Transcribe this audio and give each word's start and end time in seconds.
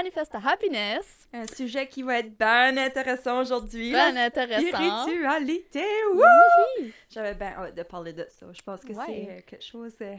épisode 0.00 0.26
de 0.26 0.32
Manifest 0.32 0.34
Happiness. 0.34 1.28
Un 1.32 1.46
sujet 1.46 1.86
qui 1.88 2.02
va 2.02 2.18
être 2.18 2.36
bien 2.36 2.76
intéressant 2.76 3.40
aujourd'hui. 3.40 3.90
Bien 3.90 4.16
intéressant. 4.16 4.66
Spiritualité! 5.04 5.84
Oui. 6.14 6.92
J'avais 7.10 7.34
bien 7.34 7.54
hâte 7.58 7.74
de 7.76 7.82
parler 7.82 8.12
de 8.12 8.26
ça. 8.28 8.46
Je 8.52 8.62
pense 8.62 8.80
que 8.82 8.92
Ouais. 8.92 9.04
c'est 9.06 9.28
euh, 9.30 9.40
quelque 9.46 9.64
chose. 9.64 9.94
euh, 10.02 10.16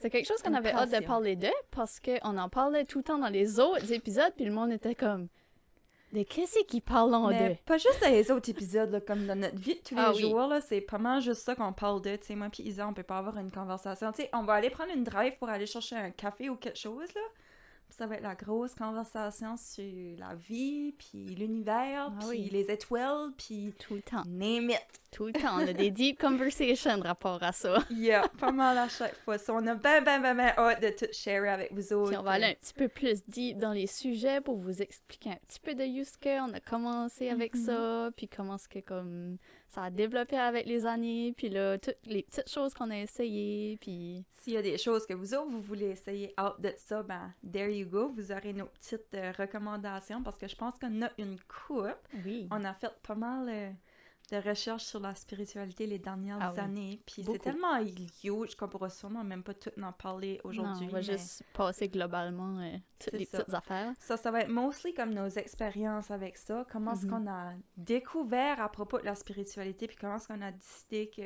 C'est 0.00 0.10
quelque 0.10 0.26
chose 0.26 0.42
qu'on 0.42 0.54
avait 0.54 0.72
hâte 0.72 0.92
de 0.92 1.04
parler 1.04 1.36
de 1.36 1.48
parce 1.70 2.00
qu'on 2.00 2.38
en 2.38 2.48
parlait 2.48 2.84
tout 2.84 2.98
le 2.98 3.04
temps 3.04 3.18
dans 3.18 3.28
les 3.28 3.60
autres 3.60 3.92
épisodes, 3.92 4.32
puis 4.36 4.44
le 4.46 4.52
monde 4.52 4.72
était 4.72 4.94
comme. 4.94 5.28
De 6.12 6.24
qu'est-ce 6.24 6.64
qu'ils 6.64 6.82
parlent 6.82 7.14
Mais 7.28 7.50
de? 7.50 7.54
pas 7.64 7.78
juste 7.78 8.00
dans 8.02 8.10
les 8.10 8.32
autres 8.32 8.50
épisodes, 8.50 8.90
là, 8.90 9.00
comme 9.00 9.26
dans 9.28 9.36
notre 9.38 9.56
vie 9.58 9.76
de 9.76 9.80
tous 9.80 9.94
les 9.94 10.00
Ah 10.04 10.10
oui. 10.12 10.22
jours, 10.22 10.40
là, 10.48 10.60
c'est 10.60 10.80
pas 10.80 10.98
mal 10.98 11.20
juste 11.22 11.42
ça 11.42 11.54
qu'on 11.54 11.72
parle 11.72 12.02
de. 12.02 12.16
Tu 12.16 12.26
sais, 12.26 12.34
moi 12.34 12.48
puis 12.50 12.64
Isa, 12.64 12.88
on 12.88 12.92
peut 12.94 13.04
pas 13.04 13.18
avoir 13.18 13.38
une 13.38 13.52
conversation. 13.52 14.10
Tu 14.10 14.22
sais, 14.22 14.30
on 14.32 14.42
va 14.42 14.54
aller 14.54 14.70
prendre 14.70 14.90
une 14.92 15.04
drive 15.04 15.36
pour 15.38 15.48
aller 15.48 15.66
chercher 15.66 15.94
un 15.96 16.10
café 16.10 16.48
ou 16.50 16.56
quelque 16.56 16.78
chose, 16.78 17.06
là. 17.14 17.20
Ça 17.90 18.06
va 18.06 18.16
être 18.16 18.22
la 18.22 18.34
grosse 18.34 18.74
conversation 18.74 19.56
sur 19.56 19.84
la 20.18 20.34
vie, 20.34 20.92
puis 20.92 21.26
l'univers, 21.34 22.10
Ah 22.12 22.16
puis 22.20 22.28
oui. 22.28 22.48
les 22.52 22.70
étoiles, 22.70 23.30
puis 23.36 23.74
Tout 23.78 23.94
le 23.94 24.02
temps. 24.02 24.22
name 24.26 24.70
it. 24.70 24.80
Tout 25.10 25.26
le 25.26 25.32
temps. 25.32 25.56
On 25.56 25.66
a 25.66 25.72
des 25.72 25.90
deep 25.90 26.20
conversations 26.20 27.00
rapport 27.00 27.42
à 27.42 27.52
ça. 27.52 27.78
Yeah, 27.90 28.28
pas 28.38 28.52
mal 28.52 28.78
à 28.78 28.88
chaque 28.88 29.16
fois. 29.24 29.38
So, 29.38 29.54
on 29.54 29.66
a 29.66 29.74
ben, 29.74 30.02
ben, 30.04 30.20
ben, 30.22 30.34
ben 30.36 30.52
hâte 30.56 30.80
de 30.82 30.90
tout 30.90 31.12
share 31.12 31.52
avec 31.52 31.72
vous 31.72 31.92
autres. 31.92 32.10
Puis 32.10 32.16
on 32.16 32.22
va 32.22 32.30
aller 32.32 32.46
un 32.46 32.54
petit 32.54 32.74
peu 32.74 32.88
plus 32.88 33.22
deep 33.26 33.58
dans 33.58 33.72
les 33.72 33.88
sujets 33.88 34.40
pour 34.40 34.56
vous 34.56 34.80
expliquer 34.80 35.30
un 35.30 35.38
petit 35.48 35.58
peu 35.60 35.74
de 35.74 35.84
Yusuke. 35.84 36.26
On 36.48 36.52
a 36.54 36.60
commencé 36.60 37.28
avec 37.28 37.54
Mhm. 37.56 37.64
ça, 37.66 38.10
puis 38.16 38.28
comment 38.28 38.56
ce 38.56 38.68
que 38.68 38.78
comme 38.78 39.36
ça 39.70 39.84
a 39.84 39.90
développé 39.90 40.36
avec 40.36 40.66
les 40.66 40.84
années, 40.84 41.32
puis 41.36 41.48
là 41.48 41.78
toutes 41.78 41.96
les 42.04 42.22
petites 42.22 42.50
choses 42.50 42.74
qu'on 42.74 42.90
a 42.90 42.98
essayées, 42.98 43.78
puis 43.80 44.24
S'il 44.30 44.54
y 44.54 44.56
a 44.56 44.62
des 44.62 44.78
choses 44.78 45.06
que 45.06 45.14
vous 45.14 45.32
autres, 45.34 45.50
vous 45.50 45.60
voulez 45.60 45.90
essayer 45.90 46.34
out 46.40 46.60
de 46.60 46.72
ça, 46.76 47.02
ben, 47.02 47.32
there 47.52 47.70
you 47.70 47.86
go. 47.86 48.08
Vous 48.08 48.32
aurez 48.32 48.52
nos 48.52 48.66
petites 48.66 49.14
euh, 49.14 49.32
recommandations 49.38 50.22
parce 50.22 50.36
que 50.36 50.48
je 50.48 50.56
pense 50.56 50.74
qu'on 50.78 51.02
a 51.02 51.10
une 51.18 51.38
coupe. 51.40 51.86
oui. 52.24 52.48
On 52.50 52.64
a 52.64 52.74
fait 52.74 52.92
pas 53.02 53.14
mal 53.14 53.48
euh, 53.48 53.70
de 54.30 54.36
recherches 54.36 54.84
sur 54.84 55.00
la 55.00 55.14
spiritualité 55.14 55.86
les 55.86 55.98
dernières 55.98 56.38
Ah 56.40 56.52
oui. 56.54 56.60
années. 56.60 57.02
Puis 57.06 57.24
c'est 57.24 57.38
tellement 57.38 57.76
huge 58.22 58.54
qu'on 58.54 58.68
pourra 58.68 58.88
sûrement 58.88 59.24
même 59.24 59.42
pas 59.42 59.54
tout 59.54 59.70
en 59.82 59.92
parler 59.92 60.40
aujourd'hui. 60.44 60.86
On 60.88 60.92
va 60.92 60.98
mais 60.98 61.02
juste 61.02 61.42
passer 61.52 61.88
globalement 61.88 62.58
euh, 62.60 62.76
toutes 62.98 63.12
les 63.14 63.24
ça. 63.24 63.38
petites 63.38 63.54
affaires. 63.54 63.92
Ça, 63.98 64.16
ça 64.16 64.30
va 64.30 64.40
être 64.42 64.48
mostly 64.50 64.94
comme 64.94 65.12
nos 65.12 65.28
expériences 65.28 66.10
avec 66.10 66.36
ça. 66.36 66.64
Comment 66.70 66.92
est-ce 66.92 67.06
Mhm. 67.06 67.10
qu'on 67.10 67.30
a 67.30 67.52
découvert 67.76 68.60
à 68.60 68.70
propos 68.70 68.98
de 68.98 69.04
la 69.04 69.14
spiritualité, 69.14 69.86
puis 69.88 69.96
comment 69.96 70.16
est-ce 70.16 70.28
qu'on 70.28 70.42
a 70.42 70.52
décidé 70.52 71.10
que 71.10 71.22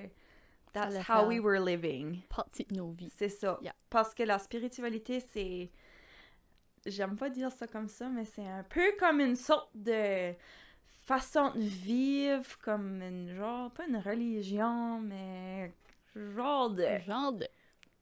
that's 0.73 1.09
how 1.09 1.27
we 1.29 1.39
were 1.41 1.61
living. 1.65 2.23
Partie 2.29 2.65
de 2.65 2.75
nos 2.77 2.91
vies. 2.93 3.11
C'est 3.15 3.29
ça. 3.29 3.59
Yeah. 3.63 3.75
Parce 3.91 4.15
que 4.15 4.23
la 4.23 4.39
spiritualité, 4.39 5.21
c'est. 5.21 5.71
J'aime 6.87 7.17
pas 7.17 7.31
dire 7.31 7.51
ça 7.51 7.67
comme 7.67 7.89
ça, 7.89 8.09
mais 8.09 8.25
c'est 8.27 8.47
un 8.47 8.63
peu 8.63 8.93
comme 8.99 9.21
une 9.21 9.37
sorte 9.37 9.71
de 9.75 10.35
façon 11.07 11.51
de 11.55 11.61
vivre, 11.61 12.45
comme 12.63 13.03
une 13.03 13.35
genre, 13.37 13.71
pas 13.73 13.87
une 13.87 13.97
religion, 13.99 15.01
mais 15.01 15.73
genre 16.15 16.71
de. 16.71 16.87
Genre 17.07 17.33
de. 17.33 17.47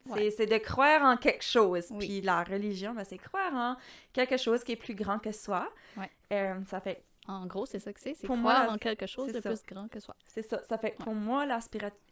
C'est 0.05 0.11
Ouais. 0.13 0.31
c'est 0.33 0.47
de 0.47 0.59
croire 0.59 1.03
en 1.03 1.17
quelque 1.17 1.45
chose. 1.45 1.87
Oui. 1.91 1.99
Puis 2.07 2.21
la 2.23 2.43
religion, 2.43 2.93
ben, 2.93 3.05
c'est 3.05 3.19
croire 3.19 3.55
en 3.55 3.77
quelque 4.13 4.37
chose 4.37 4.65
qui 4.65 4.73
est 4.73 4.77
plus 4.77 4.97
grand 4.97 5.21
que 5.21 5.31
soi. 5.31 5.71
Ouais. 5.97 6.11
Euh, 6.33 6.59
ça 6.67 6.81
fait 6.81 7.05
En 7.29 7.47
gros, 7.47 7.67
c'est 7.67 7.79
ça 7.79 7.93
que 7.93 8.01
c'est. 8.01 8.15
C'est 8.15 8.27
croire 8.27 8.41
moi, 8.65 8.67
en 8.73 8.79
quelque 8.79 9.07
chose 9.07 9.33
de 9.33 9.41
ça. 9.41 9.51
plus 9.51 9.63
grand 9.75 9.87
que 9.89 10.01
soi. 10.01 10.17
C'est 10.27 10.43
ça. 10.43 10.61
Ça 10.65 10.77
fait 10.77 10.97
pour 10.99 11.15
moi, 11.15 11.47
la 11.47 11.61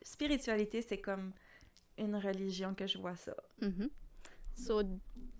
spiritualité, 0.02 0.82
c'est 0.82 0.98
comme 0.98 1.32
une 1.98 2.14
religion 2.14 2.74
que 2.74 2.86
je 2.86 2.96
vois 2.98 3.16
ça. 3.16 3.34
Mhm. 3.60 3.90
So, 4.54 4.82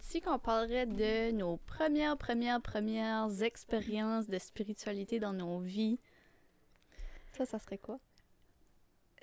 si 0.01 0.23
on 0.27 0.39
parlerait 0.39 0.87
de 0.87 1.31
nos 1.33 1.57
premières, 1.59 2.17
premières, 2.17 2.61
premières 2.61 3.43
expériences 3.43 4.27
de 4.29 4.39
spiritualité 4.39 5.19
dans 5.21 5.33
nos 5.33 5.61
vies, 5.61 5.99
ça, 7.33 7.45
ça 7.47 7.59
serait 7.59 7.79
quoi? 7.79 7.99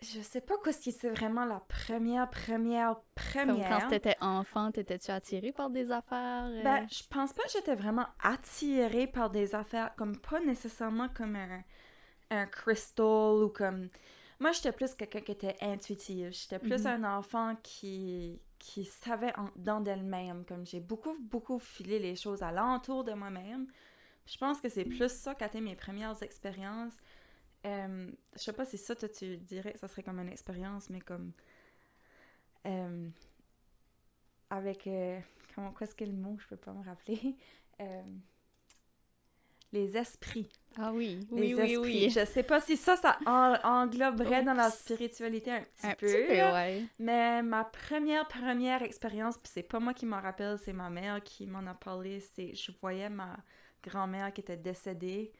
Je 0.03 0.21
sais 0.21 0.41
pas 0.41 0.55
quoi 0.57 0.71
ce 0.71 0.79
qui 0.79 0.91
c'est 0.91 1.09
vraiment 1.09 1.45
la 1.45 1.59
première, 1.61 2.29
première, 2.29 2.93
Comme 2.93 3.03
première. 3.47 3.67
quand 3.81 3.87
t'étais 3.89 4.15
enfant, 4.21 4.71
t'étais-tu 4.71 5.09
attirée 5.09 5.51
par 5.51 5.71
des 5.71 5.91
affaires? 5.91 6.45
euh? 6.45 6.61
Ben, 6.63 6.87
je 6.91 7.01
pense 7.09 7.33
pas 7.33 7.43
que 7.43 7.49
j'étais 7.51 7.73
vraiment 7.73 8.05
attirée 8.21 9.07
par 9.07 9.31
des 9.31 9.55
affaires, 9.55 9.95
comme 9.95 10.15
pas 10.19 10.39
nécessairement 10.39 11.09
comme 11.09 11.35
un, 11.35 11.63
un 12.29 12.45
crystal 12.45 13.43
ou 13.43 13.49
comme... 13.49 13.87
Moi, 14.39 14.51
j'étais 14.51 14.71
plus 14.71 14.93
quelqu'un 14.93 15.21
qui 15.21 15.31
était 15.31 15.55
intuitive. 15.61 16.29
J'étais 16.31 16.59
plus 16.59 16.83
Mhm. 16.85 17.03
un 17.03 17.17
enfant 17.17 17.55
qui, 17.63 18.39
qui 18.59 18.85
savait 18.85 19.33
en, 19.37 19.49
dans 19.55 19.81
d'elle-même. 19.81 20.45
Comme 20.45 20.65
j'ai 20.65 20.79
beaucoup, 20.79 21.17
beaucoup 21.19 21.59
filé 21.59 21.99
les 21.99 22.15
choses 22.15 22.43
alentour 22.43 23.03
de 23.03 23.13
moi-même. 23.13 23.67
Je 24.25 24.37
pense 24.37 24.59
que 24.61 24.69
c'est 24.69 24.85
plus 24.85 25.11
ça 25.11 25.35
qu'a 25.35 25.47
été 25.47 25.61
mes 25.61 25.75
premières 25.75 26.21
expériences. 26.23 26.95
Euh, 27.65 28.11
je 28.35 28.39
sais 28.39 28.53
pas 28.53 28.65
si 28.65 28.77
ça, 28.77 28.95
toi, 28.95 29.09
tu 29.09 29.37
dirais 29.37 29.73
que 29.73 29.79
ça 29.79 29.87
serait 29.87 30.03
comme 30.03 30.19
une 30.19 30.29
expérience, 30.29 30.89
mais 30.89 31.01
comme... 31.01 31.31
euh, 32.65 33.09
avec... 34.49 34.87
euh, 34.87 35.19
comment, 35.55 35.71
qu'est-ce 35.73 35.95
que 35.95 36.05
le 36.05 36.13
mot, 36.13 36.37
je 36.39 36.47
peux 36.47 36.57
pas 36.57 36.73
me 36.73 36.83
rappeler? 36.83 37.35
Les 39.77 39.95
esprits. 39.97 40.49
Ah 40.79 40.91
oui, 40.93 41.19
Les 41.31 41.53
oui, 41.53 41.55
oui, 41.55 41.71
esprits. 41.73 41.77
oui. 42.05 42.09
Je 42.09 42.25
sais 42.25 42.43
pas 42.43 42.61
si 42.61 42.77
ça, 42.77 42.95
ça 42.97 43.17
en- 43.25 43.55
engloberait 43.63 44.43
dans 44.43 44.53
la 44.53 44.69
spiritualité 44.69 45.51
un 45.51 45.61
petit 45.61 45.87
Un 45.87 45.89
peu. 45.95 46.05
petit 46.07 46.27
peu, 46.27 46.35
là. 46.37 46.53
ouais. 46.53 46.83
Mais 46.99 47.41
ma 47.41 47.63
première, 47.65 48.27
première 48.27 48.81
expérience, 48.83 49.37
puis 49.37 49.51
c'est 49.53 49.63
pas 49.63 49.79
moi 49.79 49.93
qui 49.93 50.05
m'en 50.05 50.21
rappelle, 50.21 50.57
c'est 50.63 50.73
ma 50.73 50.89
mère 50.89 51.21
qui 51.23 51.47
m'en 51.47 51.65
a 51.67 51.73
parlé, 51.73 52.19
c'est 52.19 52.53
je 52.53 52.71
voyais 52.81 53.09
ma 53.09 53.37
grand-mère 53.83 54.31
qui 54.33 54.41
était 54.41 54.57
décédée. 54.57 55.31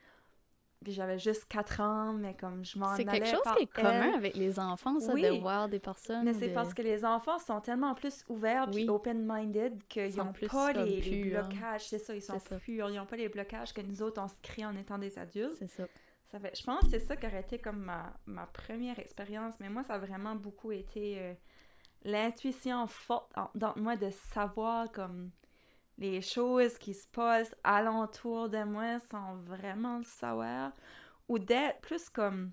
Puis 0.83 0.93
j'avais 0.93 1.17
juste 1.17 1.45
4 1.49 1.81
ans, 1.81 2.13
mais 2.13 2.35
comme 2.35 2.63
je 2.63 2.77
m'en 2.77 2.87
allais 2.89 2.97
C'est 3.03 3.09
quelque 3.09 3.27
chose 3.27 3.41
par 3.43 3.55
qui 3.55 3.63
est 3.63 3.67
commun 3.73 4.13
avec 4.15 4.35
les 4.35 4.59
enfants, 4.59 4.99
ça, 4.99 5.11
Oui. 5.13 5.23
de 5.23 5.39
voir 5.41 5.67
des 5.69 5.79
personnes. 5.79 6.23
Mais 6.23 6.33
c'est 6.33 6.49
de- 6.49 6.53
parce 6.53 6.73
que 6.73 6.81
les 6.83 7.03
enfants 7.03 7.39
sont 7.39 7.59
tellement 7.61 7.95
plus 7.95 8.23
ouverts 8.29 8.67
puis 8.69 8.83
Oui. 8.83 8.89
open-minded 8.89 9.83
qu'ils 9.87 10.15
n'ont 10.17 10.31
pas 10.49 10.73
les, 10.73 11.01
les 11.01 11.21
purs. 11.23 11.47
blocages. 11.47 11.87
C'est 11.87 11.97
ça, 11.99 12.13
ils 12.15 12.21
sont 12.21 12.39
purs. 12.59 12.89
Ils 12.89 12.95
n'ont 12.95 13.05
pas 13.07 13.15
les 13.17 13.27
blocages 13.27 13.73
que 13.73 13.81
nous 13.81 14.01
autres, 14.03 14.21
on 14.21 14.27
se 14.27 14.39
crée 14.43 14.65
en 14.65 14.75
étant 14.77 14.97
des 14.99 15.17
adultes. 15.17 15.55
C'est 15.57 15.67
ça. 15.67 15.85
Ça 16.25 16.39
fait, 16.39 16.55
je 16.55 16.63
pense 16.63 16.81
que 16.81 16.89
c'est 16.89 16.99
ça 16.99 17.15
qui 17.15 17.25
aurait 17.25 17.39
été 17.41 17.57
comme 17.57 17.79
ma, 17.79 18.13
ma 18.25 18.45
première 18.47 18.99
expérience. 18.99 19.55
Mais 19.59 19.69
moi, 19.69 19.83
ça 19.83 19.93
a 19.95 19.97
vraiment 19.97 20.35
beaucoup 20.35 20.71
été 20.71 21.17
euh, 21.19 21.33
l'intuition 22.03 22.85
forte 22.87 23.31
en- 23.37 23.49
dans 23.55 23.73
moi 23.77 23.95
de 23.95 24.09
savoir 24.11 24.91
comme 24.91 25.31
les 25.97 26.21
choses 26.21 26.77
qui 26.77 26.93
se 26.93 27.07
passent 27.07 27.55
alentour 27.63 28.49
de 28.49 28.63
moi 28.63 28.99
sans 29.11 29.35
vraiment 29.37 29.97
le 29.97 30.03
savoir. 30.03 30.71
Ou 31.29 31.39
d'être 31.39 31.81
plus 31.81 32.09
comme 32.09 32.51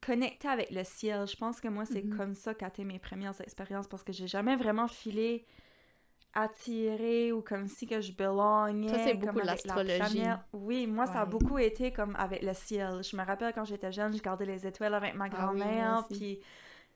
connecté 0.00 0.48
avec 0.48 0.70
le 0.70 0.84
ciel. 0.84 1.26
Je 1.26 1.36
pense 1.36 1.60
que 1.60 1.68
moi, 1.68 1.84
c'est 1.86 2.02
Mhm. 2.02 2.16
comme 2.16 2.34
ça 2.34 2.54
qu'a 2.54 2.68
été 2.68 2.84
mes 2.84 2.98
premières 2.98 3.40
expériences 3.40 3.88
parce 3.88 4.02
que 4.04 4.12
j'ai 4.12 4.26
jamais 4.28 4.56
vraiment 4.56 4.88
filé 4.88 5.46
attiré 6.34 7.32
ou 7.32 7.42
comme 7.42 7.68
si 7.68 7.86
que 7.86 8.00
je 8.00 8.12
belongais. 8.12 8.88
Ça, 8.88 8.98
c'est 8.98 9.14
beaucoup 9.14 9.38
la 9.38 9.44
l'astrologie. 9.46 10.24
Oui, 10.52 10.86
moi, 10.86 11.06
ça 11.06 11.20
a 11.22 11.26
beaucoup 11.26 11.58
été 11.58 11.92
comme 11.92 12.16
avec 12.16 12.42
le 12.42 12.54
ciel. 12.54 13.02
Je 13.04 13.16
me 13.16 13.24
rappelle 13.24 13.52
quand 13.54 13.64
j'étais 13.64 13.92
jeune, 13.92 14.12
je 14.12 14.18
regardais 14.18 14.46
les 14.46 14.66
étoiles 14.66 14.94
avec 14.94 15.14
ma 15.14 15.28
Ah 15.30 15.50
oui, 15.52 15.60
grand-mère, 15.60 16.04
puis 16.10 16.40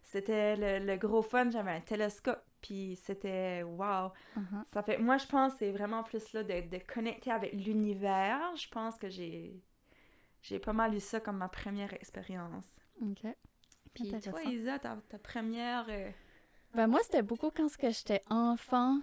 c'était 0.03 0.56
le, 0.56 0.85
le 0.85 0.97
gros 0.97 1.23
fun. 1.23 1.50
J'avais 1.50 1.70
un 1.73 1.81
télescope, 1.81 2.43
puis 2.60 2.96
c'était 3.02 3.62
wow. 3.62 4.12
Mhm. 4.37 4.64
Ça 4.66 4.82
fait, 4.82 4.99
moi, 4.99 5.16
je 5.19 5.26
pense 5.26 5.52
que 5.55 5.58
c'est 5.60 5.70
vraiment 5.72 6.02
plus 6.02 6.32
là 6.32 6.43
de, 6.43 6.69
de 6.69 6.78
connecter 6.78 7.31
avec 7.31 7.52
l'univers. 7.52 8.55
Je 8.56 8.69
pense 8.69 8.96
que 8.96 9.08
j'ai 9.08 9.62
j'ai 10.43 10.58
pas 10.58 10.72
mal 10.72 10.94
eu 10.94 11.00
ça 11.00 11.20
comme 11.20 11.38
ma 11.38 11.49
première 11.49 11.93
expérience. 11.94 12.66
OK. 13.02 13.26
Puis 13.94 14.10
toi. 14.20 14.43
Isa, 14.44 14.78
ta, 14.78 14.96
ta 15.08 15.19
première... 15.19 15.87
euh, 15.88 16.10
Ben 16.75 16.87
moi, 16.87 17.00
c'était 17.02 17.22
beaucoup 17.22 17.50
quand 17.50 17.69
ce 17.69 17.76
que 17.78 17.90
j'étais 17.90 18.22
enfant. 18.31 19.00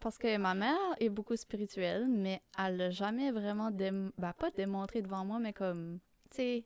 Parce 0.00 0.16
que 0.16 0.36
ma 0.36 0.54
mère 0.54 0.78
est 1.00 1.08
beaucoup 1.08 1.34
spirituelle, 1.34 2.06
mais 2.08 2.40
elle 2.56 2.76
l'a 2.76 2.90
jamais 2.90 3.32
vraiment, 3.32 3.72
ben, 3.72 4.12
pas 4.38 4.50
démontré 4.52 5.02
devant 5.02 5.24
moi, 5.24 5.40
mais 5.40 5.52
comme, 5.52 5.98
tu 6.30 6.36
sais, 6.36 6.62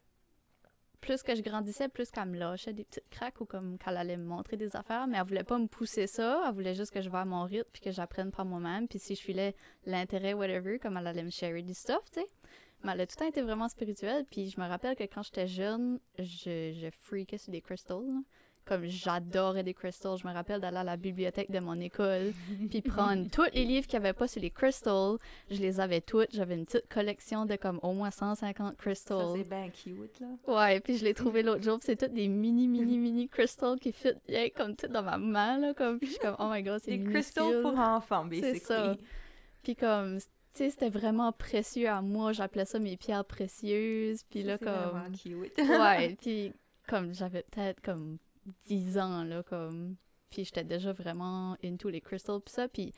plus 1.02 1.22
que 1.22 1.34
je 1.34 1.42
grandissais, 1.42 1.88
plus 1.88 2.10
qu'elle 2.10 2.28
me 2.28 2.38
lâchait 2.38 2.72
des 2.72 2.84
petites 2.84 3.10
craques 3.10 3.40
ou 3.40 3.44
comme 3.44 3.76
qu'elle 3.76 3.96
allait 3.96 4.16
me 4.16 4.24
montrer 4.24 4.56
des 4.56 4.74
affaires, 4.74 5.06
mais 5.06 5.18
elle 5.18 5.26
voulait 5.26 5.44
pas 5.44 5.58
me 5.58 5.66
pousser 5.66 6.06
ça, 6.06 6.44
elle 6.46 6.54
voulait 6.54 6.74
juste 6.74 6.92
que 6.92 7.02
je 7.02 7.10
vais 7.10 7.18
à 7.18 7.24
mon 7.24 7.42
rythme 7.42 7.68
puis 7.72 7.82
que 7.82 7.90
j'apprenne 7.90 8.30
par 8.30 8.46
moi-même, 8.46 8.88
puis 8.88 8.98
si 8.98 9.16
je 9.16 9.20
filais 9.20 9.54
l'intérêt, 9.84 10.32
whatever, 10.32 10.78
comme 10.78 10.96
elle 10.96 11.08
allait 11.08 11.24
me 11.24 11.30
share 11.30 11.60
du 11.62 11.74
stuff, 11.74 12.04
tu 12.12 12.20
sais. 12.20 12.26
Mais 12.84 12.92
elle 12.92 13.00
a 13.02 13.06
tout 13.06 13.14
le 13.18 13.24
temps 13.24 13.28
été 13.28 13.42
vraiment 13.42 13.68
spirituelle, 13.68 14.24
puis 14.30 14.48
je 14.48 14.60
me 14.60 14.66
rappelle 14.66 14.96
que 14.96 15.04
quand 15.04 15.22
j'étais 15.22 15.46
jeune, 15.46 16.00
je, 16.18 16.72
je 16.72 16.88
freakais 16.90 17.38
sur 17.38 17.52
des 17.52 17.60
crystals. 17.60 18.22
Comme 18.64 18.84
j'adorais 18.86 19.62
des 19.62 19.74
crystals. 19.74 20.18
Je 20.18 20.26
me 20.26 20.32
rappelle 20.32 20.60
d'aller 20.60 20.78
à 20.78 20.84
la 20.84 20.96
bibliothèque 20.96 21.50
de 21.50 21.58
mon 21.60 21.78
école, 21.80 22.32
puis 22.70 22.80
prendre 22.82 23.28
tous 23.32 23.44
les 23.54 23.64
livres 23.64 23.86
qu'il 23.86 23.98
n'y 23.98 24.06
avait 24.06 24.12
pas 24.12 24.28
sur 24.28 24.40
les 24.40 24.50
crystals. 24.50 25.16
Je 25.50 25.60
les 25.60 25.80
avais 25.80 26.00
tous. 26.00 26.26
J'avais 26.32 26.54
une 26.54 26.64
petite 26.64 26.88
collection 26.88 27.44
de 27.46 27.56
comme 27.56 27.80
au 27.82 27.92
moins 27.92 28.10
150 28.10 28.68
Ça, 28.68 28.74
crystals. 28.76 29.36
c'est 29.36 29.48
bien 29.48 29.68
cute, 29.70 30.20
là. 30.20 30.28
Ouais, 30.46 30.80
puis 30.80 30.96
je 30.96 31.04
l'ai 31.04 31.14
trouvé 31.14 31.42
l'autre 31.42 31.62
jour, 31.62 31.78
c'est 31.82 31.96
toutes 31.96 32.12
des 32.14 32.28
mini, 32.28 32.68
mini, 32.68 32.98
mini 32.98 33.28
crystals 33.28 33.78
qui 33.78 33.92
fit 33.92 34.12
bien 34.28 34.48
comme 34.56 34.76
tout 34.76 34.86
dans 34.88 35.02
ma 35.02 35.18
main, 35.18 35.58
là, 35.58 35.74
comme, 35.74 35.98
puis 35.98 36.06
je 36.08 36.12
suis 36.12 36.20
comme, 36.20 36.36
oh 36.38 36.48
my 36.50 36.62
god, 36.62 36.80
c'est 36.82 36.96
Des 36.96 37.04
crystals 37.04 37.62
pour 37.62 37.78
enfants, 37.78 38.26
C'est 38.30 38.40
basically. 38.40 38.60
ça. 38.60 38.96
Puis 39.62 39.76
comme, 39.76 40.18
tu 40.18 40.24
sais, 40.54 40.70
c'était 40.70 40.90
vraiment 40.90 41.32
précieux 41.32 41.88
à 41.88 42.02
moi, 42.02 42.32
j'appelais 42.32 42.64
ça 42.64 42.78
mes 42.78 42.96
pierres 42.96 43.24
précieuses, 43.24 44.22
puis 44.30 44.42
là, 44.42 44.56
c'est 44.58 44.64
comme... 44.66 45.12
cute. 45.12 45.56
Ouais, 45.58 46.16
puis 46.20 46.52
comme, 46.88 47.14
j'avais 47.14 47.42
peut-être 47.50 47.80
comme 47.80 48.18
10 48.66 48.98
ans, 48.98 49.24
là, 49.24 49.42
comme... 49.42 49.96
Puis 50.30 50.44
j'étais 50.44 50.64
déjà 50.64 50.92
vraiment 50.92 51.56
into 51.62 51.88
les 51.90 52.00
crystals, 52.00 52.40
puis 52.40 52.52
ça, 52.54 52.66
puis 52.68 52.92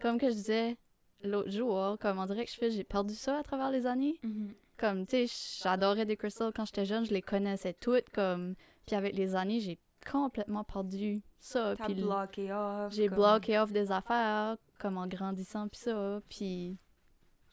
comme 0.00 0.18
que 0.18 0.28
je 0.28 0.34
disais 0.34 0.76
l'autre 1.22 1.50
jour, 1.50 1.96
comme 2.00 2.18
on 2.18 2.26
dirait 2.26 2.44
que 2.44 2.50
je 2.50 2.56
fais, 2.56 2.70
j'ai 2.70 2.82
perdu 2.84 3.14
ça 3.14 3.38
à 3.38 3.42
travers 3.44 3.70
les 3.70 3.86
années. 3.86 4.18
Mhm. 4.24 4.52
Comme, 4.78 5.06
tu 5.06 5.28
sais, 5.28 5.60
j'adorais 5.62 6.04
des 6.06 6.16
crystals 6.16 6.52
quand 6.52 6.64
j'étais 6.64 6.84
jeune, 6.84 7.04
je 7.04 7.12
les 7.12 7.22
connaissais 7.22 7.72
toutes, 7.74 8.10
comme... 8.10 8.54
Puis 8.86 8.96
avec 8.96 9.14
les 9.14 9.36
années, 9.36 9.60
j'ai 9.60 9.78
complètement 10.10 10.64
perdu 10.64 11.22
ça, 11.38 11.76
T'as 11.76 11.86
bloqué 11.88 12.52
off. 12.52 12.92
j'ai 12.92 13.06
comme- 13.06 13.18
bloqué 13.18 13.58
off 13.60 13.70
des 13.72 13.92
affaires, 13.92 14.56
comme 14.80 14.98
en 14.98 15.06
grandissant, 15.06 15.68
puis 15.68 15.78
ça, 15.78 16.20
puis 16.28 16.76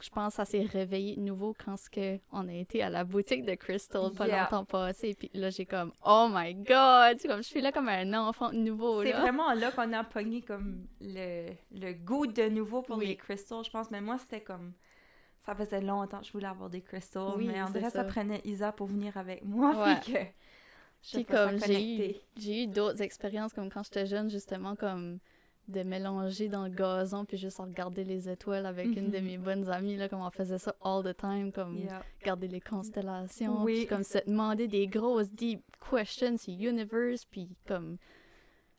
je 0.01 0.09
pense 0.09 0.29
que 0.33 0.35
ça 0.37 0.45
s'est 0.45 0.61
réveillé 0.63 1.15
de 1.15 1.21
nouveau 1.21 1.55
quand 1.63 1.77
ce 1.77 1.89
que 1.89 2.19
on 2.31 2.47
a 2.47 2.53
été 2.53 2.81
à 2.83 2.89
la 2.89 3.03
boutique 3.03 3.43
de 3.45 3.55
Crystal 3.55 4.11
pas 4.11 4.27
Yeah. 4.27 4.43
longtemps 4.43 4.65
passé, 4.65 5.13
puis 5.17 5.29
là, 5.33 5.49
j'ai 5.49 5.65
comme 5.65 5.91
«Oh 6.05 6.27
my 6.31 6.53
God!» 6.55 7.17
comme 7.27 7.37
je 7.43 7.47
suis 7.47 7.61
là 7.61 7.71
comme 7.71 7.89
un 7.89 8.13
enfant 8.13 8.49
de 8.51 8.57
nouveau, 8.57 9.03
C'est 9.03 9.11
vraiment 9.13 9.53
là 9.53 9.71
qu'on 9.71 9.91
a 9.93 10.03
pogné 10.03 10.41
comme 10.41 10.87
le, 11.01 11.49
le 11.71 11.93
goût 11.93 12.27
de 12.27 12.47
nouveau 12.49 12.81
pour 12.81 12.97
Oui. 12.97 13.07
les 13.07 13.15
crystals, 13.15 13.63
je 13.65 13.69
pense. 13.69 13.89
Mais 13.91 14.01
moi, 14.01 14.17
c'était 14.17 14.41
comme... 14.41 14.73
Ça 15.41 15.55
faisait 15.55 15.81
longtemps 15.81 16.19
que 16.19 16.25
je 16.25 16.31
voulais 16.31 16.47
avoir 16.47 16.69
des 16.69 16.81
crystals, 16.81 17.33
Oui, 17.37 17.47
mais 17.47 17.53
dirait 17.53 17.81
que 17.85 17.89
ça 17.89 17.89
ça. 17.89 18.03
prenait 18.03 18.41
Isa 18.45 18.71
pour 18.71 18.87
venir 18.87 19.17
avec 19.17 19.43
moi, 19.43 19.75
Ouais. 19.83 19.95
puis 20.01 20.13
que... 20.13 20.19
je 21.01 21.19
comme 21.23 21.57
j'ai 21.65 22.15
eu, 22.37 22.63
eu 22.63 22.67
d'autres 22.67 23.01
expériences, 23.01 23.53
comme 23.53 23.69
quand 23.71 23.83
j'étais 23.83 24.05
jeune, 24.05 24.29
justement, 24.29 24.75
comme 24.75 25.19
de 25.69 25.83
mélanger 25.83 26.47
dans 26.49 26.63
le 26.65 26.69
gazon, 26.71 27.25
puis 27.25 27.37
juste 27.37 27.59
regarder 27.59 28.03
les 28.03 28.27
étoiles 28.27 28.65
avec 28.65 28.87
une 28.87 29.11
de 29.11 29.19
Mhm. 29.19 29.25
mes 29.25 29.37
bonnes 29.37 29.69
amies, 29.69 29.95
là, 29.97 30.09
comme 30.09 30.21
on 30.21 30.31
faisait 30.31 30.57
ça 30.57 30.75
all 30.83 31.03
the 31.03 31.15
time, 31.15 31.51
comme... 31.51 31.77
Yeah. 31.77 32.03
regarder 32.21 32.47
les 32.47 32.59
constellations, 32.61 33.63
Oui. 33.63 33.79
puis 33.79 33.87
comme 33.87 34.03
se 34.03 34.17
demander 34.25 34.67
des 34.67 34.87
grosses 34.87 35.31
deep 35.31 35.61
questions 35.89 36.37
sur 36.37 36.53
universe, 36.53 37.25
puis 37.25 37.49
comme 37.67 37.97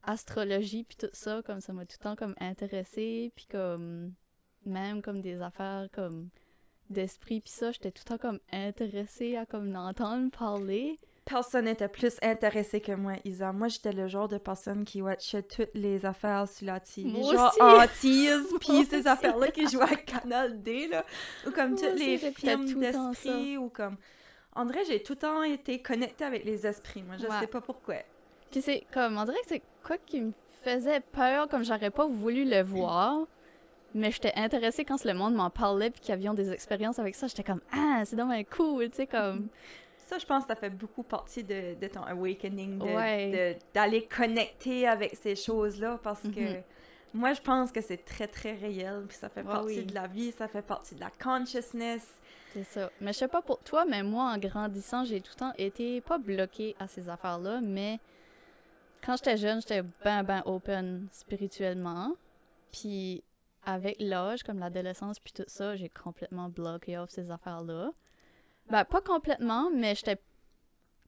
astrologie, 0.02 0.84
puis 0.84 0.96
tout 0.96 1.10
ça, 1.12 1.42
comme 1.42 1.60
ça 1.60 1.72
m'a 1.72 1.84
tout 1.84 1.96
le 2.00 2.04
temps 2.04 2.16
comme 2.16 2.34
intéressé, 2.40 3.32
puis 3.34 3.46
comme 3.50 4.14
même 4.64 5.02
comme 5.02 5.20
des 5.20 5.40
affaires 5.40 5.88
comme 5.92 6.28
d'esprit, 6.88 7.40
puis 7.40 7.52
ça, 7.52 7.70
j'étais 7.72 7.90
tout 7.92 8.02
le 8.06 8.16
temps 8.16 8.18
comme 8.18 8.40
intéressée 8.52 9.36
à 9.36 9.46
comme 9.46 9.72
l'entendre 9.72 10.30
parler. 10.30 10.98
Personne 11.30 11.66
n'était 11.66 11.88
plus 11.88 12.16
intéressé 12.22 12.80
que 12.80 12.90
moi, 12.92 13.12
Isa. 13.24 13.52
Moi, 13.52 13.68
j'étais 13.68 13.92
le 13.92 14.08
genre 14.08 14.26
de 14.26 14.36
personne 14.38 14.84
qui 14.84 15.00
watchait 15.00 15.44
toutes 15.44 15.70
les 15.74 16.04
affaires 16.04 16.48
sur 16.48 16.66
la 16.66 16.80
TV. 16.80 17.08
Moi 17.08 17.32
genre 17.32 17.54
Moi 17.60 17.86
puis 18.58 18.84
ces 18.84 19.06
affaires-là 19.06 19.48
qui 19.52 19.68
jouaient 19.68 19.84
à 19.84 19.96
Canal 19.96 20.60
D, 20.60 20.88
là. 20.88 21.04
Ou 21.46 21.52
comme 21.52 21.76
tous 21.76 21.94
les 21.96 22.18
films 22.18 22.80
d'esprit, 22.80 23.56
ou 23.56 23.68
comme... 23.68 23.96
André, 24.56 24.80
j'ai 24.88 25.00
tout 25.02 25.12
le 25.12 25.18
temps 25.20 25.42
été 25.44 25.80
connectée 25.80 26.24
avec 26.24 26.44
les 26.44 26.66
esprits, 26.66 27.04
moi. 27.04 27.16
Je 27.16 27.26
Ouais. 27.26 27.40
sais 27.40 27.46
pas 27.46 27.60
pourquoi. 27.60 27.96
Puis 28.50 28.60
c'est 28.60 28.84
comme, 28.92 29.16
on 29.16 29.24
dirait 29.24 29.38
que 29.42 29.48
c'est 29.48 29.62
quoi 29.84 29.96
qui 29.98 30.20
me 30.22 30.32
faisait 30.64 30.98
peur, 30.98 31.48
comme 31.48 31.64
j'aurais 31.64 31.90
pas 31.90 32.06
voulu 32.06 32.44
le 32.44 32.62
voir. 32.62 33.20
Mais 33.94 34.10
j'étais 34.10 34.32
intéressée 34.34 34.84
quand 34.84 35.04
le 35.04 35.14
monde 35.14 35.34
m'en 35.34 35.50
parlait 35.50 35.90
puis 35.90 36.00
qu'ils 36.00 36.12
avaient 36.14 36.34
des 36.34 36.50
expériences 36.50 36.98
avec 36.98 37.14
ça. 37.14 37.28
J'étais 37.28 37.44
comme, 37.44 37.60
ah, 37.72 38.02
c'est 38.04 38.16
dommage 38.16 38.46
cool, 38.50 38.90
tu 38.90 38.96
sais, 38.96 39.06
comme. 39.06 39.48
Ça, 40.10 40.18
je 40.18 40.26
pense 40.26 40.42
que 40.42 40.48
ça 40.48 40.56
fait 40.56 40.70
beaucoup 40.70 41.04
partie 41.04 41.44
de, 41.44 41.74
de 41.80 41.86
ton 41.86 42.02
awakening, 42.02 42.78
de- 42.80 42.84
Ouais. 42.84 43.30
de- 43.54 43.58
d'aller 43.72 44.06
connecter 44.06 44.88
avec 44.88 45.14
ces 45.14 45.36
choses-là, 45.36 46.00
parce 46.02 46.22
que 46.22 46.54
Mhm. 46.56 46.62
moi, 47.14 47.32
je 47.32 47.40
pense 47.40 47.70
que 47.70 47.80
c'est 47.80 48.04
très, 48.04 48.26
très 48.26 48.54
réel, 48.56 49.04
puis 49.06 49.16
ça 49.16 49.28
fait 49.28 49.42
Ouais, 49.42 49.52
partie 49.52 49.78
oui. 49.78 49.84
de 49.86 49.94
la 49.94 50.08
vie, 50.08 50.32
ça 50.32 50.48
fait 50.48 50.62
partie 50.62 50.96
de 50.96 51.00
la 51.00 51.10
consciousness. 51.22 52.08
C'est 52.52 52.64
ça. 52.64 52.90
Mais 53.00 53.12
je 53.12 53.18
sais 53.18 53.28
pas 53.28 53.40
pour 53.40 53.60
toi, 53.60 53.84
mais 53.84 54.02
moi, 54.02 54.24
en 54.34 54.38
grandissant, 54.38 55.04
j'ai 55.04 55.20
tout 55.20 55.30
le 55.36 55.38
temps 55.38 55.52
été 55.56 56.00
pas 56.00 56.18
bloquée 56.18 56.74
à 56.80 56.88
ces 56.88 57.08
affaires-là, 57.08 57.60
mais 57.62 58.00
quand 59.06 59.14
j'étais 59.16 59.36
jeune, 59.36 59.60
j'étais 59.60 59.82
ben, 60.04 60.24
ben 60.24 60.42
open 60.44 61.06
spirituellement. 61.12 62.14
Puis 62.72 63.22
avec 63.64 63.94
l'âge, 64.00 64.42
comme 64.42 64.58
l'adolescence, 64.58 65.20
puis 65.20 65.32
tout 65.32 65.44
ça, 65.46 65.76
j'ai 65.76 65.88
complètement 65.88 66.48
bloqué 66.48 66.98
off 66.98 67.10
ces 67.10 67.30
affaires-là. 67.30 67.92
Ben, 68.70 68.84
pas 68.84 69.00
complètement, 69.00 69.70
mais 69.70 69.94
j'étais 69.94 70.20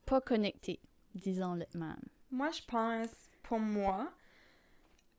pas 0.05 0.21
connectée, 0.21 0.81
disons-le 1.15 1.67
même. 1.79 2.03
Moi, 2.31 2.51
je 2.51 2.63
pense, 2.67 3.11
pour 3.43 3.61
moi, 3.61 4.11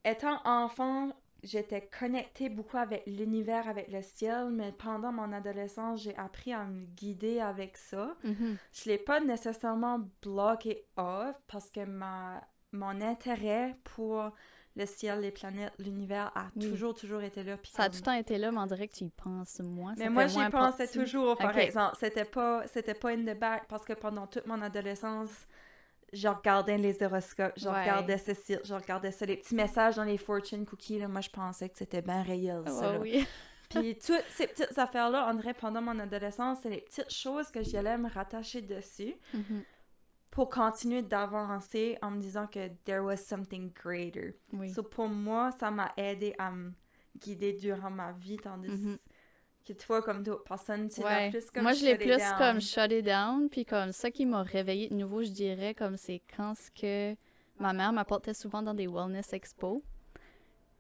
étant 0.04 0.42
enfant, 0.46 1.14
j'étais 1.44 1.90
connectée 2.00 2.50
beaucoup 2.50 2.78
avec 2.78 3.04
l'univers, 3.06 3.68
avec 3.68 3.90
le 3.90 4.02
ciel, 4.02 4.50
mais 4.50 4.72
pendant 4.72 5.12
mon 5.12 5.32
adolescence, 5.32 6.02
j'ai 6.02 6.16
appris 6.18 6.54
à 6.54 6.66
me 6.66 6.86
guider 6.86 7.40
avec 7.40 7.78
ça. 7.78 8.16
Je 8.74 8.90
l'ai 8.90 8.98
pas 8.98 9.20
nécessairement 9.20 10.00
bloqué 10.22 10.86
off 10.98 11.36
parce 11.48 11.70
que 11.70 11.86
ma, 11.86 12.42
mon 12.72 13.00
intérêt 13.02 13.78
pour 13.84 14.32
le 14.76 14.86
ciel, 14.86 15.20
les 15.22 15.32
planètes, 15.32 15.74
l'univers 15.80 16.32
a 16.36 16.46
Oui. 16.56 16.70
toujours, 16.70 16.94
toujours 16.96 17.22
été 17.22 17.44
là. 17.44 17.58
puis 17.58 17.72
Ça 17.72 17.84
a 17.84 17.86
comme- 17.86 17.92
tout 17.94 17.98
le 18.00 18.04
temps 18.06 18.14
été 18.14 18.38
là, 18.38 18.52
mais 18.52 18.58
on 18.60 18.66
dirait 18.66 18.88
que 18.88 18.96
tu 18.96 19.04
y 19.04 19.10
penses 19.10 19.60
moins. 19.60 19.94
Mais 19.98 20.10
moi, 20.10 20.28
j'y 20.28 20.40
pensais 20.50 20.88
toujours, 20.88 21.38
par 21.38 21.52
Ok. 21.52 21.58
exemple. 21.58 21.96
C'était 22.00 22.26
pas, 22.26 22.64
c'était 22.68 22.96
pas 22.96 23.10
in 23.10 23.24
the 23.24 23.38
back 23.38 23.66
parce 23.68 23.86
que 23.86 23.94
pendant 23.94 24.26
toute 24.28 24.48
mon 24.48 24.62
adolescence, 24.62 25.30
je 26.12 26.28
regardais 26.28 26.78
les 26.78 27.02
horoscopes, 27.04 27.54
je 27.58 27.68
Ouais. 27.68 27.82
regardais 27.82 28.18
ce 28.18 28.34
site, 28.34 28.62
je 28.64 28.74
regardais 28.74 29.12
ça, 29.12 29.26
les 29.26 29.38
petits 29.38 29.56
messages 29.56 29.96
dans 29.96 30.04
les 30.04 30.18
fortune 30.18 30.66
cookies. 30.66 31.00
Là, 31.00 31.08
moi, 31.08 31.22
je 31.22 31.30
pensais 31.30 31.70
que 31.70 31.78
c'était 31.78 32.02
bien 32.02 32.22
réel, 32.24 32.62
ça. 32.68 32.94
Là. 32.94 33.00
oui. 33.00 33.26
Puis 33.70 33.96
toutes 33.98 34.24
ces 34.30 34.46
petites 34.46 34.78
affaires-là, 34.78 35.28
on 35.32 35.34
dirait 35.34 35.56
pendant 35.56 35.82
mon 35.82 35.98
adolescence, 35.98 36.60
c'est 36.62 36.70
les 36.70 36.82
petites 36.82 37.12
choses 37.12 37.50
que 37.50 37.64
j'allais 37.64 37.98
me 37.98 38.08
rattacher 38.08 38.62
dessus 38.62 39.16
Mhm. 39.34 39.64
Pour 40.34 40.50
continuer 40.50 41.04
d'avancer 41.04 41.96
en 42.02 42.10
me 42.10 42.20
disant 42.20 42.48
que 42.48 42.68
there 42.86 43.02
was 43.02 43.18
something 43.18 43.72
greater. 43.72 44.34
Oui. 44.52 44.68
So, 44.74 44.82
pour 44.82 45.08
moi, 45.08 45.52
ça 45.60 45.70
m'a 45.70 45.92
aidé 45.96 46.34
à 46.40 46.50
me 46.50 46.72
guider 47.20 47.54
durant 47.54 47.92
ma 47.92 48.14
vie, 48.14 48.38
tandis 48.38 48.70
Mhm. 48.70 48.98
que 49.64 49.74
toi, 49.74 50.02
comme 50.02 50.24
d'autres 50.24 50.44
personnes, 50.44 50.90
tu 50.90 51.02
l'as 51.02 51.08
Ouais. 51.08 51.30
plus 51.30 51.52
comme 51.52 51.62
Moi, 51.62 51.74
je 51.74 51.86
l'ai 51.86 51.96
plus 51.98 52.18
down. 52.18 52.38
comme 52.40 52.60
shut 52.62 52.92
it 52.92 53.06
down, 53.06 53.48
puis 53.48 53.64
comme 53.64 53.92
ça 53.92 54.10
qui 54.10 54.26
m'a 54.26 54.42
réveillée 54.42 54.90
de 54.90 54.96
nouveau, 54.96 55.22
je 55.22 55.30
dirais, 55.30 55.76
comme 55.76 55.98
c'est 55.98 56.24
quand 56.36 56.56
ce 56.56 56.72
que 56.72 57.16
ma 57.60 57.72
mère 57.74 57.94
m'apportait 57.94 58.34
souvent 58.34 58.64
dans 58.64 58.74
des 58.74 58.88
wellness 58.88 59.34
expos. 59.34 59.84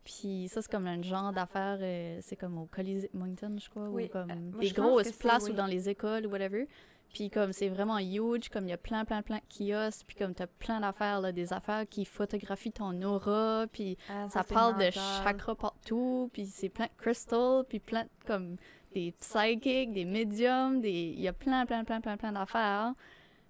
Puis 0.03 0.49
ça, 0.49 0.61
c'est 0.61 0.69
comme 0.71 0.87
un 0.87 1.01
genre 1.01 1.31
d'affaire, 1.31 1.77
euh, 1.79 2.19
c'est 2.21 2.35
comme 2.35 2.57
au 2.57 2.65
Colisée 2.65 3.09
Moncton, 3.13 3.55
je 3.57 3.69
crois, 3.69 3.87
Oui, 3.89 4.05
ou 4.05 4.07
comme 4.09 4.31
euh, 4.31 4.59
des 4.59 4.71
grosses 4.71 5.11
places 5.13 5.43
oui. 5.45 5.51
ou 5.51 5.53
dans 5.53 5.67
les 5.67 5.87
écoles 5.87 6.25
ou 6.25 6.29
whatever. 6.31 6.67
Puis 7.13 7.29
comme 7.29 7.53
c'est 7.53 7.69
vraiment 7.69 7.99
huge, 7.99 8.49
comme 8.49 8.65
il 8.65 8.71
y 8.71 8.73
a 8.73 8.77
plein, 8.77 9.05
plein, 9.05 9.21
plein 9.21 9.37
de 9.37 9.43
kiosques, 9.47 10.05
puis 10.07 10.15
comme 10.15 10.33
t'as 10.33 10.47
plein 10.47 10.79
d'affaires, 10.79 11.21
là, 11.21 11.31
des 11.31 11.53
affaires 11.53 11.87
qui 11.87 12.05
photographient 12.05 12.71
ton 12.71 12.99
aura, 13.03 13.65
puis 13.71 13.97
Ah, 14.09 14.27
ça 14.29 14.43
parle 14.43 14.77
de 14.83 14.89
chakras 14.91 15.55
partout, 15.55 16.29
puis 16.33 16.47
c'est 16.47 16.69
plein 16.69 16.85
de 16.85 16.91
crystals, 16.97 17.63
puis 17.69 17.79
plein 17.79 18.03
de, 18.03 18.09
comme 18.25 18.55
des 18.93 19.11
psychics, 19.11 19.93
des 19.93 20.05
médiums, 20.05 20.81
des 20.81 21.13
il 21.15 21.21
y 21.21 21.27
a 21.27 21.33
plein 21.33 21.65
plein 21.65 21.83
plein 21.83 22.01
plein 22.01 22.17
plein 22.17 22.31
d'affaires. 22.31 22.93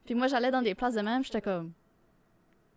Puis 0.06 0.14
moi 0.14 0.28
j'allais 0.28 0.52
dans 0.52 0.62
des 0.62 0.76
places 0.76 0.96
de 0.96 1.02
même, 1.02 1.24
j'étais 1.24 1.42
comme 1.42 1.72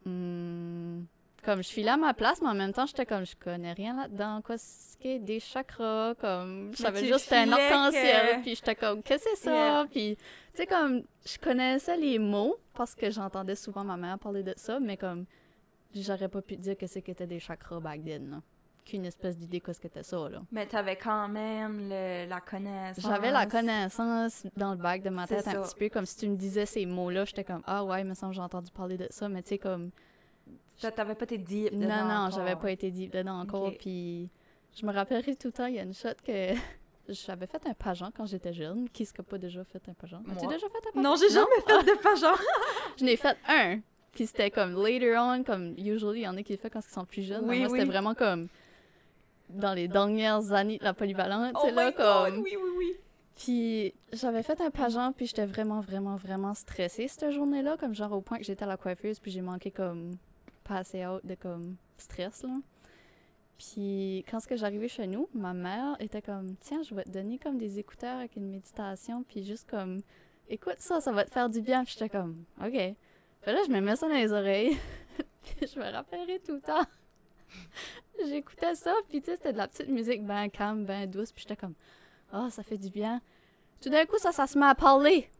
Hmm, 0.04 1.02
comme 1.46 1.58
je 1.62 1.68
suis 1.68 1.82
là 1.82 1.94
à 1.94 1.96
ma 1.96 2.12
place, 2.12 2.42
mais 2.42 2.48
en 2.48 2.54
même 2.54 2.72
temps 2.72 2.84
j'étais 2.86 3.06
comme 3.06 3.24
je 3.24 3.34
connais 3.36 3.72
rien 3.72 3.96
là-dedans, 3.96 4.42
quoi 4.44 4.58
ce 4.58 4.96
qui 4.98 5.08
est 5.08 5.18
des 5.18 5.40
chakras, 5.40 6.14
comme 6.20 6.72
je 6.72 6.82
savais 6.82 7.04
juste 7.06 7.20
c'était 7.20 7.36
un 7.36 7.52
arc-en-ciel, 7.52 8.36
que- 8.36 8.42
puis 8.42 8.54
j'étais 8.56 8.74
comme 8.74 9.02
qu'est-ce 9.02 9.24
que 9.24 9.30
c'est 9.36 9.44
ça, 9.44 9.52
Yeah. 9.54 9.86
puis 9.90 10.16
tu 10.16 10.22
sais 10.54 10.66
comme 10.66 11.02
je 11.24 11.38
connaissais 11.38 11.96
les 11.96 12.18
mots 12.18 12.56
parce 12.74 12.94
que 12.94 13.10
j'entendais 13.10 13.54
souvent 13.54 13.84
ma 13.84 13.96
mère 13.96 14.18
parler 14.18 14.42
de 14.42 14.52
ça, 14.56 14.78
mais 14.80 14.96
comme 14.98 15.24
j'aurais 15.94 16.28
pas 16.28 16.42
pu 16.42 16.56
dire 16.56 16.76
que 16.76 16.86
c'est 16.86 17.00
qu'était 17.00 17.26
des 17.26 17.38
chakras 17.40 17.80
back 17.80 18.04
then. 18.04 18.30
là. 18.30 18.36
Qu'une 18.84 19.04
espèce 19.04 19.36
d'idée 19.36 19.60
que 19.60 19.72
c'était 19.72 20.04
ça, 20.04 20.28
là. 20.28 20.42
Mais 20.52 20.64
t'avais 20.66 20.94
quand 20.94 21.26
même 21.26 21.88
le- 21.88 22.28
la 22.28 22.40
connaissance. 22.40 23.04
J'avais 23.04 23.32
la 23.32 23.44
connaissance 23.46 24.46
dans 24.56 24.70
le 24.72 24.76
bac 24.76 25.02
de 25.02 25.10
ma 25.10 25.26
tête 25.26 25.46
un 25.48 25.52
ça. 25.54 25.60
petit 25.62 25.74
peu, 25.74 25.88
comme 25.88 26.06
si 26.06 26.16
tu 26.18 26.28
me 26.28 26.36
disais 26.36 26.66
ces 26.66 26.86
mots-là, 26.86 27.24
j'étais 27.24 27.42
comme 27.42 27.62
«Ah 27.66 27.84
ouais, 27.84 28.02
il 28.02 28.06
me 28.06 28.14
semble 28.14 28.30
que 28.32 28.36
j'ai 28.36 28.42
entendu 28.42 28.70
parler 28.70 28.96
de 28.96 29.08
ça», 29.10 29.28
mais 29.30 29.42
tu 29.42 29.48
sais, 29.48 29.58
comme... 29.58 29.90
T'a- 30.80 30.90
T'avais 30.92 31.14
pas 31.14 31.24
été 31.24 31.38
deep 31.38 31.72
Non, 31.72 31.80
dedans 31.80 32.04
non, 32.04 32.14
encore. 32.26 32.30
j'avais 32.38 32.56
pas 32.56 32.70
été 32.70 32.90
deep 32.90 33.12
dedans 33.12 33.40
encore, 33.40 33.72
puis 33.78 34.28
je 34.78 34.84
me 34.86 34.92
rappellerai 34.92 35.34
tout 35.36 35.48
le 35.48 35.52
temps, 35.52 35.66
il 35.66 35.74
y 35.76 35.78
a 35.78 35.82
une 35.82 35.94
shot 35.94 36.08
que... 36.24 36.50
J'avais 37.08 37.46
fait 37.46 37.64
un 37.68 37.72
pageant 37.74 38.10
quand 38.16 38.26
j'étais 38.26 38.52
jeune. 38.52 38.88
Qui 38.90 39.04
est-ce 39.04 39.14
qui 39.14 39.20
a 39.20 39.24
pas 39.24 39.38
déjà 39.38 39.62
fait 39.62 39.80
un 39.88 39.94
pageant? 39.94 40.22
As-tu 40.28 40.42
Moi. 40.44 40.54
déjà 40.54 40.66
fait 40.68 40.78
un 40.88 40.90
pageant? 40.92 41.08
Non, 41.08 41.14
j'ai 41.14 41.30
jamais 41.30 41.60
fait 41.64 41.84
de 41.94 42.02
pas 42.02 42.14
genre. 42.20 42.36
Je 42.98 43.04
n'ai 43.04 43.16
fait 43.16 43.36
un. 43.48 43.78
Puis 44.10 44.26
c'était 44.26 44.50
comme 44.50 44.72
later 44.72 45.14
on, 45.16 45.44
comme 45.44 45.74
usually, 45.78 46.22
il 46.22 46.24
y 46.24 46.28
en 46.28 46.36
a 46.36 46.42
qui 46.42 46.54
le 46.54 46.58
font 46.58 46.68
quand 46.68 46.80
ils 46.84 46.92
sont 46.92 47.04
plus 47.04 47.22
jeunes. 47.22 47.48
Oui, 47.48 47.60
moi, 47.60 47.68
c'était 47.68 47.84
vraiment 47.84 48.14
comme 48.16 48.48
dans 49.50 49.72
les 49.72 49.86
dernières 49.86 50.50
années 50.50 50.78
de 50.78 50.82
la 50.84 50.94
polyvalente, 50.94 51.54
Oh 51.62 51.70
là, 51.72 51.92
God, 51.92 51.96
comme... 52.32 52.42
oui, 52.42 52.56
oui, 52.60 52.70
oui. 52.76 52.92
Puis 53.36 53.94
j'avais 54.12 54.42
fait 54.42 54.60
un 54.60 54.70
pageant, 54.70 55.12
puis 55.12 55.26
j'étais 55.26 55.46
vraiment, 55.46 55.80
vraiment, 55.82 56.16
vraiment 56.16 56.54
stressée 56.54 57.06
cette 57.06 57.30
journée-là, 57.30 57.76
comme 57.78 57.94
genre 57.94 58.10
au 58.14 58.20
point 58.20 58.38
que 58.38 58.44
j'étais 58.44 58.64
à 58.64 58.66
la 58.66 58.76
coiffeuse, 58.76 59.20
puis 59.20 59.30
j'ai 59.30 59.42
manqué 59.42 59.70
comme 59.70 60.10
passer 60.66 61.06
out 61.06 61.24
de 61.24 61.34
comme 61.34 61.76
stress, 61.98 62.42
là. 62.42 62.54
Puis 63.58 64.24
quand 64.30 64.40
ce 64.40 64.46
que 64.46 64.56
j'arrivais 64.56 64.88
chez 64.88 65.06
nous, 65.06 65.28
ma 65.32 65.54
mère 65.54 65.96
était 65.98 66.20
comme 66.20 66.56
tiens, 66.56 66.82
je 66.82 66.94
vais 66.94 67.04
te 67.04 67.10
donner 67.10 67.38
comme 67.38 67.56
des 67.56 67.78
écouteurs 67.78 68.18
avec 68.18 68.36
une 68.36 68.50
méditation, 68.50 69.22
puis 69.22 69.44
juste 69.44 69.68
comme 69.68 70.00
écoute 70.48 70.76
ça, 70.78 71.00
ça 71.00 71.12
va 71.12 71.24
te 71.24 71.30
faire 71.30 71.48
du 71.48 71.62
bien. 71.62 71.84
Puis 71.84 71.94
j'étais 71.94 72.10
comme 72.10 72.44
ok. 72.60 72.72
Puis 72.72 73.52
là, 73.52 73.60
je 73.66 73.72
me 73.72 73.80
mets 73.80 73.96
ça 73.96 74.08
dans 74.08 74.14
les 74.14 74.32
oreilles, 74.32 74.76
puis 75.42 75.66
je 75.66 75.78
me 75.78 75.90
rappellerai 75.90 76.40
tout 76.40 76.54
le 76.54 76.60
temps. 76.60 76.84
J'écoutais 78.28 78.74
ça, 78.74 78.94
puis 79.08 79.20
tu 79.20 79.26
sais, 79.26 79.36
c'était 79.36 79.52
de 79.52 79.58
la 79.58 79.68
petite 79.68 79.88
musique 79.88 80.24
ben 80.24 80.48
calme, 80.50 80.84
ben 80.84 81.08
douce, 81.08 81.32
puis 81.32 81.42
j'étais 81.42 81.56
comme 81.56 81.74
ah, 82.32 82.48
ça 82.50 82.62
fait 82.62 82.78
du 82.78 82.90
bien. 82.90 83.22
Tout 83.80 83.88
d'un 83.88 84.04
coup, 84.04 84.18
ça, 84.18 84.32
ça 84.32 84.46
se 84.46 84.58
met 84.58 84.66
à 84.66 84.74
parler. 84.74 85.30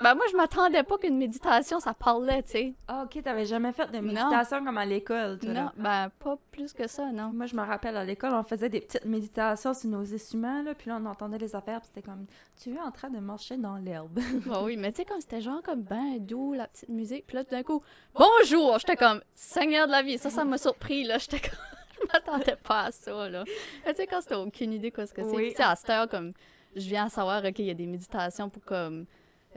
Ben 0.00 0.14
moi, 0.14 0.24
je 0.30 0.36
m'attendais 0.36 0.82
pas 0.84 0.96
qu'une 0.98 1.18
méditation, 1.18 1.80
ça 1.80 1.92
parlait, 1.92 2.42
tu 2.44 2.50
sais. 2.50 2.74
Ah, 2.86 3.04
ok, 3.04 3.22
t'avais 3.22 3.46
jamais 3.46 3.72
fait 3.72 3.90
de 3.90 3.96
Non. 3.98 4.02
méditation 4.02 4.64
comme 4.64 4.78
à 4.78 4.86
l'école, 4.86 5.38
toi, 5.38 5.48
Non, 5.52 5.54
là. 5.64 5.72
ben 5.76 6.10
pas 6.20 6.38
plus 6.52 6.72
que 6.72 6.86
ça, 6.86 7.10
non. 7.10 7.32
Moi, 7.34 7.46
je 7.46 7.56
me 7.56 7.62
rappelle, 7.62 7.96
à 7.96 8.04
l'école, 8.04 8.32
on 8.34 8.44
faisait 8.44 8.68
des 8.68 8.80
petites 8.80 9.04
méditations 9.04 9.74
sur 9.74 9.90
nos 9.90 10.14
instruments, 10.14 10.62
là, 10.62 10.74
puis 10.74 10.88
là, 10.88 10.98
on 11.02 11.06
entendait 11.06 11.38
les 11.38 11.56
affaires, 11.56 11.80
puis 11.80 11.90
c'était 11.92 12.08
comme, 12.08 12.26
tu 12.62 12.74
es 12.74 12.80
en 12.80 12.90
train 12.92 13.10
de 13.10 13.18
marcher 13.18 13.56
dans 13.56 13.76
l'herbe. 13.76 14.18
Bah 14.46 14.60
oui, 14.62 14.76
mais 14.76 14.92
tu 14.92 14.98
sais, 14.98 15.04
comme 15.04 15.20
c'était 15.20 15.40
genre 15.40 15.62
comme 15.62 15.82
ben 15.82 16.18
doux, 16.20 16.52
la 16.54 16.68
petite 16.68 16.88
musique. 16.90 17.26
Puis 17.26 17.36
là, 17.36 17.44
tout 17.44 17.50
d'un 17.50 17.62
coup, 17.64 17.82
bonjour! 18.14 18.78
J'étais 18.78 18.96
comme, 18.96 19.20
Seigneur 19.34 19.86
de 19.86 19.92
la 19.92 20.02
vie. 20.02 20.16
Ça, 20.18 20.30
ça 20.30 20.44
m'a 20.44 20.58
surpris, 20.58 21.04
là. 21.04 21.18
J'étais 21.18 21.40
comme, 21.40 21.58
je 22.00 22.06
m'attendais 22.12 22.56
pas 22.56 22.84
à 22.84 22.92
ça, 22.92 23.28
là. 23.28 23.42
Mais 23.84 23.94
tu 23.94 24.02
sais, 24.02 24.06
quand 24.06 24.20
c'était 24.20 24.36
aucune 24.36 24.72
idée 24.72 24.90
quoi 24.92 25.06
ce 25.06 25.12
que 25.14 25.22
c'est. 25.22 25.28
Oui. 25.30 25.42
Puis, 25.46 25.50
Tu 25.50 25.56
sais, 25.56 25.62
à 25.64 25.74
cette 25.74 25.90
heure, 25.90 26.08
comme, 26.08 26.32
je 26.76 26.86
viens 26.88 27.06
à 27.06 27.08
savoir, 27.08 27.44
OK, 27.44 27.58
il 27.58 27.64
y 27.66 27.70
a 27.70 27.74
des 27.74 27.86
méditations 27.86 28.48
pour 28.48 28.64
comme. 28.64 29.06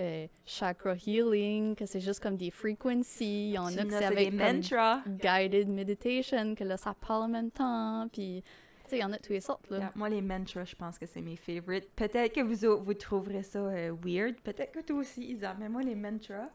Euh, 0.01 0.27
chakra 0.45 0.95
healing, 0.95 1.75
que 1.75 1.85
c'est 1.85 1.99
juste 1.99 2.19
comme 2.21 2.35
des 2.37 2.51
frequencies. 2.51 3.49
Il 3.49 3.53
y 3.53 3.57
en 3.57 3.67
a 3.67 3.83
que 3.83 3.89
c'est 3.91 4.05
avec 4.05 4.31
des 4.31 4.37
mantras. 4.37 5.01
guided 5.07 5.69
meditation, 5.69 6.55
que 6.55 6.63
là, 6.63 6.77
ça 6.77 6.93
parle 6.93 7.23
en 7.23 7.27
même 7.27 7.51
temps. 7.51 8.07
Puis, 8.11 8.43
tu 8.83 8.89
sais, 8.89 8.97
il 8.97 9.01
y 9.01 9.03
en 9.03 9.11
a 9.11 9.17
de 9.17 9.21
toutes 9.21 9.29
les 9.29 9.41
sortes, 9.41 9.69
là. 9.69 9.77
Yeah, 9.77 9.91
moi, 9.95 10.09
les 10.09 10.21
mantras, 10.21 10.65
je 10.65 10.75
pense 10.75 10.97
que 10.97 11.05
c'est 11.05 11.21
mes 11.21 11.35
favorites. 11.35 11.89
Peut-être 11.95 12.33
que 12.33 12.41
vous, 12.41 12.81
vous 12.83 12.93
trouverez 12.93 13.43
ça 13.43 13.59
euh, 13.59 13.95
weird. 14.03 14.35
Peut-être 14.41 14.71
que 14.71 14.79
toi 14.79 14.97
aussi, 14.97 15.23
Isa. 15.23 15.55
Mais 15.59 15.69
moi, 15.69 15.81
les 15.83 15.95
mantras, 15.95 16.49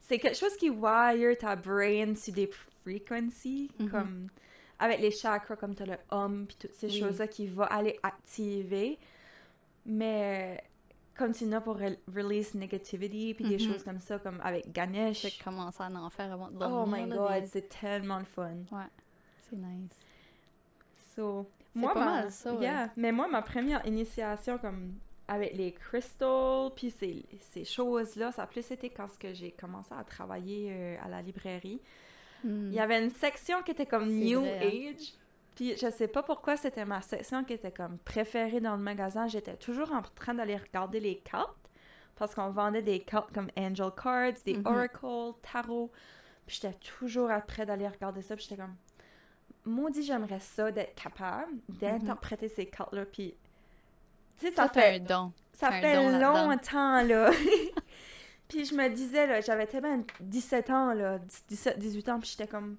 c'est 0.00 0.18
quelque 0.18 0.36
chose 0.36 0.56
qui 0.56 0.70
wire 0.70 1.36
ta 1.38 1.56
brain 1.56 2.14
sur 2.14 2.32
des 2.32 2.50
frequencies. 2.82 3.70
Mhm. 3.78 3.90
Comme 3.90 4.28
avec 4.78 5.00
les 5.00 5.10
chakras, 5.10 5.56
comme 5.56 5.74
tu 5.74 5.82
as 5.82 5.86
le 5.86 5.96
hum, 6.10 6.46
puis 6.46 6.56
toutes 6.58 6.74
ces 6.74 6.86
Oui. 6.88 7.00
choses-là 7.00 7.26
qui 7.26 7.46
vont 7.46 7.64
aller 7.64 7.98
activer. 8.02 8.98
Mais 9.86 10.62
comme 11.18 11.32
tu 11.32 11.44
n'as 11.46 11.60
pour 11.60 11.78
re- 11.78 11.98
release 12.14 12.54
negativity, 12.54 13.34
puis 13.34 13.44
des 13.48 13.54
Mhm. 13.64 13.72
choses 13.72 13.82
comme 13.84 14.00
ça, 14.00 14.18
comme 14.18 14.40
avec 14.42 14.72
Ganesh. 14.72 15.22
J'ai 15.22 15.42
commencé 15.42 15.82
à 15.82 15.86
en 15.86 16.10
faire 16.10 16.32
avant 16.32 16.48
de 16.50 16.58
dormir. 16.58 16.78
Oh 16.82 16.86
my 16.86 17.08
là, 17.10 17.16
god, 17.16 17.42
des- 17.42 17.46
c'est 17.48 17.68
tellement 17.68 18.18
le 18.18 18.24
fun. 18.24 18.52
C'est 19.38 19.56
nice. 19.56 20.04
So, 21.14 21.46
moi, 21.74 21.92
pas 21.94 22.00
ma- 22.00 22.06
mal 22.22 22.30
ça, 22.32 22.54
ouais. 22.54 22.62
yeah. 22.62 22.90
Mais 22.96 23.12
moi, 23.12 23.28
ma 23.28 23.42
première 23.42 23.84
initiation 23.86 24.58
comme 24.58 24.94
avec 25.28 25.54
les 25.56 25.72
crystals, 25.72 26.70
puis 26.76 26.90
ces, 26.90 27.24
ces 27.40 27.64
choses-là, 27.64 28.32
ça 28.32 28.42
a 28.42 28.46
plus 28.46 28.70
été 28.70 28.90
quand 28.90 29.08
ce 29.10 29.18
que 29.18 29.32
j'ai 29.34 29.50
commencé 29.50 29.92
à 29.98 30.04
travailler 30.04 30.68
euh, 30.70 30.96
à 31.04 31.08
la 31.08 31.22
librairie. 31.22 31.80
Hmm. 32.44 32.68
Il 32.68 32.74
y 32.74 32.80
avait 32.80 33.02
une 33.02 33.10
section 33.10 33.62
qui 33.62 33.72
était 33.72 33.86
comme 33.86 34.08
New 34.08 34.40
vrai, 34.40 34.60
hein. 34.62 34.92
Age. 34.94 35.12
Puis 35.56 35.76
je 35.76 35.90
sais 35.90 36.06
pas 36.06 36.22
pourquoi 36.22 36.56
c'était 36.56 36.84
ma 36.84 37.00
section 37.02 37.42
qui 37.42 37.54
était 37.54 37.72
comme 37.72 37.98
préférée 37.98 38.60
dans 38.60 38.76
le 38.76 38.82
magasin. 38.82 39.26
J'étais 39.26 39.56
toujours 39.56 39.90
en 39.92 40.02
train 40.02 40.34
d'aller 40.34 40.56
regarder 40.56 41.00
les 41.00 41.16
cartes 41.18 41.56
parce 42.14 42.34
qu'on 42.34 42.50
vendait 42.50 42.82
des 42.82 43.00
cartes 43.00 43.32
comme 43.34 43.48
Angel 43.58 43.90
Cards, 44.00 44.34
des 44.44 44.54
Mhm. 44.58 44.66
Oracle, 44.66 45.32
Tarot. 45.50 45.90
Puis 46.46 46.60
j'étais 46.62 46.74
toujours 46.74 47.30
après 47.30 47.66
d'aller 47.66 47.88
regarder 47.88 48.22
ça. 48.22 48.36
Puis 48.36 48.44
j'étais 48.48 48.60
comme, 48.62 48.76
maudit, 49.64 50.02
j'aimerais 50.04 50.40
ça 50.40 50.70
d'être 50.70 50.94
capable 50.94 51.52
d'interpréter 51.68 52.48
ces 52.48 52.66
cartes-là. 52.66 53.04
Puis, 53.06 53.34
tu 54.38 54.46
sais, 54.46 54.52
ça 54.54 54.64
Ça 54.64 54.68
fait 54.68 54.80
fait 54.80 54.96
un 54.96 55.00
don. 55.00 55.32
ça 55.52 55.70
fait 55.72 55.94
don 55.94 56.18
longtemps, 56.20 57.02
là. 57.02 57.30
puis 58.48 58.64
je 58.64 58.74
me 58.74 58.88
disais, 58.90 59.26
là, 59.26 59.40
j'avais 59.40 59.66
tellement 59.66 60.02
17 60.20 60.70
ans, 60.70 60.92
là, 60.94 61.18
17, 61.48 61.78
18 61.78 62.08
ans, 62.10 62.20
puis 62.20 62.28
j'étais 62.30 62.46
comme, 62.46 62.76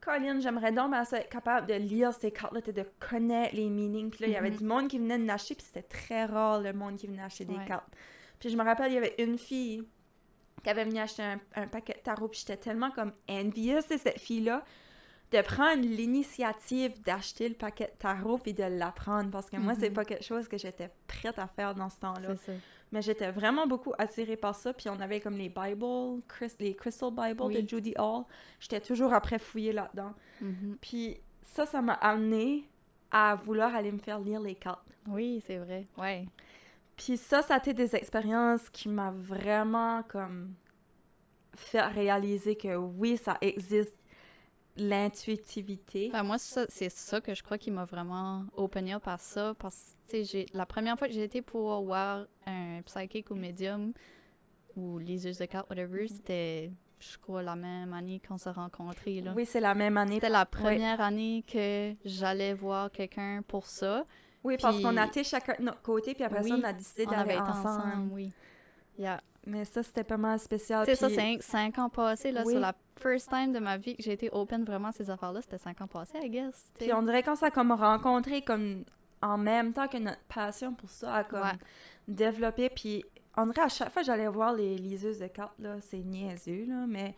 Colin, 0.00 0.40
j'aimerais 0.40 0.72
donc 0.72 0.92
être 0.94 1.28
capable 1.28 1.66
de 1.66 1.74
lire 1.74 2.12
ces 2.12 2.30
cartes-là, 2.30 2.60
de 2.60 2.84
connaître 3.00 3.54
les 3.56 3.68
meanings. 3.68 4.10
Puis 4.10 4.20
là, 4.22 4.26
il 4.28 4.32
y 4.32 4.36
avait 4.36 4.50
Mhm. 4.50 4.56
du 4.56 4.64
monde 4.64 4.88
qui 4.88 4.98
venait 4.98 5.18
de 5.18 5.26
l'acheter, 5.26 5.54
puis 5.54 5.64
c'était 5.66 5.82
très 5.86 6.24
rare, 6.24 6.60
le 6.60 6.72
monde 6.72 6.96
qui 6.96 7.06
venait 7.06 7.22
acheter 7.22 7.44
des 7.44 7.56
Ouais. 7.56 7.64
cartes. 7.66 7.88
Puis 8.38 8.48
je 8.50 8.56
me 8.56 8.62
rappelle, 8.64 8.92
il 8.92 8.94
y 8.94 8.98
avait 8.98 9.14
une 9.18 9.36
fille 9.38 9.82
qui 10.62 10.70
avait 10.70 10.84
venu 10.84 10.98
acheter 10.98 11.22
un, 11.22 11.40
un 11.56 11.66
paquet 11.66 11.94
de 11.94 11.98
tarot, 12.00 12.28
puis 12.28 12.40
j'étais 12.40 12.56
tellement 12.56 12.90
comme 12.90 13.12
envious 13.28 13.80
de 13.90 13.96
cette 13.96 14.18
fille-là 14.20 14.64
de 15.32 15.42
prendre 15.42 15.82
l'initiative 15.82 17.00
d'acheter 17.02 17.48
le 17.48 17.54
paquet 17.54 17.86
de 17.92 17.98
tarot 17.98 18.38
puis 18.38 18.54
de 18.54 18.62
l'apprendre 18.64 19.30
parce 19.30 19.50
que 19.50 19.56
moi 19.58 19.74
c'est 19.78 19.88
Mhm. 19.90 19.94
pas 19.94 20.04
quelque 20.04 20.24
chose 20.24 20.48
que 20.48 20.56
j'étais 20.56 20.90
prête 21.06 21.38
à 21.38 21.46
faire 21.46 21.74
dans 21.74 21.88
ce 21.90 21.98
temps-là 21.98 22.34
mais 22.90 23.02
j'étais 23.02 23.30
vraiment 23.30 23.66
beaucoup 23.66 23.92
attirée 23.98 24.38
par 24.38 24.54
ça. 24.54 24.72
Puis 24.72 24.88
on 24.88 24.98
avait 24.98 25.20
comme 25.20 25.36
les 25.36 25.50
Bible, 25.50 26.22
Chris- 26.26 26.54
les 26.58 26.74
Crystal 26.74 27.10
Bible 27.10 27.42
Oui. 27.42 27.62
de 27.62 27.68
Judy 27.68 27.92
Hall. 27.98 28.24
J'étais 28.60 28.80
toujours 28.80 29.12
après 29.12 29.38
fouiller 29.38 29.74
là-dedans. 29.74 30.14
Mhm. 30.40 30.78
Puis 30.80 31.20
ça, 31.42 31.66
ça 31.66 31.82
m'a 31.82 31.92
amené 31.92 32.66
à 33.10 33.34
vouloir 33.34 33.74
aller 33.74 33.92
me 33.92 33.98
faire 33.98 34.18
lire 34.20 34.40
les 34.40 34.54
cartes. 34.54 34.80
Oui, 35.06 35.42
c'est 35.46 35.58
vrai. 35.58 35.86
Ouais. 35.98 36.24
Puis 36.96 37.18
ça, 37.18 37.42
ça 37.42 37.56
a 37.56 37.58
été 37.58 37.74
des 37.74 37.94
expériences 37.94 38.70
qui 38.70 38.88
m'a 38.88 39.10
vraiment 39.10 40.02
comme 40.04 40.54
fait 41.56 41.82
réaliser 41.82 42.56
que 42.56 42.74
oui, 42.74 43.18
ça 43.18 43.36
existe 43.42 43.98
l'intuitivité. 44.78 46.10
Ben, 46.12 46.22
moi, 46.22 46.38
ça- 46.38 46.66
c'est 46.68 46.90
ça 46.90 47.20
que 47.20 47.34
je 47.34 47.42
crois 47.42 47.58
qui 47.58 47.70
m'a 47.70 47.84
vraiment 47.84 48.44
open 48.56 48.88
up 48.90 49.06
à 49.06 49.18
ça. 49.18 49.54
Parce 49.58 49.96
que, 50.10 50.56
la 50.56 50.66
première 50.66 50.98
fois 50.98 51.08
que 51.08 51.14
j'ai 51.14 51.24
été 51.24 51.42
pour 51.42 51.82
voir 51.84 52.26
un 52.46 52.80
psychic 52.84 53.30
ou 53.30 53.34
médium 53.34 53.92
ou 54.76 54.98
liseuse 54.98 55.38
de 55.38 55.44
cartes, 55.46 55.68
whatever, 55.70 56.06
c'était, 56.08 56.70
je 57.00 57.18
crois, 57.18 57.42
la 57.42 57.56
même 57.56 57.92
année 57.92 58.20
qu'on 58.26 58.38
s'est 58.38 58.50
rencontrés. 58.50 59.20
Là. 59.20 59.32
Oui, 59.36 59.44
c'est 59.46 59.60
la 59.60 59.74
même 59.74 59.96
année. 59.96 60.14
C'était 60.14 60.28
la 60.28 60.46
première 60.46 61.00
année 61.00 61.44
que 61.46 61.94
j'allais 62.04 62.54
voir 62.54 62.90
quelqu'un 62.90 63.42
pour 63.46 63.66
ça. 63.66 64.04
Oui, 64.44 64.56
parce 64.60 64.80
qu'on 64.80 64.96
a 64.96 65.06
été 65.06 65.24
chacun 65.24 65.54
de 65.58 65.64
notre 65.64 65.82
côté, 65.82 66.14
puis 66.14 66.22
après 66.22 66.42
ça, 66.42 66.54
Oui, 66.54 66.60
on 66.60 66.64
a 66.64 66.72
décidé 66.72 67.06
d'aller 67.06 67.36
ensemble. 67.36 67.68
ensemble, 67.68 68.12
oui. 68.12 68.32
Yeah. 68.96 69.20
Mais 69.48 69.64
ça, 69.64 69.82
c'était 69.82 70.04
pas 70.04 70.16
mal 70.18 70.38
spécial. 70.38 70.84
Sais, 70.84 70.94
ça, 70.94 71.08
c'est 71.08 71.38
cinq, 71.40 71.78
ans 71.78 71.88
passés, 71.88 72.30
là, 72.32 72.42
Oui. 72.44 72.52
sur 72.52 72.60
la 72.60 72.74
first 73.00 73.30
time 73.30 73.52
de 73.52 73.58
ma 73.58 73.76
vie 73.78 73.96
que 73.96 74.02
j'ai 74.02 74.12
été 74.12 74.28
open 74.30 74.64
vraiment 74.64 74.88
à 74.88 74.92
ces 74.92 75.08
affaires-là. 75.08 75.40
C'était 75.42 75.58
cinq 75.58 75.80
ans 75.80 75.86
passés, 75.86 76.18
I 76.22 76.28
guess. 76.28 76.72
Puis 76.78 76.92
on 76.92 77.02
dirait 77.02 77.22
qu'on 77.22 77.34
s'est 77.34 77.50
comme 77.50 77.72
rencontré 77.72 78.42
comme 78.42 78.84
en 79.22 79.38
même 79.38 79.72
temps 79.72 79.88
que 79.88 79.96
notre 79.96 80.20
passion 80.28 80.74
pour 80.74 80.90
ça 80.90 81.14
a 81.14 81.24
comme 81.24 81.40
Ouais. 81.42 81.58
développé. 82.06 82.68
Puis 82.68 83.04
on 83.36 83.46
dirait 83.46 83.62
à 83.62 83.68
chaque 83.68 83.90
fois 83.90 84.02
que 84.02 84.06
j'allais 84.06 84.28
voir 84.28 84.52
les 84.52 84.76
liseuses 84.76 85.18
de 85.18 85.26
cartes, 85.28 85.58
là, 85.58 85.76
c'est 85.80 85.98
niaiseux, 86.04 86.66
là, 86.68 86.84
mais 86.86 87.14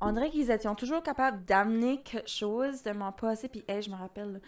on 0.00 0.12
dirait 0.12 0.30
qu'ils 0.30 0.50
étaient 0.50 0.74
toujours 0.74 1.02
capables 1.02 1.44
d'amener 1.44 2.00
quelque 2.02 2.28
chose 2.30 2.82
de 2.82 2.92
mon 2.92 3.12
passé. 3.12 3.48
Puis 3.48 3.62
hey, 3.68 3.82
je 3.82 3.90
me 3.90 3.96
rappelle, 3.96 4.32
là, 4.32 4.38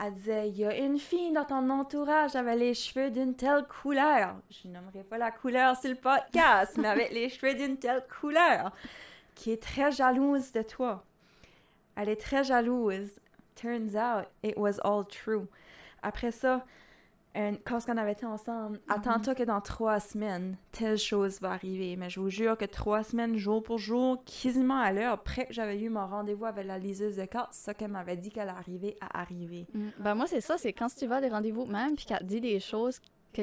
elle 0.00 0.14
disait, 0.14 0.48
il 0.48 0.58
y 0.58 0.64
a 0.64 0.76
une 0.76 0.98
fille 0.98 1.32
dans 1.32 1.44
ton 1.44 1.68
entourage 1.70 2.34
avec 2.34 2.58
les 2.58 2.74
cheveux 2.74 3.10
d'une 3.10 3.34
telle 3.34 3.64
couleur. 3.64 4.36
Je 4.50 4.68
nommerai 4.68 5.04
pas 5.04 5.18
la 5.18 5.30
couleur 5.30 5.76
sur 5.76 5.90
le 5.90 5.96
podcast, 5.96 6.76
mais 6.78 6.88
avec 6.88 7.12
les 7.12 7.28
cheveux 7.28 7.54
d'une 7.54 7.76
telle 7.76 8.04
couleur, 8.20 8.72
qui 9.34 9.52
est 9.52 9.62
très 9.62 9.92
jalouse 9.92 10.52
de 10.52 10.62
toi. 10.62 11.04
Elle 11.96 12.08
est 12.08 12.20
très 12.20 12.42
jalouse. 12.42 13.20
Turns 13.54 13.94
out, 13.94 14.26
it 14.42 14.56
was 14.56 14.80
all 14.82 15.04
true. 15.06 15.46
Après 16.02 16.32
ça, 16.32 16.64
quand 17.34 17.78
on 17.88 17.96
avait 17.96 18.12
été 18.12 18.26
ensemble, 18.26 18.80
attends-toi 18.88 19.34
que 19.34 19.42
dans 19.42 19.60
trois 19.60 20.00
semaines, 20.00 20.56
telle 20.70 20.98
chose 20.98 21.40
va 21.40 21.52
arriver. 21.52 21.96
Mais 21.96 22.10
je 22.10 22.20
vous 22.20 22.28
jure 22.28 22.56
que 22.58 22.64
trois 22.64 23.02
semaines, 23.02 23.36
jour 23.36 23.62
pour 23.62 23.78
jour, 23.78 24.22
quasiment 24.24 24.78
à 24.78 24.92
l'heure, 24.92 25.12
après 25.12 25.46
que 25.46 25.52
j'avais 25.52 25.80
eu 25.80 25.88
mon 25.88 26.06
rendez-vous 26.06 26.44
avec 26.44 26.66
la 26.66 26.78
liseuse 26.78 27.16
de 27.16 27.24
cartes, 27.24 27.54
ça 27.54 27.74
qu'elle 27.74 27.90
m'avait 27.90 28.16
dit 28.16 28.30
qu'elle 28.30 28.50
arrivait 28.50 28.96
à 29.00 29.20
arriver. 29.20 29.66
Mm. 29.72 29.88
Ben 30.00 30.14
moi, 30.14 30.26
c'est 30.26 30.40
ça, 30.40 30.58
c'est 30.58 30.72
quand 30.72 30.88
tu 30.94 31.06
vas 31.06 31.16
à 31.16 31.20
des 31.20 31.28
rendez-vous 31.28 31.66
même, 31.66 31.96
puis 31.96 32.04
qu'elle 32.04 32.18
te 32.18 32.24
dit 32.24 32.40
des 32.40 32.60
choses 32.60 33.00
que 33.32 33.42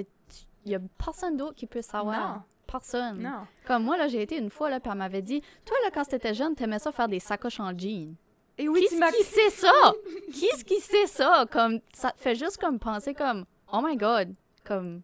il 0.65 0.73
y 0.73 0.75
a 0.75 0.79
personne 1.03 1.37
d'autre 1.37 1.55
qui 1.55 1.65
peut 1.65 1.81
savoir. 1.81 2.35
Non. 2.35 2.41
Personne. 2.67 3.21
Non. 3.21 3.47
Comme 3.65 3.83
moi, 3.83 3.97
là, 3.97 4.07
j'ai 4.07 4.21
été 4.21 4.37
une 4.37 4.51
fois, 4.51 4.69
là, 4.69 4.79
puis 4.79 4.91
elle 4.91 4.97
m'avait 4.99 5.23
dit, 5.23 5.41
toi, 5.65 5.75
là, 5.83 5.89
quand 5.91 6.03
t'étais 6.03 6.35
jeune, 6.35 6.53
t'aimais 6.53 6.77
ça 6.77 6.91
faire 6.91 7.07
des 7.07 7.19
sacoches 7.19 7.59
en 7.59 7.75
jean. 7.75 8.15
Et 8.57 8.67
oui, 8.67 8.81
qui 8.81 8.95
tu 8.95 8.99
m'as... 8.99 9.11
qui 9.11 9.23
sait 9.23 9.49
ça? 9.49 9.71
qui 10.33 10.45
est-ce 10.45 10.63
qui 10.63 10.79
sait 10.79 11.07
ça? 11.07 11.45
Comme, 11.49 11.79
ça 11.93 12.11
te 12.11 12.19
fait 12.19 12.35
juste 12.35 12.57
comme 12.57 12.77
penser 12.77 13.13
comme, 13.13 13.45
oh 13.73 13.81
my 13.83 13.95
god, 13.97 14.33
comme, 14.63 15.01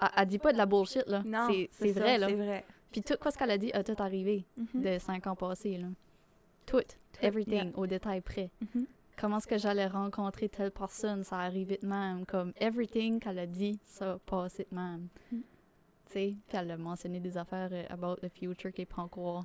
elle, 0.00 0.08
elle 0.16 0.26
dit 0.28 0.38
pas 0.38 0.52
de 0.52 0.58
la 0.58 0.66
bullshit, 0.66 1.06
là. 1.06 1.22
Non, 1.24 1.48
C'est- 1.70 1.92
vrai, 1.92 2.18
là. 2.18 2.28
C'est 2.28 2.34
vrai. 2.34 2.64
Puis 2.92 3.02
tout 3.02 3.14
quoi 3.20 3.30
ce 3.30 3.38
qu'elle 3.38 3.50
a 3.50 3.58
dit 3.58 3.72
a 3.72 3.82
tout 3.82 3.96
arrivé 3.98 4.44
Mhm. 4.56 4.82
de 4.82 4.98
cinq 4.98 5.26
ans 5.26 5.34
passés, 5.36 5.78
là. 5.78 5.88
tout, 6.66 6.80
Tout, 6.80 6.86
everything, 7.20 7.72
au 7.74 7.86
détail 7.86 8.20
près. 8.20 8.50
Mhm. 8.74 8.86
Comment 9.16 9.36
est-ce 9.38 9.46
que 9.46 9.58
j'allais 9.58 9.86
rencontrer 9.86 10.48
telle 10.48 10.70
personne, 10.72 11.22
ça 11.24 11.38
arrivait 11.38 11.78
de 11.80 11.86
même. 11.86 12.24
Comme 12.26 12.52
everything 12.56 13.20
qu'elle 13.20 13.38
a 13.38 13.46
dit, 13.46 13.78
ça 13.84 14.18
passait 14.26 14.66
de 14.70 14.74
même. 14.74 15.08
Mm. 15.30 15.36
Tu 16.06 16.12
sais, 16.12 16.34
puis 16.48 16.58
elle 16.58 16.70
a 16.72 16.76
mentionné 16.76 17.20
des 17.20 17.36
affaires 17.36 17.68
euh, 17.70 17.84
about 17.90 18.16
the 18.16 18.28
future 18.28 18.72
qui 18.72 18.80
n'est 18.80 18.86
pas 18.86 19.02
encore 19.02 19.44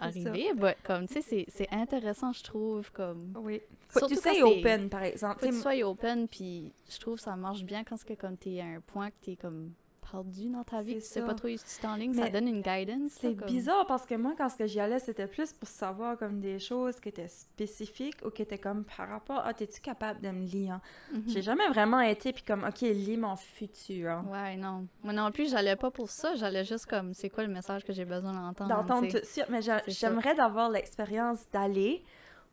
Arrivé. 0.00 0.52
But 0.54 0.76
comme, 0.82 1.06
tu 1.06 1.20
sais, 1.22 1.46
c'est- 1.48 1.68
intéressant, 1.72 2.32
je 2.32 2.42
trouve, 2.42 2.90
comme... 2.92 3.32
Oui. 3.36 3.60
Faut 3.88 4.00
que 4.00 4.06
tu 4.06 4.14
Surtout 4.14 4.22
sois 4.22 4.34
c'est- 4.34 4.42
open, 4.42 4.88
par 4.88 5.02
exemple. 5.02 5.34
Faut 5.34 5.40
que 5.40 5.46
Tu 5.46 5.50
tu 5.52 5.56
sais, 5.56 5.62
sois 5.62 5.88
open, 5.88 6.28
puis 6.28 6.72
je 6.88 6.98
trouve 6.98 7.16
que 7.16 7.22
ça 7.22 7.36
marche 7.36 7.62
bien 7.64 7.84
quand 7.84 7.96
c'est 7.96 8.14
que 8.16 8.20
comme 8.20 8.36
t'es 8.36 8.60
à 8.60 8.64
un 8.66 8.80
point 8.80 9.10
que 9.10 9.16
t'es 9.22 9.36
comme 9.36 9.72
perdu 10.10 10.48
dans 10.48 10.64
ta 10.64 10.82
vie, 10.82 10.94
C'est 10.94 10.98
que 10.98 11.02
tu 11.04 11.08
sais 11.14 11.20
ça. 11.20 11.26
pas 11.26 11.34
trop 11.34 11.48
où 11.48 11.52
tu 11.52 11.80
t'enlignes, 11.80 12.14
ça 12.14 12.22
Mais 12.24 12.30
donne 12.30 12.48
une 12.48 12.62
guidance. 12.62 13.10
C'est 13.12 13.34
comme- 13.34 13.46
bizarre 13.48 13.86
parce 13.86 14.06
que 14.06 14.14
moi, 14.14 14.34
quand 14.36 14.48
ce 14.48 14.56
que 14.56 14.66
j'y 14.66 14.80
allais, 14.80 14.98
c'était 14.98 15.26
plus 15.26 15.52
pour 15.52 15.68
savoir 15.68 16.16
comme 16.18 16.40
des 16.40 16.58
choses 16.58 16.98
qui 17.00 17.08
étaient 17.08 17.28
spécifiques 17.28 18.16
ou 18.24 18.30
qui 18.30 18.42
étaient 18.42 18.58
comme 18.58 18.84
par 18.84 19.08
rapport 19.08 19.38
à 19.46 19.54
t'es-tu 19.54 19.80
capable 19.80 20.20
de 20.20 20.28
me 20.30 20.44
lire? 20.46 20.80
Mhm. 21.12 21.22
J'ai 21.28 21.42
jamais 21.42 21.68
vraiment 21.68 22.00
été 22.00 22.32
puis 22.32 22.42
comme 22.42 22.64
ok, 22.64 22.80
lis 22.80 23.16
mon 23.16 23.36
futur. 23.36 24.22
Ouais, 24.30 24.56
non. 24.56 24.86
Moi 25.02 25.12
non 25.12 25.30
plus, 25.30 25.50
j'allais 25.50 25.76
pas 25.76 25.90
pour 25.90 26.08
ça. 26.10 26.34
J'allais 26.34 26.64
juste 26.64 26.86
comme, 26.86 27.14
c'est 27.14 27.30
quoi 27.30 27.44
le 27.44 27.52
message 27.52 27.84
que 27.84 27.92
j'ai 27.92 28.04
besoin 28.04 28.32
d'entendre? 28.32 28.70
D'entendre 28.74 29.08
tout 29.08 29.20
de 29.20 29.24
suite, 29.24 29.46
mais 29.48 29.60
j'aimerais 29.86 30.34
d'avoir 30.34 30.70
l'expérience 30.70 31.44
d'aller 31.52 32.02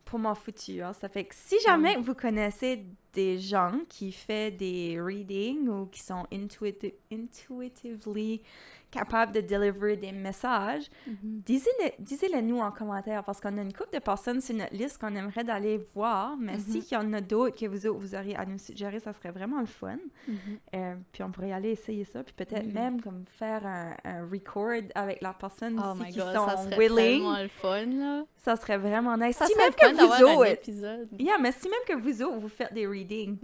pour 0.04 0.18
mon 0.18 0.34
futur. 0.34 0.94
Ça 0.94 1.08
fait 1.08 1.24
que 1.24 1.34
si 1.34 1.56
jamais 1.66 1.96
Mm. 1.96 2.00
vous 2.00 2.14
connaissez 2.14 2.86
des 3.18 3.36
gens 3.40 3.80
qui 3.88 4.12
font 4.12 4.50
des 4.56 5.00
readings 5.00 5.68
ou 5.68 5.86
qui 5.86 6.00
sont 6.00 6.24
intuiti- 6.30 6.94
intuitively 7.12 8.42
capables 8.90 9.32
de 9.32 9.40
deliver 9.40 9.96
des 9.96 10.12
messages, 10.12 10.88
Mhm. 11.06 11.42
Disez-le 11.44 11.90
disez-le 11.98 12.40
nous 12.40 12.58
en 12.60 12.70
commentaire 12.70 13.22
parce 13.24 13.40
qu'on 13.40 13.56
a 13.58 13.62
une 13.62 13.72
couple 13.72 13.94
de 13.94 13.98
personnes 13.98 14.40
sur 14.40 14.54
notre 14.56 14.74
liste 14.74 14.98
qu'on 14.98 15.14
aimerait 15.14 15.44
d'aller 15.44 15.78
voir, 15.94 16.36
mais 16.38 16.54
Mhm. 16.54 16.58
s'il 16.60 16.84
y 16.92 16.96
en 16.96 17.12
a 17.12 17.20
d'autres 17.20 17.56
que 17.58 17.66
vous, 17.66 17.98
vous 17.98 18.14
auriez 18.14 18.36
à 18.36 18.44
nous 18.46 18.58
suggérer, 18.58 18.98
ça 19.00 19.12
serait 19.12 19.30
vraiment 19.30 19.60
le 19.60 19.66
fun. 19.66 19.96
Mhm. 20.26 20.36
Euh, 20.74 20.94
puis 21.12 21.22
on 21.22 21.30
pourrait 21.30 21.52
aller 21.52 21.70
essayer 21.70 22.04
ça, 22.04 22.22
puis 22.22 22.34
peut-être 22.34 22.66
Mhm. 22.66 22.72
même 22.72 23.00
comme 23.00 23.24
faire 23.38 23.66
un, 23.66 23.94
un 24.04 24.26
record 24.30 24.82
avec 24.94 25.20
la 25.22 25.32
personne 25.34 25.78
Oh 25.82 25.94
my 25.94 26.06
qui 26.12 26.18
sont 26.20 26.32
ça 26.32 26.56
serait 26.56 26.76
willing. 26.78 27.18
tellement 27.22 27.42
le 27.42 27.48
fun, 27.48 27.86
là. 27.86 28.24
Ça 28.36 28.56
serait 28.56 28.78
vraiment 28.78 29.16
nice. 29.16 29.36
Ça 29.36 29.46
si 29.46 29.52
serait 29.52 29.64
même 29.64 29.72
fun 29.72 29.90
que 29.92 29.96
d'avoir 29.96 30.18
vous 30.18 30.26
un 30.26 30.34
autres, 30.36 30.46
épisode. 30.52 31.08
yeah, 31.18 31.36
mais 31.38 31.52
si 31.52 31.68
même 31.68 31.78
que 31.86 31.94
vous 32.02 32.22
autres, 32.22 32.38
vous 32.38 32.48
faites 32.48 32.72
des 32.72 32.86
readings. 32.86 33.36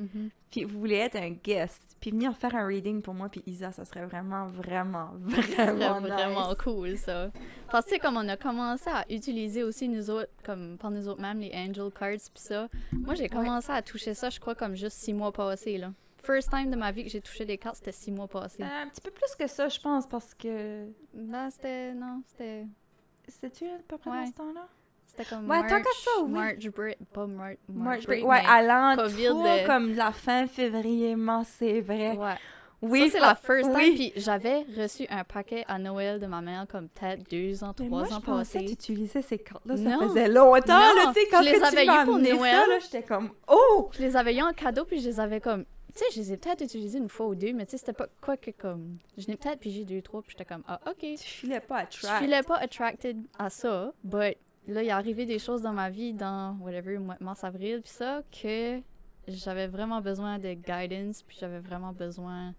Puis 0.54 0.64
vous 0.64 0.78
voulez 0.78 0.96
être 0.96 1.16
un 1.16 1.30
guest, 1.30 1.96
puis 2.00 2.10
venir 2.12 2.36
faire 2.36 2.54
un 2.54 2.66
reading 2.66 3.02
pour 3.02 3.12
moi 3.14 3.28
puis 3.28 3.42
Isa, 3.46 3.72
ça 3.72 3.84
serait 3.84 4.04
vraiment, 4.06 4.46
vraiment, 4.46 5.10
vraiment 5.18 6.00
vraiment 6.00 6.48
nice. 6.50 6.58
cool, 6.62 6.96
ça. 6.96 7.30
Parce 7.72 7.86
que, 7.86 7.98
comme 8.00 8.16
on 8.16 8.28
a 8.28 8.36
commencé 8.36 8.88
à 8.88 9.04
utiliser 9.10 9.64
aussi, 9.64 9.88
nous 9.88 10.10
autres, 10.10 10.30
comme 10.44 10.78
par 10.78 10.90
nous 10.92 11.08
autres 11.08 11.20
même, 11.20 11.40
les 11.40 11.50
Angel 11.52 11.90
Cards 11.90 12.30
pis 12.32 12.40
ça, 12.42 12.68
moi, 12.92 13.14
j'ai 13.14 13.28
commencé 13.28 13.72
à 13.72 13.82
toucher 13.82 14.14
ça, 14.14 14.30
je 14.30 14.38
crois, 14.38 14.54
comme 14.54 14.76
juste 14.76 14.98
six 14.98 15.12
mois 15.12 15.32
passés, 15.32 15.76
là. 15.78 15.92
First 16.22 16.50
time 16.50 16.70
de 16.70 16.76
ma 16.76 16.90
vie 16.92 17.02
que 17.04 17.10
j'ai 17.10 17.20
touché 17.20 17.44
des 17.44 17.58
cartes, 17.58 17.76
c'était 17.76 17.92
six 17.92 18.10
mois 18.12 18.28
passés. 18.28 18.62
Euh, 18.62 18.82
un 18.84 18.88
petit 18.88 19.00
peu 19.02 19.10
plus 19.10 19.34
que 19.36 19.46
ça, 19.46 19.68
je 19.68 19.78
pense, 19.80 20.06
parce 20.06 20.32
que 20.34 20.86
Là, 21.14 21.50
c'était... 21.50 21.92
Non, 21.94 22.22
c'était... 22.28 22.64
C'est-tu 23.26 23.64
à 23.66 23.78
peu 23.88 23.98
près 23.98 24.10
Ouais. 24.10 24.20
dans 24.20 24.26
ce 24.26 24.32
temps-là? 24.32 24.68
C'était 25.16 25.28
comme 25.28 25.48
Ouais, 25.48 25.58
March, 25.60 25.70
tant 25.70 25.82
ça, 26.02 26.10
oui. 26.24 26.30
March 26.32 26.68
break, 26.70 26.98
pas 27.12 27.26
March, 27.26 27.56
March 27.68 28.06
break, 28.06 28.24
ouais, 28.26 28.42
à 28.46 28.62
de- 29.62 29.66
comme 29.66 29.94
la 29.94 30.10
fin 30.12 30.46
février, 30.46 31.14
mars, 31.16 31.48
c'est 31.58 31.80
vrai. 31.80 32.16
Ouais. 32.16 32.34
Oui, 32.82 33.06
ça, 33.06 33.12
c'est 33.12 33.20
la 33.20 33.34
first 33.34 33.70
time. 33.70 33.74
oui. 33.76 33.94
Puis 34.12 34.12
j'avais 34.22 34.66
reçu 34.76 35.06
un 35.08 35.24
paquet 35.24 35.64
à 35.68 35.78
Noël 35.78 36.20
de 36.20 36.26
ma 36.26 36.42
mère, 36.42 36.66
comme 36.70 36.88
peut-être 36.88 37.30
deux 37.30 37.64
ans, 37.64 37.72
trois 37.72 37.88
moi, 37.88 38.02
ans 38.02 38.06
je 38.10 38.18
pensais 38.20 38.58
que 38.58 38.64
passés. 38.64 38.66
tu 38.66 38.72
utilisais 38.92 39.22
ces 39.22 39.38
cartes-là, 39.38 39.76
ça 39.76 39.82
Non. 39.82 40.00
faisait 40.08 40.28
longtemps, 40.28 40.78
Non, 40.78 40.94
là, 41.04 41.12
tu 41.14 41.20
sais, 41.20 41.26
quand 41.30 41.42
je 41.42 41.50
les 41.50 41.58
que 41.60 41.64
avais 41.64 41.84
eues 41.84 42.04
pour 42.04 42.14
amené 42.16 42.28
ça, 42.30 42.36
Noël. 42.36 42.68
là, 42.68 42.78
j'étais 42.80 43.02
comme 43.02 43.30
«Oh! 43.48 43.88
Je 43.92 44.02
les 44.02 44.16
avais 44.16 44.34
eu 44.36 44.42
en 44.42 44.52
cadeau, 44.52 44.84
puis 44.84 44.98
je 45.00 45.08
les 45.08 45.20
avais 45.20 45.40
comme. 45.40 45.64
Tu 45.94 46.00
sais, 46.00 46.04
je 46.12 46.18
les 46.18 46.32
ai 46.32 46.36
peut-être 46.36 46.60
utilisés 46.62 46.98
une 46.98 47.08
fois 47.08 47.26
ou 47.28 47.34
deux, 47.36 47.52
mais 47.54 47.64
tu 47.64 47.70
sais, 47.70 47.76
c'était 47.78 47.92
pas 47.94 48.08
quoi 48.20 48.36
que 48.36 48.50
comme. 48.50 48.98
Je 49.16 49.28
n'ai 49.28 49.36
peut-être 49.36 49.60
pigé 49.60 49.84
deux, 49.84 50.02
trois, 50.02 50.20
puis 50.20 50.32
j'étais 50.32 50.44
comme, 50.44 50.64
ah, 50.68 50.80
ok.» 50.86 50.98
Tu 51.00 51.16
filais 51.18 51.60
pas 51.60 51.78
à 51.78 51.84
Je 51.88 52.06
filais 52.22 52.42
pas 52.42 52.56
attracted 52.56 53.16
à 53.38 53.48
ça, 53.48 53.92
but 54.02 54.36
là, 54.66 54.82
il 54.82 54.88
est 54.88 54.90
arrivé 54.90 55.26
des 55.26 55.38
choses 55.38 55.62
dans 55.62 55.72
ma 55.72 55.90
vie, 55.90 56.12
dans 56.12 56.56
whatever, 56.60 56.98
mois- 56.98 57.16
mars, 57.20 57.44
avril, 57.44 57.80
puis 57.82 57.92
ça, 57.92 58.22
que 58.30 58.80
j'avais 59.28 59.66
vraiment 59.66 60.00
besoin 60.00 60.38
de 60.38 60.54
guidance, 60.54 61.22
puis 61.22 61.36
j'avais 61.40 61.60
vraiment 61.60 61.92
besoin 61.92 62.54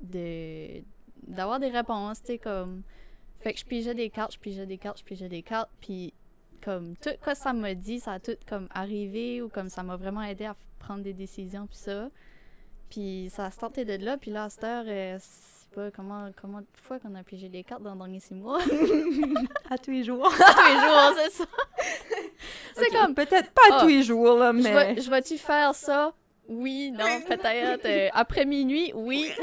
de 0.00 0.82
d'avoir 1.26 1.58
des 1.58 1.70
réponses, 1.70 2.20
tu 2.20 2.26
sais, 2.26 2.38
comme. 2.38 2.82
Fait 3.40 3.52
que 3.52 3.60
je 3.60 3.64
pigeais 3.64 3.94
des 3.94 4.10
cartes, 4.10 4.34
je 4.34 4.38
pigeais 4.38 4.66
des 4.66 4.78
cartes, 4.78 4.98
je 4.98 5.04
pigeais 5.04 5.28
des 5.28 5.42
cartes, 5.42 5.70
puis 5.80 6.12
comme 6.62 6.96
tout 6.96 7.10
quoi 7.22 7.34
ça 7.34 7.52
m'a 7.52 7.74
dit, 7.74 8.00
ça 8.00 8.14
a 8.14 8.20
tout 8.20 8.36
comme 8.48 8.68
arrivé 8.72 9.42
ou 9.42 9.48
comme 9.48 9.68
ça 9.68 9.82
m'a 9.82 9.96
vraiment 9.96 10.22
aidé 10.22 10.46
à 10.46 10.56
prendre 10.78 11.02
des 11.02 11.12
décisions, 11.12 11.66
puis 11.66 11.76
ça. 11.76 12.10
Puis 12.90 13.28
ça 13.30 13.46
a 13.46 13.50
starté 13.50 13.84
de 13.84 14.04
là, 14.04 14.16
puis 14.16 14.30
là, 14.30 14.44
à 14.44 14.48
cette 14.48 14.64
heure, 14.64 14.84
euh, 14.86 15.18
pas 15.76 15.90
comment, 15.94 16.30
comment 16.40 16.60
de 16.60 16.66
fois 16.82 16.98
qu'on 16.98 17.14
a 17.14 17.22
pigé 17.22 17.48
des 17.50 17.62
cartes 17.62 17.82
dans 17.82 17.92
les 17.92 17.98
derniers 17.98 18.20
six 18.20 18.34
mois. 18.34 18.58
À 19.70 19.76
tous 19.78 19.90
les 19.90 20.04
jours. 20.04 20.32
tous 20.32 20.66
les 20.66 20.80
jours, 20.80 21.12
c'est 21.16 21.30
ça. 21.32 21.44
C'est 22.74 22.90
comme, 22.90 23.14
Peut-être 23.14 23.50
pas 23.52 23.62
à 23.70 23.74
Ah, 23.74 23.80
tous 23.82 23.88
les 23.88 24.02
jours, 24.02 24.38
là, 24.38 24.52
je 24.54 24.62
mais... 24.62 24.94
vais- 24.94 25.00
je 25.00 25.10
vais-tu 25.10 25.38
faire 25.38 25.74
ça? 25.74 26.12
Oui, 26.48 26.90
non, 26.92 27.04
peut-être. 27.26 27.84
euh, 27.86 28.08
après 28.12 28.44
minuit, 28.44 28.92
oui. 28.94 29.30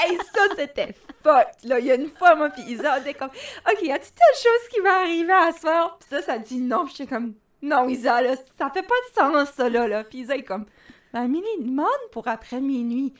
Hey, 0.00 0.18
ça, 0.34 0.42
c'était 0.56 0.94
fucked, 1.22 1.64
là. 1.64 1.78
Il 1.78 1.86
y 1.86 1.90
a 1.90 1.94
une 1.94 2.08
fois, 2.10 2.34
moi, 2.34 2.50
puis 2.50 2.62
Isa, 2.64 2.96
on 2.96 3.00
était 3.00 3.14
comme, 3.14 3.28
OK, 3.30 3.82
y 3.82 3.90
a-t-il 3.92 4.12
telle 4.12 4.36
chose 4.42 4.68
qui 4.70 4.80
va 4.80 4.98
arriver 5.00 5.32
à 5.32 5.50
soir? 5.52 5.98
Puis 5.98 6.08
ça, 6.10 6.20
ça 6.20 6.36
dit 6.38 6.58
non. 6.60 6.84
Puis 6.84 6.94
j'étais 6.98 7.14
comme, 7.14 7.34
non, 7.62 7.88
Isa, 7.88 8.20
là, 8.20 8.34
ça 8.58 8.68
fait 8.70 8.82
pas 8.82 8.94
de 9.08 9.14
sens, 9.34 9.48
ça, 9.54 9.68
là. 9.70 9.88
là. 9.88 10.04
Puis 10.04 10.18
Isa 10.18 10.36
est 10.36 10.42
comme, 10.42 10.66
ben, 11.12 11.22
Amélie, 11.22 11.46
demande 11.60 11.86
pour 12.12 12.28
après 12.28 12.60
minuit. 12.60 13.14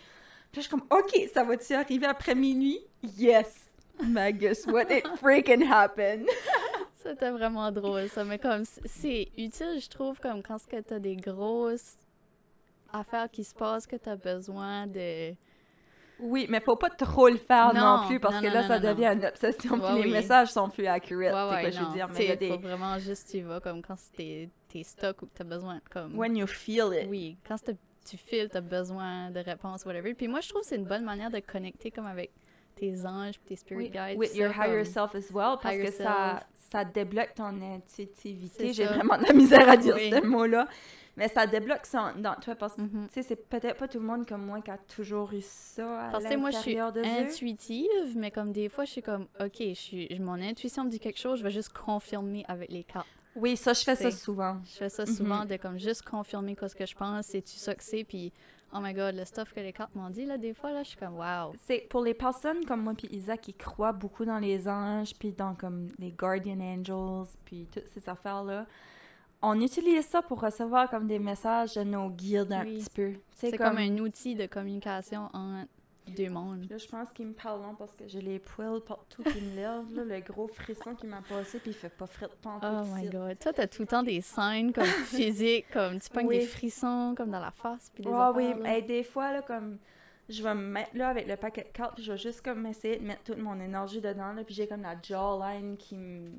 Puis 0.55 0.63
je 0.63 0.69
suis 0.69 0.71
comme, 0.71 0.87
OK, 0.89 1.29
ça 1.33 1.43
va-tu 1.43 1.75
arriver 1.75 2.07
après 2.07 2.37
minuit? 2.37 2.79
Yes. 3.19 3.67
Mais 4.07 4.33
guess 4.33 4.65
what? 4.67 4.85
It 4.89 5.05
freaking 5.17 5.69
happened. 5.69 6.29
C'était 6.95 7.33
vraiment 7.33 7.73
drôle, 7.73 8.09
ça. 8.09 8.23
Mais 8.23 8.39
comme, 8.39 8.63
c'est 8.85 9.33
utile, 9.37 9.81
je 9.81 9.89
trouve, 9.89 10.21
comme 10.21 10.45
quand 10.45 10.65
que 10.65 10.81
t'as 10.81 11.01
des 11.01 11.17
grosses 11.17 11.97
affaires 12.93 13.29
qui 13.33 13.43
se 13.43 13.53
passent, 13.53 13.85
que 13.89 13.97
t'as 13.97 14.15
besoin 14.15 14.87
de... 14.87 15.35
Oui, 16.21 16.47
mais 16.49 16.61
faut 16.61 16.77
pas 16.77 16.91
trop 16.91 17.29
le 17.29 17.37
faire 17.37 17.75
non, 17.75 18.03
Non, 18.03 18.07
plus 18.07 18.21
parce 18.21 18.37
non, 18.37 18.43
que 18.43 18.47
là, 18.47 18.63
non, 18.63 18.69
ça 18.69 18.79
devient 18.79 19.07
une 19.07 19.25
obsession. 19.25 19.75
Ouais, 19.75 19.95
puis 19.95 20.05
les 20.05 20.11
messages 20.13 20.53
sont 20.53 20.69
plus 20.69 20.87
accurate. 20.87 21.35
Ouais, 21.35 21.57
ouais, 21.57 21.61
quoi 21.63 21.71
je 21.71 21.81
veux 21.81 21.93
dire. 21.93 22.09
Mais 22.17 22.37
des. 22.37 22.49
faut 22.51 22.59
vraiment 22.59 22.97
juste 23.01 23.29
tu 23.29 23.41
vas, 23.41 23.59
comme 23.59 23.83
quand 23.83 23.97
t'es 24.17 24.49
t'es 24.69 24.85
stock 24.85 25.21
ou 25.23 25.27
que 25.27 25.33
t'as 25.35 25.43
besoin, 25.43 25.81
comme... 25.91 26.17
When 26.17 26.37
you 26.37 26.47
feel 26.47 26.93
it. 26.95 27.09
Oui, 27.11 27.37
quand 27.45 27.57
c'est- 27.57 27.77
tu 28.05 28.17
files, 28.17 28.49
t'as 28.51 28.61
besoin 28.61 29.31
de 29.31 29.41
réponses, 29.41 29.85
whatever. 29.85 30.15
Puis 30.15 30.29
moi, 30.29 30.41
je 30.41 30.49
trouve 30.49 30.63
que 30.63 30.69
c'est 30.69 30.77
une 30.77 30.85
bonne 30.85 31.05
manière 31.05 31.31
de 31.31 31.41
connecter 31.41 31.91
comme 31.91 32.07
avec 32.07 32.31
tes 32.75 33.07
anges, 33.07 33.35
tes 33.47 33.57
spirit 33.57 33.91
guides. 33.91 34.19
with 34.19 34.35
your 34.35 34.53
ça, 34.53 34.67
higher 34.67 34.85
self 34.85 35.15
as 35.15 35.31
well, 35.33 35.57
parce 35.63 35.77
que 35.77 35.91
ça, 35.93 36.41
ça 36.55 36.85
débloque 36.85 37.35
ton 37.35 37.61
intuitivité. 37.63 38.73
J'ai 38.73 38.85
vraiment 38.87 39.17
de 39.19 39.25
la 39.25 39.33
misère 39.33 39.69
à 39.69 39.77
dire 39.77 39.95
Oui. 39.95 40.11
ce 40.11 40.25
mot-là. 40.27 40.67
Mais 41.17 41.29
ça 41.29 41.47
débloque 41.47 41.87
ça 41.87 42.13
dans 42.19 42.35
toi 42.35 42.57
parce 42.57 42.75
que, 42.75 42.81
Mhm. 42.81 43.07
tu 43.07 43.15
sais, 43.15 43.23
c'est 43.23 43.49
peut-être 43.49 43.77
pas 43.77 43.87
tout 43.87 44.01
le 44.01 44.05
monde 44.05 44.27
comme 44.27 44.45
moi 44.45 44.61
qui 44.61 44.73
a 44.73 44.79
toujours 44.79 45.33
eu 45.33 45.41
ça 45.43 46.09
à 46.09 46.11
Parce 46.11 46.25
que 46.25 46.35
moi, 46.35 46.51
je 46.51 46.57
suis 46.59 46.75
de 46.75 46.81
eux. 47.01 47.05
intuitive, 47.05 48.17
mais 48.17 48.33
comme 48.33 48.51
des 48.51 48.69
fois, 48.69 48.85
je 48.85 48.91
suis 48.91 49.03
comme, 49.03 49.29
OK, 49.41 49.59
je 49.61 49.75
suis, 49.75 50.19
mon 50.19 50.43
intuition 50.43 50.83
me 50.85 50.91
dit 50.91 50.99
quelque 50.99 51.21
chose, 51.21 51.39
je 51.39 51.45
vais 51.45 51.53
juste 51.53 51.73
confirmer 51.73 52.45
avec 52.49 52.69
les 52.73 52.83
cartes. 52.83 53.07
Oui, 53.37 53.57
ça, 53.57 53.73
je 53.73 53.83
fais 53.83 53.97
ça 53.97 54.11
souvent. 54.11 54.59
Je 54.65 54.77
fais 54.77 54.89
ça 54.89 55.05
Mhm. 55.05 55.15
souvent, 55.15 55.45
de 55.45 55.57
comme 55.57 55.79
juste 55.79 56.03
confirmer 56.03 56.55
quoi 56.57 56.69
ce 56.69 56.75
que 56.77 56.87
je 56.87 56.95
pense, 56.95 57.27
c'est-tu 57.27 57.57
ça 57.57 57.75
que 57.75 57.83
c'est, 57.83 58.05
puis 58.05 58.33
oh 58.73 58.79
my 58.81 58.93
god, 58.93 59.15
le 59.15 59.25
stuff 59.25 59.53
que 59.53 59.61
les 59.61 59.73
cartes 59.73 59.95
m'ont 59.95 60.11
dit, 60.11 60.25
là, 60.27 60.37
des 60.39 60.53
fois, 60.55 60.73
là, 60.73 60.83
je 60.83 60.89
suis 60.91 60.97
comme, 60.99 61.15
wow. 61.17 61.53
C'est 61.67 61.87
pour 61.91 62.03
les 62.03 62.15
personnes 62.15 62.65
comme 62.65 62.83
moi 62.83 62.95
puis 62.97 63.09
Isa 63.13 63.37
qui 63.37 63.55
croient 63.55 63.93
beaucoup 63.93 64.25
dans 64.25 64.39
les 64.39 64.69
anges, 64.69 65.15
puis 65.19 65.33
dans 65.33 65.55
comme 65.55 65.89
les 65.99 66.11
guardian 66.13 66.61
angels, 66.61 67.29
puis 67.45 67.69
toutes 67.73 67.89
ces 67.89 68.09
affaires-là. 68.09 68.67
On 69.47 69.61
utilise 69.61 70.07
ça 70.07 70.23
pour 70.23 70.41
recevoir 70.41 70.89
comme 70.89 71.07
des 71.07 71.19
messages 71.19 71.75
de 71.75 71.83
nos 71.83 72.09
guides 72.09 72.51
un 72.53 72.65
Oui. 72.65 72.77
petit 72.77 72.91
peu. 72.95 73.13
C'est 73.35 73.57
comme... 73.59 73.77
un 73.77 73.99
outil 73.99 74.35
de 74.35 74.47
communication 74.47 75.29
entre 75.35 75.69
deux 76.13 76.29
mondes. 76.29 76.67
Là, 76.71 76.77
je 76.79 76.87
pense 76.87 77.11
qu'il 77.13 77.27
me 77.27 77.33
parle 77.33 77.63
long 77.63 77.75
parce 77.75 77.95
que 77.95 78.07
j'ai 78.07 78.21
les 78.21 78.39
poils 78.39 78.81
partout 78.81 79.23
qui 79.23 79.41
me 79.41 79.57
lèvent. 79.57 79.95
Là, 79.95 80.05
le 80.05 80.21
gros 80.21 80.49
frisson 80.49 80.95
qui 80.95 81.07
m'a 81.07 81.23
passé, 81.23 81.59
puis 81.59 81.71
il 81.71 81.75
fait 81.75 81.89
pas 81.89 82.07
de 82.07 82.27
pantoute 82.43 82.71
Oh 82.71 82.85
my 82.95 83.09
god. 83.09 83.39
Toi, 83.39 83.53
t'as 83.53 83.67
tout 83.67 83.83
le 83.83 83.89
temps 83.89 84.03
des 84.03 84.21
scènes 84.21 84.73
comme 84.73 84.85
physiques, 85.07 85.67
comme 85.73 85.99
tu 86.01 86.11
pognes 86.11 86.27
Oui. 86.27 86.39
des 86.41 86.47
frissons 86.47 87.15
comme 87.17 87.31
dans 87.31 87.41
la 87.41 87.51
face, 87.51 87.91
puis 87.95 88.05
des 88.05 88.11
affaires, 88.11 88.33
oui. 88.37 88.53
Hey, 88.67 88.83
des 88.83 89.03
fois, 89.03 89.33
là, 89.33 89.43
comme 89.43 89.79
je 90.29 90.43
vais 90.43 90.55
me 90.55 90.63
mettre 90.63 90.97
là 90.97 91.09
avec 91.09 91.27
le 91.27 91.37
paquet 91.37 91.65
de 91.65 91.69
cartes, 91.77 91.95
puis 91.97 92.05
je 92.05 92.13
vais 92.13 92.19
juste 92.19 92.43
comme 92.43 92.65
essayer 92.67 92.97
de 92.99 93.05
mettre 93.05 93.23
toute 93.25 93.39
mon 93.39 93.59
énergie 93.61 94.01
dedans, 94.01 94.33
là, 94.33 94.45
puis 94.45 94.55
j'ai 94.55 94.67
comme 94.67 94.83
la 94.83 94.97
jawline 95.03 95.77
qui 95.77 95.97
me. 95.97 96.31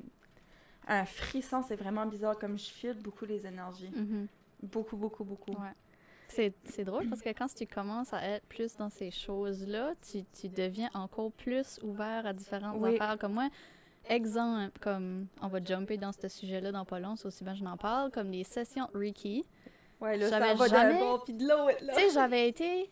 Un 0.88 1.04
frisson, 1.04 1.62
c'est 1.66 1.74
vraiment 1.76 2.06
bizarre, 2.06 2.38
comme 2.38 2.56
je 2.58 2.70
file 2.70 2.96
beaucoup 3.02 3.24
les 3.24 3.44
énergies. 3.46 3.90
Mhm. 3.94 4.28
Beaucoup, 4.62 4.96
beaucoup, 4.96 5.24
beaucoup. 5.24 5.50
Ouais. 5.50 5.72
C'est 6.28 6.54
c'est 6.64 6.84
drôle 6.84 7.08
parce 7.08 7.22
que 7.22 7.28
quand 7.30 7.46
tu 7.54 7.66
commences 7.66 8.12
à 8.12 8.22
être 8.22 8.44
plus 8.46 8.76
dans 8.76 8.90
ces 8.90 9.10
choses-là, 9.10 9.94
tu, 10.10 10.24
tu 10.38 10.48
deviens 10.48 10.90
encore 10.94 11.30
plus 11.32 11.78
ouvert 11.82 12.26
à 12.26 12.32
différentes 12.32 12.76
Oui. 12.80 12.94
affaires. 12.96 13.16
Comme 13.18 13.34
moi, 13.34 13.48
exemple, 14.08 14.78
comme 14.80 15.26
on 15.40 15.48
va 15.48 15.62
jumper 15.64 15.96
dans 15.96 16.12
ce 16.12 16.28
sujet-là 16.28 16.72
dans 16.72 16.84
pas 16.84 17.00
long, 17.00 17.16
c'est 17.16 17.26
aussi 17.26 17.44
bien 17.44 17.54
je 17.54 17.64
n'en 17.64 17.76
parle, 17.76 18.10
comme 18.10 18.30
les 18.30 18.44
sessions 18.44 18.88
Reiki. 18.94 19.44
Ouais, 20.00 20.16
là, 20.18 20.28
ça 20.28 20.38
va 20.40 20.66
jamais- 20.66 20.98
d'un 21.00 21.18
puis 21.24 21.32
de 21.32 21.46
l'autre. 21.48 21.78
Tu 21.78 21.94
sais, 21.94 22.10
j'avais 22.12 22.48
été 22.48 22.90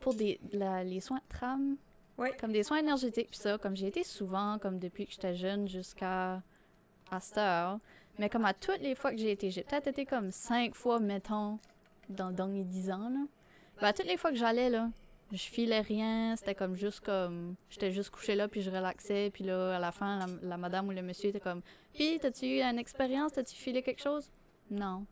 pour 0.00 0.14
des, 0.14 0.40
la- 0.52 0.82
les 0.84 1.00
soins 1.00 1.18
de 1.18 1.28
trame, 1.36 1.76
Ouais. 2.18 2.32
comme 2.40 2.52
des 2.52 2.62
soins 2.62 2.78
énergétiques, 2.78 3.28
puis 3.30 3.38
ça, 3.38 3.56
comme 3.58 3.76
j'ai 3.76 3.86
été 3.88 4.04
souvent, 4.04 4.58
comme 4.58 4.78
depuis 4.78 5.06
que 5.06 5.12
j'étais 5.12 5.34
jeune 5.36 5.68
jusqu'à 5.68 6.42
à 7.10 7.20
cette 7.20 7.38
heure. 7.38 7.78
Mais 8.18 8.28
comme 8.28 8.44
à 8.44 8.54
toutes 8.54 8.80
les 8.80 8.94
fois 8.94 9.10
que 9.12 9.16
j'ai 9.18 9.30
été, 9.32 9.50
j'ai 9.50 9.62
peut-être 9.62 9.86
été 9.88 10.06
comme 10.06 10.30
cinq 10.30 10.74
fois, 10.74 10.98
mettons, 11.00 11.58
dans 12.08 12.28
les 12.28 12.34
derniers 12.34 12.64
dix 12.64 12.90
ans, 12.90 13.08
là. 13.08 13.26
Ben, 13.80 13.92
toutes 13.92 14.06
les 14.06 14.16
fois 14.16 14.30
que 14.30 14.36
j'allais, 14.36 14.70
là, 14.70 14.88
je 15.32 15.42
filais 15.42 15.80
rien, 15.80 16.36
c'était 16.36 16.54
comme 16.54 16.76
juste 16.76 17.00
comme... 17.00 17.56
J'étais 17.70 17.90
juste 17.90 18.10
couchée 18.10 18.34
là, 18.34 18.46
puis 18.46 18.62
je 18.62 18.70
relaxais, 18.70 19.30
puis 19.32 19.44
là, 19.44 19.76
à 19.76 19.78
la 19.80 19.90
fin, 19.90 20.26
la, 20.42 20.56
madame 20.56 20.88
ou 20.88 20.92
le 20.92 21.02
monsieur 21.02 21.30
était 21.30 21.40
comme 21.40 21.62
«Puis, 21.94 22.18
t'as-tu 22.20 22.46
eu 22.46 22.62
une 22.62 22.78
expérience? 22.78 23.32
T'as-tu 23.32 23.56
filé 23.56 23.82
quelque 23.82 24.02
chose?» 24.02 24.30
Non. 24.70 25.06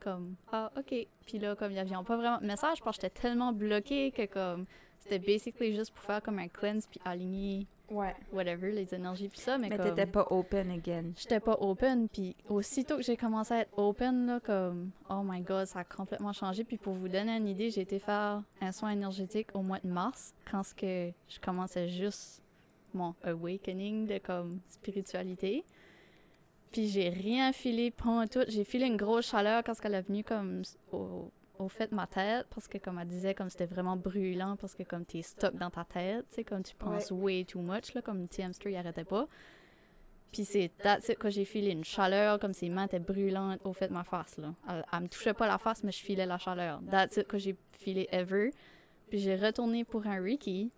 Comme 0.00 0.36
«Ah, 0.52 0.72
OK.» 0.76 0.94
Puis 1.26 1.38
là, 1.38 1.54
comme, 1.54 1.72
ils 1.72 1.74
n'avaient 1.74 2.04
pas 2.04 2.16
vraiment 2.16 2.38
de 2.38 2.46
message, 2.46 2.82
parce 2.82 2.96
que 2.96 3.02
j'étais 3.02 3.20
tellement 3.20 3.52
bloquée 3.52 4.10
que 4.10 4.26
comme... 4.26 4.66
C'était 5.00 5.18
basically 5.20 5.74
juste 5.76 5.92
pour 5.92 6.02
faire 6.02 6.22
comme 6.22 6.38
un 6.38 6.48
cleanse, 6.48 6.86
puis 6.86 7.00
aligner 7.04 7.66
Ouais. 7.90 8.14
whatever, 8.32 8.70
les 8.70 8.94
énergies, 8.94 9.28
puis 9.28 9.40
ça, 9.40 9.56
mais, 9.56 9.68
Mais 9.68 9.78
t'étais 9.78 10.06
pas 10.06 10.26
open 10.30 10.70
again. 10.70 11.04
J'étais 11.16 11.40
pas 11.40 11.56
open, 11.60 12.08
puis 12.08 12.36
aussitôt 12.48 12.96
que 12.96 13.02
j'ai 13.02 13.16
commencé 13.16 13.54
à 13.54 13.60
être 13.60 13.78
open, 13.78 14.26
là, 14.26 14.40
comme, 14.40 14.90
oh 15.08 15.22
my 15.24 15.40
god, 15.40 15.66
ça 15.66 15.80
a 15.80 15.84
complètement 15.84 16.32
changé. 16.32 16.64
Puis 16.64 16.76
pour 16.76 16.92
vous 16.92 17.08
donner 17.08 17.36
une 17.36 17.48
idée, 17.48 17.70
j'ai 17.70 17.80
été 17.80 17.98
faire 17.98 18.42
un 18.60 18.72
soin 18.72 18.90
énergétique 18.90 19.48
au 19.54 19.62
mois 19.62 19.78
de 19.82 19.88
mars, 19.88 20.34
quand 20.50 20.62
ce 20.62 20.74
que 20.74 21.12
je 21.28 21.40
commençais 21.40 21.88
juste 21.88 22.42
mon 22.92 23.14
awakening 23.24 24.06
de, 24.06 24.18
comme, 24.18 24.60
spiritualité. 24.68 25.64
Puis 26.70 26.88
j'ai 26.88 27.08
rien 27.08 27.52
filé 27.52 27.90
pendant 27.90 28.26
tout. 28.26 28.44
J'ai 28.48 28.64
filé 28.64 28.86
une 28.86 28.98
grosse 28.98 29.30
chaleur 29.30 29.62
quand 29.64 29.72
elle 29.82 29.94
est 29.94 30.02
venue, 30.02 30.24
comme, 30.24 30.62
au, 30.92 31.30
au 31.58 31.68
fait 31.68 31.88
de 31.88 31.94
ma 31.94 32.06
tête, 32.06 32.46
parce 32.50 32.68
que, 32.68 32.78
comme 32.78 32.98
elle 32.98 33.08
disait, 33.08 33.34
comme 33.34 33.50
c'était 33.50 33.66
vraiment 33.66 33.96
brûlant, 33.96 34.56
parce 34.56 34.74
que, 34.74 34.82
comme, 34.82 35.04
t'es 35.04 35.22
stuck 35.22 35.54
dans 35.56 35.70
ta 35.70 35.84
tête, 35.84 36.26
tu 36.28 36.36
sais, 36.36 36.44
comme 36.44 36.62
tu 36.62 36.74
penses 36.74 37.10
way 37.10 37.44
too 37.44 37.60
much, 37.60 37.94
là, 37.94 38.02
comme 38.02 38.20
le 38.20 38.42
hamster, 38.44 38.70
il 38.70 38.76
arrêtait 38.76 39.04
pas. 39.04 39.26
Puis 40.32 40.44
c'est 40.44 40.70
quand 41.18 41.30
j'ai 41.30 41.46
filé 41.46 41.70
une 41.70 41.84
chaleur, 41.84 42.38
comme 42.38 42.52
ses 42.52 42.68
mains 42.68 42.84
étaient 42.84 42.98
brûlantes 42.98 43.60
au 43.64 43.72
fait 43.72 43.88
de 43.88 43.94
ma 43.94 44.04
face, 44.04 44.36
là. 44.36 44.54
Elle, 44.68 44.84
elle 44.92 45.00
me 45.00 45.08
touchait 45.08 45.32
pas 45.32 45.46
la 45.46 45.56
face, 45.56 45.82
mais 45.82 45.90
je 45.92 46.02
filais 46.02 46.26
la 46.26 46.36
chaleur. 46.38 46.80
That's 46.90 47.16
it, 47.16 47.26
quand 47.28 47.38
j'ai 47.38 47.56
filé 47.78 48.06
ever. 48.12 48.50
Puis 49.08 49.20
j'ai 49.20 49.36
retourné 49.36 49.84
pour 49.84 50.06
un 50.06 50.20
Reiki. 50.22 50.70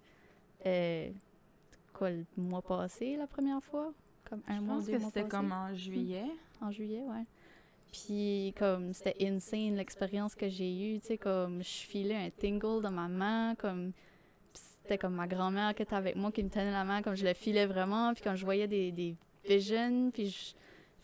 Euh, 0.67 1.11
quoi, 1.93 2.11
le 2.11 2.25
mois 2.37 2.63
passé, 2.63 3.17
la 3.17 3.27
première 3.27 3.61
fois? 3.63 3.93
Comme 4.29 4.43
un 4.47 4.57
Je 4.57 4.61
mois, 4.61 4.75
pense 4.77 4.87
deux 4.87 4.93
que 4.93 5.05
c'était 5.05 5.27
comme 5.27 5.51
en 5.51 5.75
juillet. 5.75 6.27
En 6.61 6.71
juillet, 6.71 7.03
ouais. 7.03 7.25
Puis 7.93 8.55
comme 8.59 8.93
c'était 8.93 9.17
insane 9.27 9.77
l'expérience 9.77 10.35
que 10.35 10.49
j'ai 10.49 10.95
eue, 10.95 11.01
tu 11.01 11.09
sais, 11.09 11.19
comme 11.19 11.63
je 11.63 11.87
filais 11.87 12.17
un 12.17 12.31
tingle 12.31 12.83
dans 12.83 12.91
ma 12.91 13.09
main, 13.09 13.55
comme 13.57 13.93
c'était 14.53 14.99
comme 14.99 15.15
ma 15.15 15.27
grand-mère 15.27 15.75
qui 15.75 15.83
était 15.83 15.97
avec 15.97 16.17
moi 16.17 16.31
qui 16.31 16.43
me 16.43 16.51
tenait 16.51 16.71
la 16.71 16.85
main, 16.85 17.03
comme 17.03 17.15
je 17.15 17.27
le 17.27 17.35
filais 17.35 17.67
vraiment, 17.67 18.13
puis 18.15 18.23
quand 18.23 18.37
je 18.37 18.45
voyais 18.45 18.69
des, 18.69 18.93
des 18.93 19.17
visions, 19.45 20.11
puis 20.13 20.29
je 20.29 20.55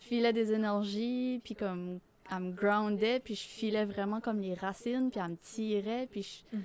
filais 0.05 0.33
des 0.33 0.53
énergies, 0.53 1.41
puis 1.43 1.55
comme 1.55 1.99
elle 2.31 2.39
me 2.43 2.51
groundait, 2.51 3.19
puis 3.19 3.35
je 3.35 3.47
filais 3.47 3.85
vraiment 3.85 4.19
comme 4.21 4.39
les 4.39 4.53
racines, 4.53 5.09
puis 5.09 5.19
elle 5.23 5.31
me 5.31 5.37
tirait, 5.37 6.07
puis 6.09 6.43
je, 6.51 6.57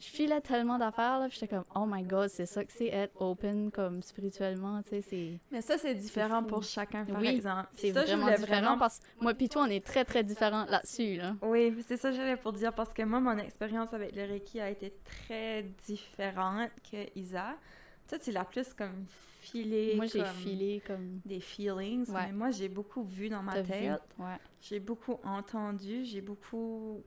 je 0.00 0.06
filais 0.06 0.40
tellement 0.40 0.78
d'affaires, 0.78 1.18
là, 1.18 1.28
puis 1.28 1.38
j'étais 1.40 1.54
comme, 1.54 1.64
oh 1.74 1.84
my 1.86 2.02
god, 2.02 2.28
c'est 2.28 2.46
ça 2.46 2.64
que 2.64 2.72
c'est 2.72 2.88
être 2.88 3.20
open, 3.20 3.70
comme 3.70 4.02
spirituellement, 4.02 4.82
tu 4.82 4.90
sais, 4.90 5.02
c'est... 5.02 5.40
Mais 5.50 5.60
ça, 5.62 5.78
c'est 5.78 5.94
différent 5.94 6.42
pour 6.42 6.62
chacun, 6.62 7.04
par 7.04 7.20
Oui, 7.20 7.28
exemple. 7.28 7.68
C'est 7.74 7.88
je 7.88 7.92
vraiment 7.92 8.30
différent 8.34 8.78
parce 8.78 8.98
que 8.98 9.04
moi 9.20 9.34
puis 9.34 9.48
toi, 9.48 9.62
on 9.62 9.70
est 9.70 9.84
très 9.84 10.04
très 10.04 10.22
différents 10.22 10.64
là-dessus. 10.66 11.16
Là. 11.16 11.36
Oui, 11.42 11.74
c'est 11.86 11.96
ça 11.96 12.10
que 12.10 12.16
j'allais 12.16 12.36
pour 12.36 12.52
dire 12.52 12.72
parce 12.72 12.92
que 12.92 13.02
moi, 13.02 13.20
mon 13.20 13.36
expérience 13.38 13.92
avec 13.92 14.14
le 14.14 14.22
Reiki 14.22 14.60
a 14.60 14.70
été 14.70 14.92
très 15.04 15.64
différente 15.86 16.70
que 16.90 16.96
Isa. 17.18 17.56
Toi, 18.10 18.18
tu 18.18 18.30
l'as 18.32 18.44
plus 18.44 18.74
comme 18.74 19.06
filé. 19.40 19.94
moi, 19.96 20.04
j'ai 20.06 20.24
filé 20.24 20.82
comme. 20.86 21.20
Des 21.24 21.40
feelings, 21.40 22.10
Ouais. 22.10 22.26
mais 22.26 22.32
moi, 22.32 22.50
j'ai 22.50 22.68
beaucoup 22.68 23.02
vu 23.04 23.28
dans 23.30 23.42
ma 23.42 23.62
tête. 23.62 24.02
Ouais. 24.18 24.36
J'ai 24.60 24.80
beaucoup 24.80 25.18
entendu, 25.24 26.04
j'ai 26.04 26.20
beaucoup... 26.20 27.02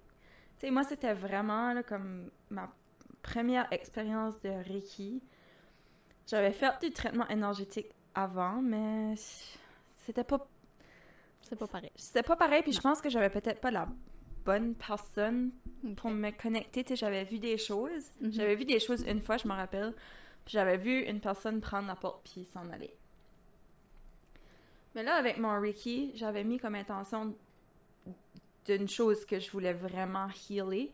Tu 0.57 0.65
sais, 0.67 0.71
moi, 0.71 0.83
c'était 0.83 1.13
vraiment 1.13 1.73
là, 1.73 1.83
comme 1.83 2.31
ma 2.49 2.73
première 3.21 3.67
expérience 3.71 4.39
de 4.41 4.49
Reiki. 4.49 5.21
J'avais 6.27 6.51
fait 6.53 6.71
du 6.81 6.91
traitement 6.91 7.27
énergétique 7.27 7.87
avant, 8.15 8.61
mais 8.61 9.13
c'était 9.97 10.23
pas 10.23 10.47
C'est 11.41 11.57
pas 11.57 11.67
pareil. 11.67 11.91
c'était 11.95 12.23
pas 12.23 12.35
pareil, 12.37 12.63
puis 12.63 12.71
je 12.71 12.79
pense 12.81 13.01
que 13.01 13.09
j'avais 13.09 13.29
peut-être 13.29 13.59
pas 13.59 13.71
la 13.71 13.87
bonne 14.45 14.73
personne 14.75 15.51
pour 15.97 16.09
me 16.11 16.31
connecter. 16.31 16.83
Tu 16.83 16.89
sais, 16.89 16.95
j'avais 16.95 17.23
vu 17.25 17.39
des 17.39 17.57
choses. 17.57 18.09
Mhm. 18.21 18.31
J'avais 18.31 18.55
vu 18.55 18.65
des 18.65 18.79
choses 18.79 19.03
une 19.05 19.21
fois, 19.21 19.37
je 19.37 19.47
me 19.47 19.53
rappelle. 19.53 19.93
Puis 20.45 20.53
j'avais 20.53 20.77
vu 20.77 21.01
une 21.01 21.19
personne 21.19 21.61
prendre 21.61 21.87
la 21.87 21.95
porte 21.95 22.29
puis 22.29 22.45
s'en 22.45 22.69
aller. 22.69 22.93
Mais 24.95 25.03
là, 25.03 25.15
avec 25.15 25.37
mon 25.37 25.59
Reiki, 25.59 26.11
j'avais 26.15 26.43
mis 26.43 26.59
comme 26.59 26.75
intention 26.75 27.35
d'une 28.65 28.87
chose 28.87 29.25
que 29.25 29.39
je 29.39 29.51
voulais 29.51 29.73
vraiment 29.73 30.27
healer. 30.49 30.91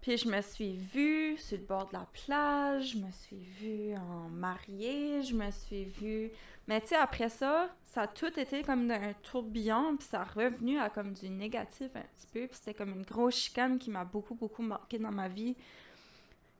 Puis 0.00 0.16
je 0.16 0.28
me 0.28 0.40
suis 0.40 0.76
vue 0.76 1.36
sur 1.38 1.58
le 1.58 1.64
bord 1.64 1.88
de 1.88 1.94
la 1.94 2.06
plage, 2.12 2.92
je 2.92 2.98
me 2.98 3.10
suis 3.10 3.36
vue 3.36 3.96
en 3.96 4.28
mariée, 4.28 5.22
je 5.22 5.34
me 5.34 5.50
suis 5.50 5.84
vue... 5.84 6.30
Mais 6.68 6.80
tu 6.82 6.88
sais, 6.88 6.96
après 6.96 7.30
ça, 7.30 7.74
ça 7.82 8.02
a 8.02 8.06
tout 8.06 8.38
été 8.38 8.62
comme 8.62 8.90
un 8.90 9.14
tourbillon, 9.22 9.96
puis 9.96 10.06
ça 10.06 10.20
a 10.20 10.24
revenu 10.24 10.78
à 10.78 10.90
comme 10.90 11.14
du 11.14 11.30
négatif 11.30 11.90
un 11.96 12.02
petit 12.02 12.26
peu, 12.30 12.46
puis 12.46 12.56
c'était 12.56 12.74
comme 12.74 12.90
une 12.90 13.04
grosse 13.04 13.36
chicane 13.36 13.78
qui 13.78 13.90
m'a 13.90 14.04
beaucoup, 14.04 14.34
beaucoup 14.34 14.62
marqué 14.62 14.98
dans 14.98 15.10
ma 15.10 15.28
vie. 15.28 15.56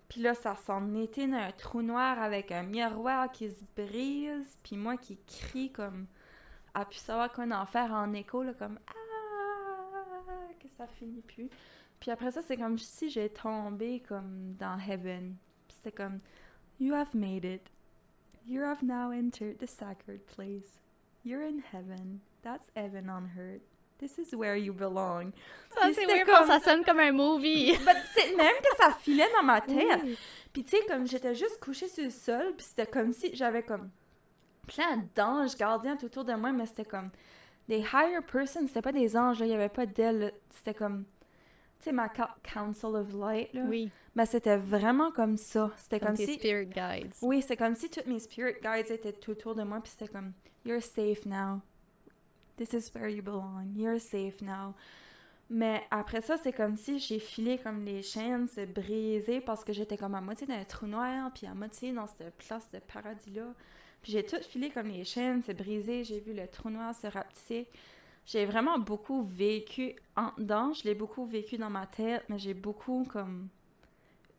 Puis 0.08 0.22
là, 0.22 0.34
ça 0.34 0.56
s'en 0.56 0.94
était 0.94 1.26
dans 1.26 1.36
un 1.36 1.52
trou 1.52 1.82
noir 1.82 2.18
avec 2.20 2.50
un 2.50 2.62
miroir 2.62 3.30
qui 3.30 3.50
se 3.50 3.62
brise, 3.76 4.56
puis 4.62 4.76
moi 4.76 4.96
qui 4.96 5.18
crie 5.26 5.70
comme 5.70 6.06
à 6.74 6.84
plus 6.84 6.98
savoir 6.98 7.32
quoi 7.32 7.44
en 7.44 7.66
faire 7.66 7.92
en 7.92 8.12
écho, 8.14 8.42
là, 8.42 8.54
comme 8.54 8.78
ah, 8.86 8.92
que 10.58 10.68
ça 10.68 10.86
finit 10.86 11.22
plus. 11.22 11.48
Puis 12.00 12.10
après 12.10 12.30
ça, 12.30 12.42
c'est 12.42 12.56
comme 12.56 12.78
si 12.78 13.10
j'ai 13.10 13.28
tombé 13.28 14.00
comme 14.08 14.54
dans 14.54 14.78
heaven. 14.78 15.36
C'était 15.68 15.92
comme 15.92 16.18
You 16.80 16.94
have 16.94 17.14
made 17.14 17.44
it. 17.44 17.70
You 18.46 18.62
have 18.62 18.82
now 18.82 19.10
entered 19.12 19.58
the 19.58 19.66
sacred 19.66 20.24
place. 20.26 20.80
You're 21.24 21.42
in 21.42 21.60
heaven. 21.72 22.20
That's 22.42 22.70
heaven 22.74 23.10
on 23.10 23.28
earth. 23.38 23.77
This 23.98 24.18
is 24.18 24.34
where 24.34 24.56
you 24.56 24.72
belong. 24.72 25.32
Ça, 25.74 25.92
c'est 25.92 26.06
weird 26.06 26.26
comme- 26.26 26.46
ça 26.46 26.60
sonne 26.60 26.84
comme 26.84 27.00
un 27.00 27.12
movie. 27.12 27.74
C'est 28.14 28.36
même 28.36 28.56
que 28.62 28.76
ça 28.76 28.92
filait 28.92 29.28
dans 29.36 29.42
ma 29.42 29.60
tête. 29.60 30.00
Oui. 30.04 30.16
Puis 30.52 30.64
tu 30.64 30.76
sais, 30.76 30.82
comme 30.86 31.06
j'étais 31.06 31.34
juste 31.34 31.58
couchée 31.60 31.88
sur 31.88 32.04
le 32.04 32.10
sol, 32.10 32.54
puis 32.56 32.66
c'était 32.66 32.86
comme 32.86 33.12
si 33.12 33.34
j'avais 33.34 33.62
comme 33.62 33.90
plein 34.66 35.04
d'anges 35.14 35.56
gardiens 35.56 35.96
tout 35.96 36.06
autour 36.06 36.24
de 36.24 36.34
moi, 36.34 36.52
mais 36.52 36.66
c'était 36.66 36.84
comme 36.84 37.10
des 37.68 37.78
higher 37.80 38.22
persons, 38.22 38.66
c'était 38.66 38.82
pas 38.82 38.92
des 38.92 39.16
anges, 39.16 39.40
il 39.40 39.48
y 39.48 39.54
avait 39.54 39.68
pas 39.68 39.84
d'ailes, 39.86 40.32
c'était 40.50 40.74
comme, 40.74 41.04
tu 41.80 41.84
sais, 41.84 41.92
ma 41.92 42.08
Council 42.08 42.94
of 42.94 43.12
Light, 43.12 43.52
là. 43.52 43.62
Oui, 43.66 43.90
Mais 44.14 44.26
c'était 44.26 44.56
vraiment 44.56 45.10
comme 45.12 45.36
ça. 45.36 45.70
C'était 45.76 46.00
comme 46.00 46.16
comme, 46.16 46.16
si... 46.16 46.34
spirit 46.34 46.66
guides. 46.66 47.12
Oui, 47.22 47.42
c'est 47.42 47.56
comme 47.56 47.74
si 47.74 47.90
tous 47.90 48.08
mes 48.08 48.18
spirit 48.18 48.54
guides 48.62 48.90
étaient 48.90 49.12
tout 49.12 49.32
autour 49.32 49.54
de 49.54 49.62
moi, 49.62 49.80
puis 49.80 49.90
c'était 49.96 50.10
comme, 50.12 50.32
You're 50.64 50.82
safe 50.82 51.24
now. 51.24 51.60
This 52.58 52.74
is 52.74 52.90
where 52.92 53.08
you 53.08 53.22
belong. 53.22 53.72
You're 53.76 54.00
safe 54.00 54.42
now. 54.42 54.74
Mais 55.48 55.82
après 55.92 56.20
ça, 56.20 56.36
c'est 56.36 56.52
comme 56.52 56.76
si 56.76 56.98
j'ai 56.98 57.20
filé 57.20 57.56
comme 57.58 57.84
les 57.84 58.02
chaînes 58.02 58.48
se 58.48 58.66
briser 58.66 59.40
parce 59.40 59.62
que 59.62 59.72
j'étais 59.72 59.96
comme 59.96 60.16
à 60.16 60.20
moitié 60.20 60.46
dans 60.46 60.54
un 60.54 60.64
trou 60.64 60.86
noir, 60.86 61.30
puis 61.32 61.46
à 61.46 61.54
moitié 61.54 61.92
dans 61.92 62.08
cette 62.08 62.36
place 62.36 62.68
de 62.72 62.80
paradis-là. 62.80 63.54
Puis 64.02 64.12
j'ai 64.12 64.24
tout 64.24 64.42
filé 64.42 64.70
comme 64.70 64.88
les 64.88 65.04
chaînes 65.04 65.42
se 65.42 65.52
briser, 65.52 66.02
j'ai 66.02 66.18
vu 66.18 66.34
le 66.34 66.48
trou 66.48 66.68
noir 66.68 66.94
se 66.94 67.06
rapetisser. 67.06 67.68
J'ai 68.26 68.44
vraiment 68.44 68.78
beaucoup 68.78 69.22
vécu 69.22 69.94
en 70.16 70.32
dedans, 70.36 70.72
je 70.72 70.82
l'ai 70.84 70.94
beaucoup 70.94 71.24
vécu 71.24 71.56
dans 71.56 71.70
ma 71.70 71.86
tête, 71.86 72.24
mais 72.28 72.38
j'ai 72.38 72.54
beaucoup 72.54 73.06
comme 73.08 73.48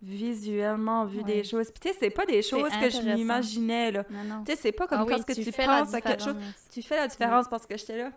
visuellement 0.02 1.06
vu 1.06 1.20
Ouais. 1.20 1.24
des 1.26 1.44
choses. 1.44 1.70
Puis 1.72 1.80
tu 1.82 1.90
sais, 1.90 1.96
c'est 2.00 2.10
pas 2.10 2.26
des 2.26 2.42
choses 2.42 2.72
que 2.72 2.90
je 2.90 3.02
m'imaginais, 3.02 3.92
là. 3.92 4.04
Tu 4.04 4.14
sais, 4.48 4.56
c'est 4.56 4.72
pas 4.72 4.88
comme 4.88 5.00
Ah 5.02 5.06
oui, 5.06 5.16
quand 5.16 5.34
tu, 5.34 5.52
penses 5.52 5.94
à 5.94 6.02
quelque 6.02 6.24
chose, 6.24 6.36
tu 6.72 6.82
fais 6.82 6.96
la 6.96 7.08
différence 7.08 7.48
parce 7.48 7.66
que 7.66 7.78
j'étais 7.78 7.98
là. 7.98 8.12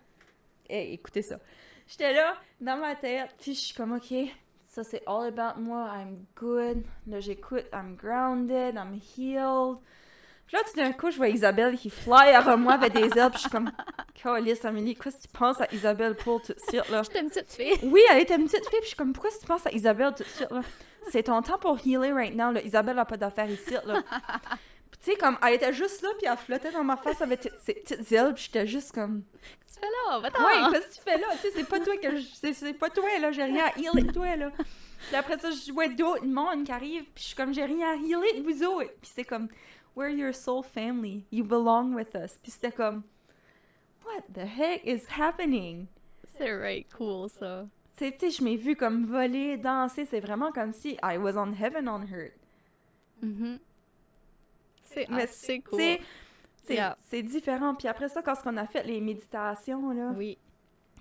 Hey, 0.69 0.95
écoutez 0.95 1.23
ça. 1.23 1.39
J'étais 1.87 2.15
là, 2.15 2.35
dans 2.61 2.77
ma 2.77 2.95
tête, 2.95 3.35
puis 3.41 3.55
je 3.55 3.59
suis 3.59 3.75
comme, 3.75 3.93
OK, 3.93 4.15
ça 4.67 4.85
c'est 4.85 5.03
all 5.07 5.27
about 5.27 5.61
moi, 5.61 5.91
I'm 5.95 6.25
good. 6.37 6.85
Là, 7.07 7.21
j'écoute, 7.21 7.65
I'm 7.73 7.97
grounded, 7.97 8.77
I'm 8.77 8.95
healed. 8.95 9.79
Puis 10.47 10.57
là, 10.57 10.63
tout 10.69 10.77
d'un 10.77 10.93
coup, 10.93 11.11
je 11.11 11.17
vois 11.17 11.29
Isabelle 11.29 11.77
qui 11.77 11.91
fly 11.91 12.31
avant 12.35 12.57
moi 12.57 12.75
avec 12.75 12.93
des 12.93 13.19
ailes, 13.19 13.31
puis 13.31 13.35
je 13.35 13.39
suis 13.41 13.51
comme, 13.51 13.71
Calice, 14.15 14.65
Amélie, 14.65 14.95
qu'est-ce 14.95 15.17
que 15.17 15.23
tu 15.23 15.29
penses 15.29 15.61
à 15.61 15.67
Isabelle 15.73 16.15
pour 16.15 16.41
tout 16.41 16.53
de 16.53 16.61
suite, 16.61 16.89
là? 16.91 17.03
J'étais 17.05 17.21
une 17.21 17.29
petite 17.29 17.53
fille. 17.53 17.75
Oui, 17.83 18.01
elle 18.11 18.21
était 18.21 18.37
une 18.37 18.45
petite 18.45 18.67
fille, 18.69 18.79
puis 18.79 18.83
je 18.83 18.89
suis 18.89 18.97
comme, 18.97 19.13
pourquoi 19.13 19.31
tu 19.39 19.47
penses 19.47 19.67
à 19.67 19.73
Isabelle 19.73 20.15
tout 20.17 20.23
de 20.23 20.29
suite, 20.29 20.51
là? 20.51 20.61
C'est 21.11 21.25
ton 21.25 21.43
temps 21.43 21.59
pour 21.59 21.79
healer 21.85 22.13
right 22.13 22.35
now, 22.35 22.53
là. 22.53 22.63
Isabelle 22.63 22.97
n'a 22.97 23.05
pas 23.05 23.17
d'affaires 23.17 23.51
ici, 23.51 23.75
là. 23.85 24.03
Tu 25.05 25.11
sais, 25.11 25.17
comme, 25.17 25.37
elle 25.45 25.55
était 25.55 25.73
juste 25.73 26.01
là, 26.03 26.11
puis 26.17 26.29
elle 26.31 26.37
flottait 26.37 26.71
dans 26.71 26.85
ma 26.85 26.97
face 26.97 27.21
avec 27.23 27.51
ses 27.65 27.75
petites 27.75 28.13
ailes, 28.13 28.35
puis 28.35 28.45
j'étais 28.45 28.69
juste 28.69 28.93
comme... 28.93 29.25
Qu'est-ce 29.33 29.81
que 29.81 29.81
tu 29.81 29.87
fais 29.87 29.93
là? 30.11 30.19
Va-t'en! 30.21 30.45
Ouais, 30.45 30.71
qu'est-ce 30.71 30.87
que 30.87 30.95
tu 30.95 31.01
fais 31.01 31.19
là? 31.19 31.27
Tu 31.33 31.39
sais, 31.39 31.51
c'est 31.57 31.69
pas 31.69 31.81
toi 31.81 31.97
que 31.97 32.17
je... 32.19 32.27
c'est- 32.53 32.73
pas 32.75 32.89
toi, 32.89 33.09
là, 33.21 33.33
j'ai 33.33 33.43
rien 33.43 33.65
à 33.65 33.77
healer 33.81 34.13
toi, 34.13 34.37
là. 34.37 34.51
Puis 35.09 35.17
après 35.17 35.39
ça, 35.39 35.51
je 35.51 35.73
vois 35.73 35.89
d'autres 35.89 36.25
monde 36.25 36.63
qui 36.65 36.71
arrivent, 36.71 37.03
puis 37.13 37.15
je 37.17 37.29
suis 37.29 37.35
comme, 37.35 37.53
j'ai 37.53 37.65
rien 37.65 37.91
à 37.91 37.95
healer 37.97 38.41
de 38.41 38.43
vous 38.45 38.63
autres. 38.63 38.93
Puis 39.01 39.11
c'est 39.13 39.25
comme, 39.25 39.49
we're 39.97 40.11
your 40.11 40.33
soul 40.33 40.63
family, 40.63 41.25
you 41.33 41.43
belong 41.43 41.95
with 41.97 42.15
us. 42.15 42.39
Puis 42.41 42.53
c'était 42.53 42.71
comme, 42.71 43.03
what 44.05 44.23
the 44.33 44.47
heck 44.47 44.83
is 44.85 45.03
happening? 45.19 45.89
C'est 46.39 46.55
right 46.57 46.87
cool, 46.97 47.29
ça. 47.29 47.67
Tu 48.11 48.31
sais, 48.31 48.31
je 48.31 48.43
m'ai 48.45 48.57
vu 48.57 48.75
comme 48.77 49.07
voler, 49.07 49.57
danser, 49.57 50.05
c'est 50.05 50.21
vraiment 50.21 50.51
comme 50.53 50.73
si 50.73 50.99
I 51.03 51.17
was 51.19 51.37
on 51.37 51.53
heaven 51.53 51.89
on 51.89 52.03
earth. 52.03 52.33
Mhm. 53.23 53.59
C'est 54.85 55.09
assez 55.11 55.61
cool. 55.61 55.79
c'est 55.79 56.01
Yeah. 56.69 56.97
c'est 57.01 57.23
différent. 57.23 57.75
Puis 57.75 57.89
après 57.89 58.09
ça, 58.09 58.23
quand 58.23 58.35
on 58.47 58.57
a 58.57 58.67
fait 58.67 58.85
les 58.85 59.01
méditations, 59.01 59.91
là, 59.91 60.13
Oui, 60.17 60.39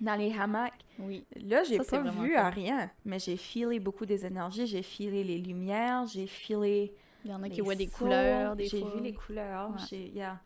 dans 0.00 0.16
les 0.16 0.32
hamacs, 0.32 0.72
oui. 0.98 1.24
Là, 1.36 1.62
j'ai 1.64 1.78
c'est 1.82 1.98
pas 2.02 2.10
vu 2.10 2.28
cool. 2.30 2.36
à 2.36 2.50
rien, 2.50 2.90
mais 3.04 3.18
j'ai 3.18 3.36
filé 3.36 3.78
beaucoup 3.78 4.04
des 4.06 4.26
énergies, 4.26 4.66
j'ai 4.66 4.82
filé 4.82 5.22
les 5.24 5.38
lumières, 5.38 6.06
j'ai 6.06 6.26
filé 6.26 6.92
Il 7.24 7.30
y 7.30 7.34
en 7.34 7.42
a 7.42 7.48
qui 7.48 7.60
voient 7.60 7.74
des 7.76 7.86
couleurs, 7.88 8.56
des 8.56 8.66
J'ai 8.66 8.82
vu 8.82 9.00
les 9.02 9.14
couleurs, 9.14 9.70
Ouais. 9.92 9.98
yeah. 10.14 10.40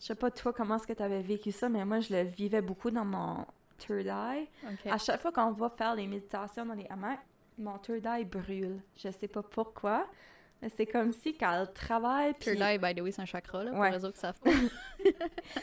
Je 0.00 0.06
sais 0.06 0.14
pas 0.14 0.30
toi 0.30 0.52
comment 0.52 0.76
est-ce 0.76 0.86
que 0.86 0.94
tu 0.94 1.02
avais 1.02 1.22
vécu 1.22 1.52
ça, 1.52 1.68
mais 1.68 1.84
moi 1.84 2.00
je 2.00 2.12
le 2.14 2.22
vivais 2.22 2.62
beaucoup 2.62 2.90
dans 2.90 3.04
mon 3.04 3.44
third 3.86 4.06
eye. 4.06 4.48
À 4.90 4.98
chaque 4.98 5.20
fois 5.20 5.32
qu'on 5.32 5.50
va 5.52 5.68
faire 5.70 5.94
les 5.94 6.06
méditations 6.06 6.64
dans 6.66 6.74
les 6.74 6.86
hamacs, 6.88 7.20
mon 7.58 7.78
third 7.78 8.06
eye 8.06 8.24
brûle. 8.24 8.80
Je 8.96 9.10
sais 9.10 9.28
pas 9.28 9.42
pourquoi, 9.42 10.06
mais 10.60 10.68
c'est 10.68 10.86
comme 10.86 11.12
si 11.12 11.36
quand 11.36 11.52
elle 11.52 11.72
travaille 11.72 12.32
puis 12.34 12.56
Third 12.56 12.60
eye, 12.62 12.78
by 12.78 12.94
the 12.94 13.02
way, 13.02 13.10
c'est 13.12 13.22
un 13.22 13.26
chakra, 13.26 13.64
là, 13.64 13.70
pour 13.72 13.80
Ouais. 13.80 13.90
les 13.90 14.04
autres 14.04 14.14
qui 14.14 14.20
savent 14.20 14.40
pas. 14.44 14.50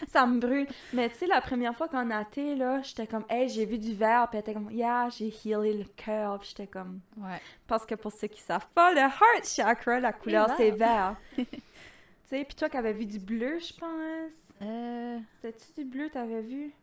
ça 0.07 0.25
me 0.25 0.39
brûle. 0.39 0.67
Mais 0.93 1.09
tu 1.09 1.15
sais, 1.15 1.27
la 1.27 1.41
première 1.41 1.75
fois 1.75 1.87
qu'on 1.87 2.11
a 2.11 2.21
été 2.21 2.55
là, 2.55 2.81
j'étais 2.83 3.07
comme, 3.07 3.25
hey, 3.29 3.47
j'ai 3.49 3.65
vu 3.65 3.77
du 3.79 3.93
vert, 3.93 4.27
puis 4.29 4.37
elle 4.37 4.41
était 4.41 4.53
comme, 4.53 4.69
yeah, 4.71 5.09
j'ai 5.09 5.33
healé 5.45 5.73
le 5.73 5.85
cœur, 5.95 6.39
puis 6.39 6.49
j'étais 6.49 6.67
comme, 6.67 6.99
Ouais. 7.17 7.39
Parce 7.67 7.85
que 7.85 7.95
pour 7.95 8.11
ceux 8.11 8.27
qui 8.27 8.41
savent 8.41 8.67
pas, 8.75 8.91
le 8.93 8.99
heart 8.99 9.45
chakra, 9.45 9.99
la 9.99 10.13
couleur, 10.13 10.49
c'est 10.57 10.71
vert. 10.71 11.15
tu 11.35 11.45
sais, 12.25 12.43
puis 12.45 12.55
toi 12.55 12.69
qui 12.69 12.77
avais 12.77 12.93
vu 12.93 13.05
du 13.05 13.19
bleu, 13.19 13.57
je 13.59 13.73
pense. 13.79 14.31
Euh... 14.61 15.17
C'était-tu 15.41 15.83
du 15.83 15.89
bleu 15.89 16.09
t'avais 16.09 16.41
vu? 16.41 16.73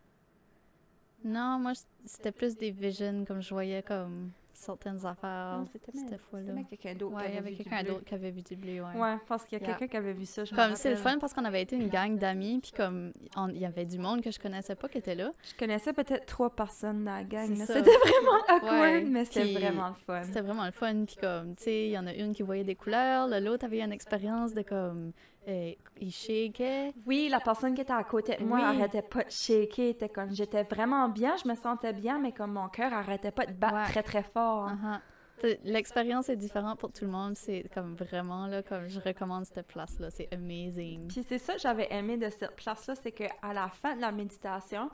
Non, 1.27 1.59
moi, 1.59 1.73
c'était 2.05 2.31
plus 2.31 2.57
des 2.57 2.71
visions, 2.71 3.25
comme 3.25 3.41
je 3.41 3.53
voyais 3.53 3.83
comme 3.83 4.31
certaines 4.53 5.05
affaires. 5.05 5.61
C'était 5.71 5.91
cette 5.91 6.19
fois-là. 6.19 6.51
Quelqu'un 6.67 6.95
d'autre 6.95 7.15
Ouais, 7.15 7.31
qui 7.31 7.37
avait 7.37 7.51
quelqu'un 7.53 7.83
d'autre 7.83 8.05
qui 8.05 8.13
avait 8.15 8.31
vu 8.31 8.41
du 8.41 8.55
bleu, 8.55 8.81
ouais. 8.83 8.99
Ouais, 8.99 9.15
parce 9.27 9.43
qu'il 9.45 9.59
y 9.59 9.61
a 9.61 9.63
Yeah. 9.67 9.75
quelqu'un 9.77 9.87
qui 9.91 9.97
avait 9.97 10.13
vu 10.13 10.25
ça, 10.25 10.45
je 10.45 10.51
me 10.51 10.57
Comme 10.59 10.75
c'est 10.75 10.89
le 10.89 10.95
fun 10.95 11.19
parce 11.19 11.31
qu'on 11.35 11.45
avait 11.45 11.61
été 11.61 11.75
une 11.75 11.89
gang 11.89 12.17
d'amis, 12.17 12.59
puis 12.59 12.71
comme 12.71 13.13
il 13.49 13.57
y 13.59 13.65
avait 13.65 13.85
du 13.85 13.99
monde 13.99 14.21
que 14.21 14.31
je 14.31 14.39
connaissais 14.39 14.73
pas 14.73 14.87
qui 14.89 14.97
était 14.97 15.13
là. 15.13 15.31
Je 15.43 15.53
connaissais 15.59 15.93
peut-être 15.93 16.25
trois 16.25 16.49
personnes 16.49 17.03
dans 17.03 17.11
la 17.17 17.23
gang. 17.23 17.53
C'était 17.55 17.81
vraiment 17.81 18.39
awkward, 18.49 18.81
Ouais, 18.81 19.01
mais 19.03 19.25
c'était 19.25 19.53
vraiment 19.53 19.89
le 19.89 19.93
fun. 19.95 20.23
C'était 20.23 20.41
vraiment 20.41 20.65
le 20.65 20.71
fun, 20.71 21.05
puis 21.05 21.17
comme, 21.21 21.55
tu 21.55 21.63
sais, 21.65 21.85
il 21.87 21.91
y 21.91 21.97
en 21.99 22.07
a 22.07 22.13
une 22.15 22.33
qui 22.33 22.41
voyait 22.41 22.63
des 22.63 22.75
couleurs, 22.75 23.27
l'autre 23.27 23.65
avait 23.65 23.81
une 23.81 23.91
expérience 23.91 24.55
de 24.55 24.63
comme, 24.63 25.11
euh, 25.47 25.71
il 25.99 26.11
shakeait. 26.11 26.93
Oui, 27.05 27.27
la 27.29 27.39
personne 27.39 27.73
qui 27.73 27.81
était 27.81 27.93
à 27.93 28.03
côté 28.03 28.35
de 28.35 28.43
moi 28.43 28.57
Oui. 28.59 28.63
arrêtait 28.65 29.01
pas 29.01 29.23
de 29.23 29.31
shaker. 29.31 29.89
Était 29.89 30.09
comme, 30.09 30.31
j'étais 30.33 30.63
vraiment 30.63 31.07
bien, 31.09 31.35
je 31.41 31.47
me 31.47 31.55
sentais 31.55 31.93
bien, 31.93 32.19
mais 32.19 32.31
comme 32.31 32.51
mon 32.53 32.67
cœur 32.69 32.93
arrêtait 32.93 33.31
pas 33.31 33.45
de 33.45 33.53
battre 33.53 33.75
Ouais. 33.75 33.85
très 33.85 34.03
très 34.03 34.23
fort. 34.23 34.69
Uh-huh. 34.69 34.99
T'sais, 35.37 35.59
L'expérience 35.63 36.29
est 36.29 36.35
différente 36.35 36.79
pour 36.79 36.91
tout 36.91 37.05
le 37.05 37.11
monde, 37.11 37.35
c'est 37.35 37.69
comme 37.73 37.95
vraiment, 37.95 38.47
là, 38.47 38.63
comme 38.63 38.87
je 38.87 38.99
recommande 38.99 39.45
cette 39.45 39.67
place-là, 39.67 40.09
c'est 40.09 40.27
amazing. 40.33 41.07
Puis 41.07 41.23
c'est 41.27 41.37
ça 41.37 41.53
que 41.53 41.59
j'avais 41.59 41.87
aimé 41.93 42.17
de 42.17 42.29
cette 42.29 42.55
place-là, 42.55 42.95
c'est 42.95 43.11
qu'à 43.11 43.53
la 43.53 43.69
fin 43.69 43.95
de 43.95 44.01
la 44.01 44.11
méditation, 44.11 44.89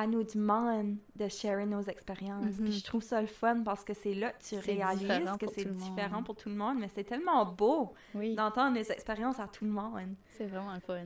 elle 0.00 0.10
nous 0.10 0.22
demande 0.22 0.96
de 1.16 1.28
share 1.28 1.66
nos 1.66 1.82
expériences. 1.82 2.58
Mhm. 2.58 2.64
Puis 2.64 2.72
je 2.72 2.84
trouve 2.84 3.02
ça 3.02 3.20
le 3.20 3.26
fun 3.26 3.62
parce 3.64 3.82
que 3.84 3.94
c'est 3.94 4.14
là 4.14 4.30
que 4.32 4.42
tu 4.42 4.54
réalises 4.56 5.36
que 5.40 5.46
c'est 5.52 5.64
différent 5.70 6.22
pour 6.22 6.36
tout 6.36 6.48
le 6.48 6.54
monde, 6.54 6.78
mais 6.78 6.88
c'est 6.88 7.04
tellement 7.04 7.44
beau 7.46 7.92
Oui, 8.14 8.34
d'entendre 8.36 8.76
les 8.76 8.90
expériences 8.92 9.40
à 9.40 9.48
tout 9.48 9.64
le 9.64 9.70
monde. 9.72 10.14
c'est 10.30 10.46
vraiment 10.46 10.74
le 10.74 10.80
fun. 10.80 11.04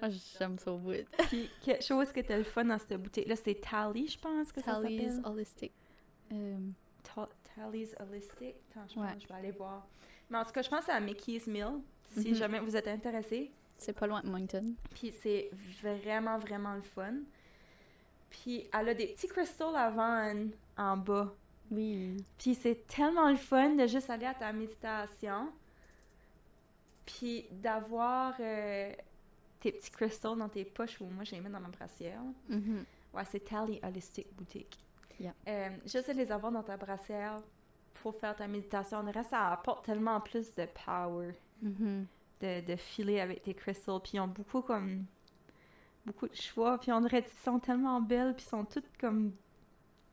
Moi, 0.00 0.10
j'aime 0.38 0.58
ça 0.58 0.72
au 0.72 0.78
bout. 0.78 0.92
Puis 1.28 1.48
quelque 1.62 1.82
chose 1.84 2.12
qui 2.12 2.20
était 2.20 2.36
le 2.36 2.44
fun 2.44 2.64
dans 2.64 2.78
cette 2.78 3.00
boutique-là, 3.02 3.34
c'est 3.36 3.54
Tally, 3.60 4.08
je 4.08 4.18
pense 4.18 4.52
que 4.52 4.60
ça 4.62 4.74
Tally's 4.74 5.14
s'appelle. 5.16 5.32
Holistic. 5.32 5.72
Ta- 7.02 7.28
Tally's 7.54 7.94
Holistic. 8.00 8.56
Attends, 8.70 8.86
je 8.94 9.00
Ouais. 9.00 9.06
pense 9.06 9.14
que 9.16 9.22
je 9.22 9.28
vais 9.28 9.34
aller 9.34 9.50
voir. 9.52 9.86
Mais 10.30 10.38
en 10.38 10.44
tout 10.44 10.52
cas, 10.52 10.62
je 10.62 10.68
pense 10.68 10.88
à 10.88 11.00
Mickey's 11.00 11.46
Mill, 11.46 11.80
si 12.18 12.30
Mhm. 12.30 12.34
jamais 12.34 12.60
vous 12.60 12.76
êtes 12.76 12.88
intéressé. 12.88 13.50
c'est 13.78 13.92
pas 13.92 14.06
loin 14.06 14.22
de 14.22 14.30
Moncton. 14.30 14.72
Puis 14.94 15.12
c'est 15.22 15.50
vraiment, 15.82 16.38
vraiment 16.38 16.74
le 16.76 16.80
fun. 16.80 17.12
Puis 18.30 18.68
elle 18.72 18.88
a 18.90 18.94
des 18.94 19.06
petits 19.08 19.28
cristals 19.28 19.74
à 19.76 19.90
vendre 19.90 20.50
en 20.76 20.96
bas. 20.96 21.32
Oui. 21.70 22.16
Puis 22.38 22.54
c'est 22.54 22.86
tellement 22.86 23.30
le 23.30 23.36
fun 23.36 23.70
de 23.74 23.86
juste 23.86 24.08
aller 24.10 24.26
à 24.26 24.34
ta 24.34 24.52
méditation. 24.52 25.50
Puis 27.04 27.46
d'avoir 27.52 28.34
euh, 28.40 28.92
tes 29.60 29.72
petits 29.72 29.90
cristals 29.90 30.36
dans 30.38 30.48
tes 30.48 30.64
poches, 30.64 31.00
ou 31.00 31.06
moi 31.06 31.24
je 31.24 31.32
les 31.32 31.40
mets 31.40 31.48
dans 31.50 31.60
ma 31.60 31.68
brassière. 31.68 32.20
Mhm. 32.48 32.84
Ouais, 33.14 33.24
c'est 33.24 33.40
Tally 33.40 33.80
Holistic 33.82 34.26
Boutique. 34.36 34.78
Yeah. 35.18 35.32
Euh, 35.48 35.70
juste 35.86 36.08
de 36.10 36.14
les 36.14 36.30
avoir 36.30 36.52
dans 36.52 36.62
ta 36.62 36.76
brassière 36.76 37.38
pour 37.94 38.14
faire 38.16 38.36
ta 38.36 38.46
méditation. 38.46 39.02
Le 39.02 39.10
reste, 39.10 39.30
ça 39.30 39.50
apporte 39.52 39.86
tellement 39.86 40.20
plus 40.20 40.54
de 40.54 40.66
power 40.84 41.32
Mhm. 41.62 42.06
de, 42.40 42.60
de 42.66 42.76
filer 42.76 43.20
avec 43.20 43.42
tes 43.42 43.54
crystals. 43.54 44.00
Puis 44.02 44.12
ils 44.14 44.20
ont 44.20 44.28
beaucoup 44.28 44.60
comme. 44.62 45.04
Beaucoup 46.06 46.28
de 46.28 46.34
choix. 46.34 46.78
Puis 46.78 46.92
on 46.92 47.00
dirait 47.00 47.22
qu'ils 47.22 47.38
sont 47.44 47.58
tellement 47.58 48.00
belles. 48.00 48.34
Puis 48.34 48.44
ils 48.46 48.48
sont 48.48 48.64
toutes 48.64 48.88
comme. 48.98 49.32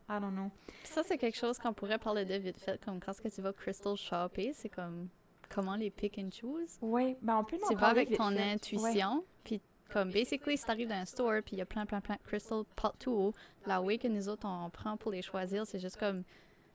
I 0.09 0.19
don't 0.19 0.33
know. 0.33 0.51
Ça, 0.83 1.01
c'est 1.03 1.17
quelque 1.17 1.37
chose 1.37 1.57
qu'on 1.57 1.73
pourrait 1.73 1.97
parler 1.97 2.25
de 2.25 2.35
vite 2.35 2.59
fait, 2.59 2.83
comme 2.83 2.99
quand 2.99 3.11
est-ce 3.11 3.21
que 3.21 3.29
tu 3.29 3.41
vas 3.41 3.53
crystal 3.53 3.95
shopper, 3.95 4.51
c'est 4.53 4.69
comme 4.69 5.07
comment 5.49 5.75
les 5.75 5.89
pick 5.89 6.17
and 6.17 6.29
choose. 6.31 6.77
Oui, 6.81 7.15
ben 7.21 7.37
on 7.37 7.43
peut 7.43 7.57
Tu 7.69 7.75
vas 7.75 7.87
avec 7.87 8.09
vite 8.09 8.17
ton 8.17 8.31
fait. 8.31 8.51
Intuition, 8.51 9.23
puis 9.43 9.61
comme 9.89 10.11
basically, 10.11 10.57
si 10.57 10.65
t'arrives 10.65 10.89
dans 10.89 10.95
un 10.95 11.05
store, 11.05 11.41
puis 11.45 11.55
il 11.55 11.59
y 11.59 11.61
a 11.61 11.65
plein, 11.65 11.85
plein, 11.85 12.01
plein 12.01 12.15
de 12.15 12.23
crystals 12.23 12.65
partout, 12.75 13.31
la 13.65 13.81
way 13.81 13.97
que 13.97 14.07
nous 14.07 14.27
autres 14.27 14.47
on 14.47 14.69
prend 14.69 14.97
pour 14.97 15.11
les 15.11 15.21
choisir, 15.21 15.65
c'est 15.67 15.79
juste 15.79 15.97
comme, 15.97 16.23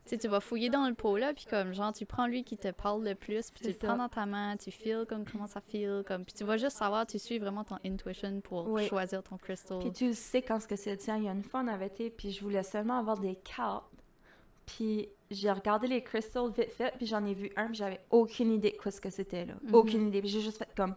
tu 0.08 0.14
sais, 0.16 0.18
tu 0.18 0.28
vas 0.28 0.40
fouiller 0.40 0.70
dans 0.70 0.88
le 0.88 0.94
pot 0.94 1.16
là, 1.16 1.32
puis 1.34 1.44
comme 1.48 1.72
genre 1.72 1.92
tu 1.92 2.06
prends 2.06 2.26
lui 2.26 2.42
qui 2.44 2.56
te 2.56 2.70
parle 2.70 3.04
le 3.04 3.14
plus, 3.14 3.50
puis 3.50 3.60
tu 3.60 3.68
le 3.68 3.74
prends 3.74 3.96
dans 3.96 4.08
ta 4.08 4.26
main, 4.26 4.56
tu 4.56 4.70
feels 4.70 5.04
comme 5.06 5.24
comment 5.24 5.46
ça 5.46 5.60
feel, 5.60 6.02
comme, 6.06 6.24
puis 6.24 6.34
tu 6.34 6.44
vas 6.44 6.56
juste 6.56 6.76
savoir, 6.76 7.06
tu 7.06 7.18
suis 7.18 7.38
vraiment 7.38 7.64
ton 7.64 7.76
intuition 7.84 8.40
pour 8.40 8.68
Oui. 8.68 8.86
choisir 8.88 9.22
ton 9.22 9.36
crystal. 9.36 9.78
Puis 9.80 9.92
tu 9.92 10.14
sais 10.14 10.42
quand 10.42 10.60
ce 10.60 10.66
que 10.66 10.76
c'est 10.76 10.90
le 10.92 10.96
tien. 10.96 11.16
Il 11.18 11.24
y 11.24 11.28
a 11.28 11.32
une 11.32 11.42
fois, 11.44 11.60
on 11.64 11.68
avait 11.68 11.86
été, 11.86 12.10
puis 12.10 12.30
je 12.32 12.42
voulais 12.42 12.62
seulement 12.62 12.98
avoir 12.98 13.18
des 13.18 13.36
cartes. 13.36 13.84
Puis 14.66 15.08
j'ai 15.30 15.50
regardé 15.50 15.86
les 15.86 16.02
crystals 16.02 16.50
vite 16.50 16.70
fait, 16.72 16.92
puis 16.96 17.06
j'en 17.06 17.24
ai 17.24 17.34
vu 17.34 17.50
un, 17.56 17.66
puis 17.66 17.76
j'avais 17.76 18.00
aucune 18.10 18.52
idée 18.52 18.70
de 18.72 18.76
quoi 18.76 18.90
ce 18.90 19.00
que 19.00 19.10
c'était, 19.10 19.44
là. 19.46 19.54
Mhm. 19.62 19.74
Aucune 19.74 20.08
idée. 20.08 20.20
Puis 20.20 20.30
j'ai 20.30 20.40
juste 20.40 20.58
fait 20.58 20.68
comme... 20.76 20.94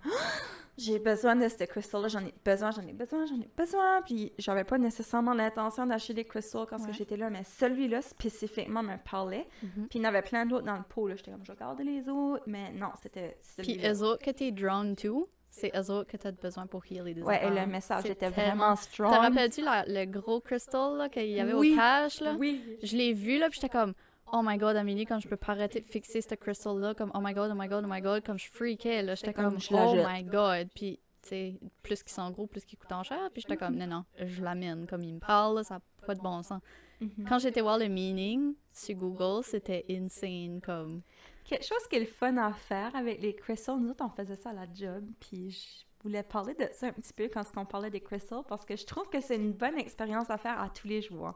J'ai 0.77 0.99
besoin 0.99 1.35
de 1.35 1.47
ce 1.47 1.63
crystal-là, 1.65 2.07
j'en 2.07 2.25
ai 2.25 2.33
besoin, 2.45 2.71
j'en 2.71 2.81
ai 2.87 2.93
besoin, 2.93 3.25
j'en 3.25 3.35
ai 3.39 3.49
besoin. 3.57 4.01
Puis 4.03 4.31
j'avais 4.37 4.63
pas 4.63 4.77
nécessairement 4.77 5.33
l'intention 5.33 5.85
d'acheter 5.85 6.13
des 6.13 6.23
crystals 6.25 6.65
quand 6.67 6.77
Ouais. 6.85 6.93
j'étais 6.93 7.17
là, 7.17 7.29
mais 7.29 7.43
celui-là 7.43 8.01
spécifiquement 8.01 8.81
me 8.83 8.95
parlait. 8.97 9.47
Mhm. 9.61 9.87
Puis 9.89 9.99
il 9.99 10.01
y 10.01 10.05
en 10.05 10.09
avait 10.09 10.21
plein 10.21 10.45
d'autres 10.45 10.65
dans 10.65 10.77
le 10.77 10.83
pot, 10.83 11.07
là. 11.07 11.15
J'étais 11.15 11.31
comme, 11.31 11.43
je 11.43 11.51
vais 11.51 11.53
regarder 11.57 11.83
les 11.83 12.07
autres, 12.09 12.43
mais 12.47 12.71
non, 12.71 12.89
c'était 13.01 13.37
Puis 13.57 13.65
celui-là. 13.73 13.93
eux 13.93 14.01
autres 14.03 14.23
que 14.23 14.31
t'es 14.31 14.51
drawn 14.51 14.95
to, 14.95 15.29
c'est 15.49 15.71
eux 15.75 15.91
autres 15.91 16.09
que 16.09 16.15
t'as 16.17 16.31
besoin 16.31 16.65
pour 16.65 16.83
healer 16.89 17.13
des 17.13 17.21
Ouais, 17.21 17.45
et 17.45 17.49
le 17.49 17.65
message 17.67 18.05
était 18.05 18.29
vraiment 18.29 18.73
Te 18.75 18.81
strong. 18.83 19.11
rappelles-tu 19.11 19.61
la- 19.61 19.83
le 19.85 20.05
gros 20.05 20.39
crystal 20.39 21.09
qu'il 21.11 21.27
y 21.29 21.39
avait 21.41 21.53
Oui. 21.53 21.73
au 21.73 21.75
cache 21.75 22.21
là? 22.21 22.35
Oui. 22.39 22.77
Je 22.81 22.95
l'ai 22.95 23.11
vu 23.13 23.37
là, 23.37 23.49
puis 23.49 23.59
j'étais 23.61 23.77
comme 23.77 23.93
Oh 24.33 24.41
my 24.43 24.57
god, 24.57 24.75
Amélie, 24.75 25.05
quand 25.05 25.19
je 25.19 25.27
peux 25.27 25.37
pas 25.37 25.51
arrêter 25.51 25.81
de 25.81 25.85
fixer 25.85 26.21
ce 26.21 26.35
crystal 26.35 26.77
là, 26.79 26.93
comme 26.93 27.11
Oh 27.13 27.19
my 27.21 27.33
god, 27.33 27.51
oh 27.51 27.55
my 27.57 27.67
god, 27.67 27.83
oh 27.85 27.89
my 27.89 28.01
god, 28.01 28.23
comme 28.23 28.39
je 28.39 28.49
freakais 28.49 29.01
là, 29.03 29.15
j'étais 29.15 29.33
comme, 29.33 29.51
comme, 29.51 29.59
je 29.59 29.73
la 29.73 29.87
Oh 29.87 30.07
my 30.07 30.23
god, 30.23 30.69
puis 30.73 30.99
tu 31.21 31.29
sais, 31.29 31.59
plus 31.83 32.01
qu'ils 32.01 32.13
sont 32.13 32.29
gros, 32.31 32.47
plus 32.47 32.65
qu'ils 32.65 32.79
coûtent 32.79 32.91
en 32.91 33.03
cher, 33.03 33.29
puis 33.31 33.41
j'étais 33.41 33.57
comme 33.57 33.75
non 33.75 33.87
non, 33.87 34.05
je 34.17 34.41
l'amène, 34.41 34.87
comme 34.87 35.03
il 35.03 35.15
me 35.15 35.19
parle, 35.19 35.57
là, 35.57 35.63
ça 35.63 35.75
n'a 35.75 35.81
pas 36.05 36.15
de 36.15 36.21
bon 36.21 36.41
sens. 36.43 36.61
Mhm. 36.99 37.25
Quand 37.27 37.39
j'étais 37.39 37.61
voir 37.61 37.77
le 37.77 37.87
meaning 37.87 38.55
sur 38.71 38.95
Google, 38.95 39.43
c'était 39.43 39.85
insane 39.89 40.61
comme. 40.61 41.01
Quelque 41.43 41.65
chose 41.65 41.85
qui 41.89 41.95
est 41.95 42.01
le 42.01 42.05
fun 42.05 42.37
à 42.37 42.53
faire 42.53 42.95
avec 42.95 43.21
les 43.21 43.35
crystals, 43.35 43.79
nous 43.79 43.89
autres, 43.89 44.05
on 44.05 44.09
faisait 44.09 44.35
ça 44.35 44.51
à 44.51 44.53
la 44.53 44.67
job, 44.73 45.03
puis 45.19 45.51
je 45.51 46.03
voulais 46.03 46.23
parler 46.23 46.53
de 46.53 46.67
ça 46.71 46.87
un 46.87 46.93
petit 46.93 47.13
peu 47.13 47.27
quand 47.27 47.43
on 47.57 47.65
parlait 47.65 47.89
des 47.89 48.01
crystals, 48.01 48.43
parce 48.47 48.65
que 48.65 48.75
je 48.75 48.85
trouve 48.85 49.09
que 49.09 49.19
c'est 49.19 49.35
une 49.35 49.53
bonne 49.53 49.77
expérience 49.77 50.29
à 50.29 50.37
faire 50.37 50.59
à 50.59 50.69
tous 50.69 50.87
les 50.87 51.01
jours. 51.01 51.33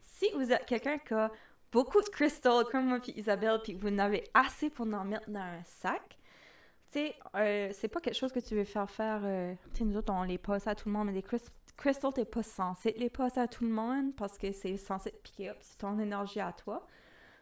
Si 0.00 0.26
vous 0.34 0.52
êtes 0.52 0.66
quelqu'un 0.66 0.98
qui 0.98 1.14
a 1.14 1.30
beaucoup 1.74 2.00
de 2.00 2.08
crystals, 2.08 2.64
comme 2.70 2.86
moi 2.86 3.00
puis 3.00 3.12
Isabelle, 3.16 3.58
puis 3.62 3.74
vous 3.74 3.88
en 3.88 3.98
avez 3.98 4.22
assez 4.32 4.70
pour 4.70 4.86
en 4.86 5.04
mettre 5.04 5.28
dans 5.28 5.40
un 5.40 5.64
sac, 5.64 6.16
tu 6.92 7.00
sais, 7.00 7.16
euh, 7.34 7.70
c'est 7.72 7.88
pas 7.88 8.00
quelque 8.00 8.14
chose 8.16 8.30
que 8.30 8.38
tu 8.38 8.54
veux 8.54 8.64
faire 8.64 8.88
faire, 8.88 9.22
euh, 9.24 9.52
tu 9.72 9.78
sais, 9.78 9.84
nous 9.84 9.96
autres, 9.96 10.12
on 10.12 10.22
les 10.22 10.38
passe 10.38 10.68
à 10.68 10.76
tout 10.76 10.88
le 10.88 10.92
monde, 10.94 11.08
mais 11.08 11.12
des 11.12 11.22
crys- 11.22 11.50
crystals, 11.76 12.12
t'es 12.12 12.24
pas 12.24 12.44
censé 12.44 12.94
les 12.96 13.10
passer 13.10 13.40
à 13.40 13.48
tout 13.48 13.64
le 13.64 13.70
monde, 13.70 14.14
parce 14.14 14.38
que 14.38 14.52
c'est 14.52 14.76
censé 14.76 15.10
te 15.10 15.16
piquer 15.16 15.50
up 15.50 15.56
sur 15.62 15.76
ton 15.78 15.98
énergie 15.98 16.38
à 16.38 16.52
toi. 16.52 16.86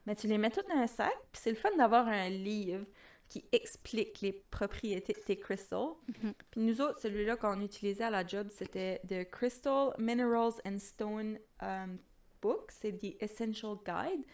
Mais 0.07 0.16
tu 0.16 0.27
les 0.27 0.38
mets 0.38 0.51
toutes 0.51 0.68
dans 0.68 0.77
un 0.77 0.87
sac, 0.87 1.14
puis 1.31 1.42
c'est 1.42 1.51
le 1.51 1.57
fun 1.57 1.77
d'avoir 1.77 2.09
un 2.09 2.31
livre 2.31 2.87
qui 3.29 3.45
explique 3.53 4.21
les 4.23 4.33
propriétés 4.33 5.12
de 5.12 5.21
tes 5.21 5.37
crystals. 5.37 5.92
Mhm. 6.23 6.33
Puis 6.51 6.61
nous 6.62 6.81
autres, 6.81 7.01
celui-là 7.01 7.37
qu'on 7.37 7.61
utilisait 7.61 8.05
à 8.05 8.11
la 8.11 8.27
job, 8.27 8.49
c'était 8.51 9.01
The 9.09 9.31
Crystal 9.31 9.92
Minerals 9.99 10.55
and 10.66 10.79
Stone 10.79 11.38
um, 11.61 11.99
Book. 12.42 12.70
C'est 12.72 12.92
The 12.98 13.22
Essential 13.22 13.76
Guide 13.87 14.24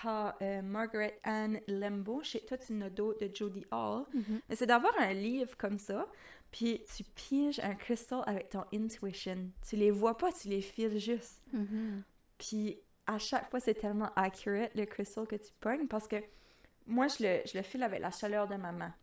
par 0.00 0.36
euh, 0.42 0.62
Margaret 0.62 1.18
Ann 1.24 1.60
Lembo. 1.66 2.22
Chez 2.22 2.44
toi, 2.46 2.56
tu 2.56 2.72
n'as 2.72 2.88
d'autres 2.90 3.26
de 3.26 3.34
Jody 3.34 3.64
Hall. 3.72 4.04
Mhm. 4.14 4.40
Mais 4.48 4.54
c'est 4.56 4.66
d'avoir 4.66 4.92
un 5.00 5.12
livre 5.12 5.56
comme 5.56 5.78
ça, 5.78 6.06
puis 6.52 6.84
tu 6.94 7.02
piges 7.04 7.58
un 7.60 7.74
cristal 7.74 8.22
avec 8.26 8.48
ton 8.50 8.64
intuition. 8.72 9.50
Tu 9.68 9.76
les 9.76 9.90
vois 9.90 10.16
pas, 10.16 10.30
tu 10.32 10.48
les 10.48 10.60
files 10.62 10.98
juste. 10.98 11.42
Mhm. 11.52 12.02
Puis 12.38 12.78
à 13.06 13.18
chaque 13.18 13.50
fois, 13.50 13.58
c'est 13.58 13.74
tellement 13.74 14.10
accurate 14.14 14.70
le 14.74 14.84
crystal 14.84 15.26
que 15.26 15.36
tu 15.36 15.50
pognes 15.60 15.88
parce 15.88 16.06
que 16.06 16.16
moi, 16.86 17.08
je 17.08 17.22
le, 17.24 17.40
je 17.46 17.56
le 17.58 17.62
file 17.62 17.82
avec 17.82 18.00
la 18.00 18.10
chaleur 18.10 18.46
de 18.46 18.54
ma 18.54 18.70
main. 18.72 18.94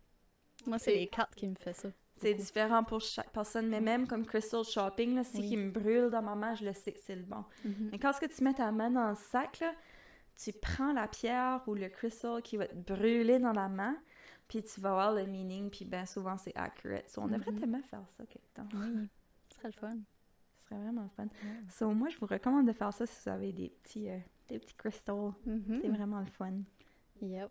Moi, 0.66 0.78
c'est 0.78 0.92
C'est- 0.92 0.96
les 0.96 1.06
cartes 1.08 1.34
qui 1.34 1.46
me 1.46 1.54
fait 1.54 1.74
ça. 1.74 1.88
C'est 2.16 2.34
différent 2.34 2.82
pour 2.82 3.00
chaque 3.00 3.30
personne, 3.30 3.68
mais 3.68 3.80
même 3.80 4.06
comme 4.06 4.24
crystal 4.24 4.64
shopping, 4.64 5.14
là, 5.16 5.24
si 5.24 5.38
Oui. 5.40 5.48
qui 5.50 5.56
me 5.56 5.70
brûle 5.70 6.08
dans 6.10 6.22
ma 6.22 6.34
main, 6.34 6.54
je 6.54 6.64
le 6.64 6.72
sais 6.72 6.92
que 6.92 7.00
c'est 7.00 7.16
le 7.16 7.22
bon. 7.24 7.44
Mhm. 7.64 7.90
Mais 7.92 7.98
quand 7.98 8.12
ce 8.14 8.20
que 8.20 8.26
tu 8.26 8.42
mets 8.42 8.54
ta 8.54 8.72
main 8.72 8.90
dans 8.90 9.10
le 9.10 9.14
sac, 9.16 9.60
là, 9.60 9.72
tu 10.42 10.52
prends 10.52 10.92
la 10.92 11.08
pierre 11.08 11.62
ou 11.66 11.74
le 11.74 11.88
crystal 11.88 12.40
qui 12.42 12.56
va 12.56 12.66
te 12.66 12.74
brûler 12.74 13.38
dans 13.38 13.52
la 13.52 13.68
main, 13.68 13.96
puis 14.48 14.62
tu 14.62 14.80
vas 14.80 14.92
voir 14.92 15.12
le 15.12 15.26
meaning, 15.26 15.68
puis 15.70 15.84
bien 15.84 16.06
souvent 16.06 16.36
c'est 16.38 16.56
accurate. 16.56 17.08
So, 17.10 17.22
on 17.22 17.28
devrait 17.28 17.52
Mhm. 17.52 17.60
tellement 17.60 17.82
faire 17.82 18.02
ça 18.16 18.24
quelque 18.26 18.54
temps. 18.54 18.68
Oui, 18.74 19.08
ce 19.50 19.56
serait 19.56 19.68
le 19.68 19.72
fun. 19.72 19.98
Ce 20.58 20.64
serait 20.68 20.80
vraiment 20.80 21.08
fun. 21.16 21.26
So, 21.70 21.90
moi, 21.92 22.08
je 22.08 22.18
vous 22.18 22.26
recommande 22.26 22.66
de 22.66 22.72
faire 22.72 22.92
ça 22.94 23.06
si 23.06 23.22
vous 23.24 23.30
avez 23.30 23.52
des 23.52 23.68
petits, 23.68 24.08
euh, 24.08 24.18
des 24.48 24.58
petits 24.58 24.74
crystals. 24.74 25.32
Mhm. 25.44 25.78
C'est 25.82 25.88
vraiment 25.88 26.20
le 26.20 26.26
fun. 26.26 26.52
Yep. 27.20 27.50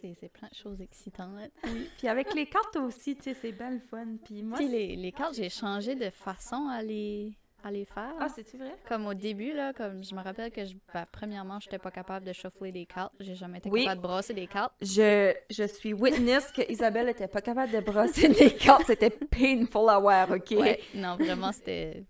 C'est 0.00 0.28
plein 0.32 0.48
de 0.48 0.54
choses 0.54 0.80
excitantes. 0.80 1.50
Puis 1.98 2.08
avec 2.08 2.34
les 2.34 2.46
cartes 2.46 2.76
aussi, 2.76 3.16
tu 3.16 3.22
sais, 3.22 3.34
c'est 3.34 3.52
bien 3.52 3.70
le 3.70 3.78
fun. 3.78 4.06
Puis 4.24 4.42
moi, 4.42 4.58
les, 4.60 4.96
les 4.96 5.12
cartes, 5.12 5.34
j'ai 5.34 5.48
changé 5.48 5.94
de 5.94 6.10
façon 6.10 6.68
à 6.68 6.82
les, 6.82 7.32
à 7.62 7.70
les 7.70 7.86
faire. 7.86 8.12
Ah, 8.20 8.28
c'est-tu 8.28 8.58
vrai? 8.58 8.74
Comme 8.86 9.06
au 9.06 9.14
début, 9.14 9.54
là, 9.54 9.72
comme 9.72 10.04
je 10.04 10.14
me 10.14 10.20
rappelle 10.20 10.50
que, 10.50 10.64
je, 10.66 10.74
ben, 10.92 11.06
premièrement, 11.10 11.58
je 11.60 11.66
n'étais 11.68 11.78
pas 11.78 11.90
capable 11.90 12.26
de 12.26 12.32
shuffler 12.34 12.70
des 12.70 12.84
cartes. 12.84 13.14
J'ai 13.20 13.34
jamais 13.34 13.58
été 13.58 13.70
Oui. 13.70 13.84
capable 13.84 14.02
de 14.02 14.06
brasser 14.06 14.34
des 14.34 14.46
cartes. 14.46 14.74
Je, 14.82 15.32
je 15.48 15.64
suis 15.64 15.94
witness 15.94 16.52
que 16.52 16.70
Isabelle 16.70 17.08
était 17.08 17.28
pas 17.28 17.40
capable 17.40 17.72
de 17.72 17.80
brosser 17.80 18.28
des 18.28 18.54
cartes. 18.54 18.84
C'était 18.86 19.10
painful 19.10 19.88
à 19.88 19.98
voir, 19.98 20.30
OK? 20.32 20.50
Ouais. 20.50 20.80
Non, 20.94 21.16
vraiment, 21.16 21.52
c'était 21.52 22.04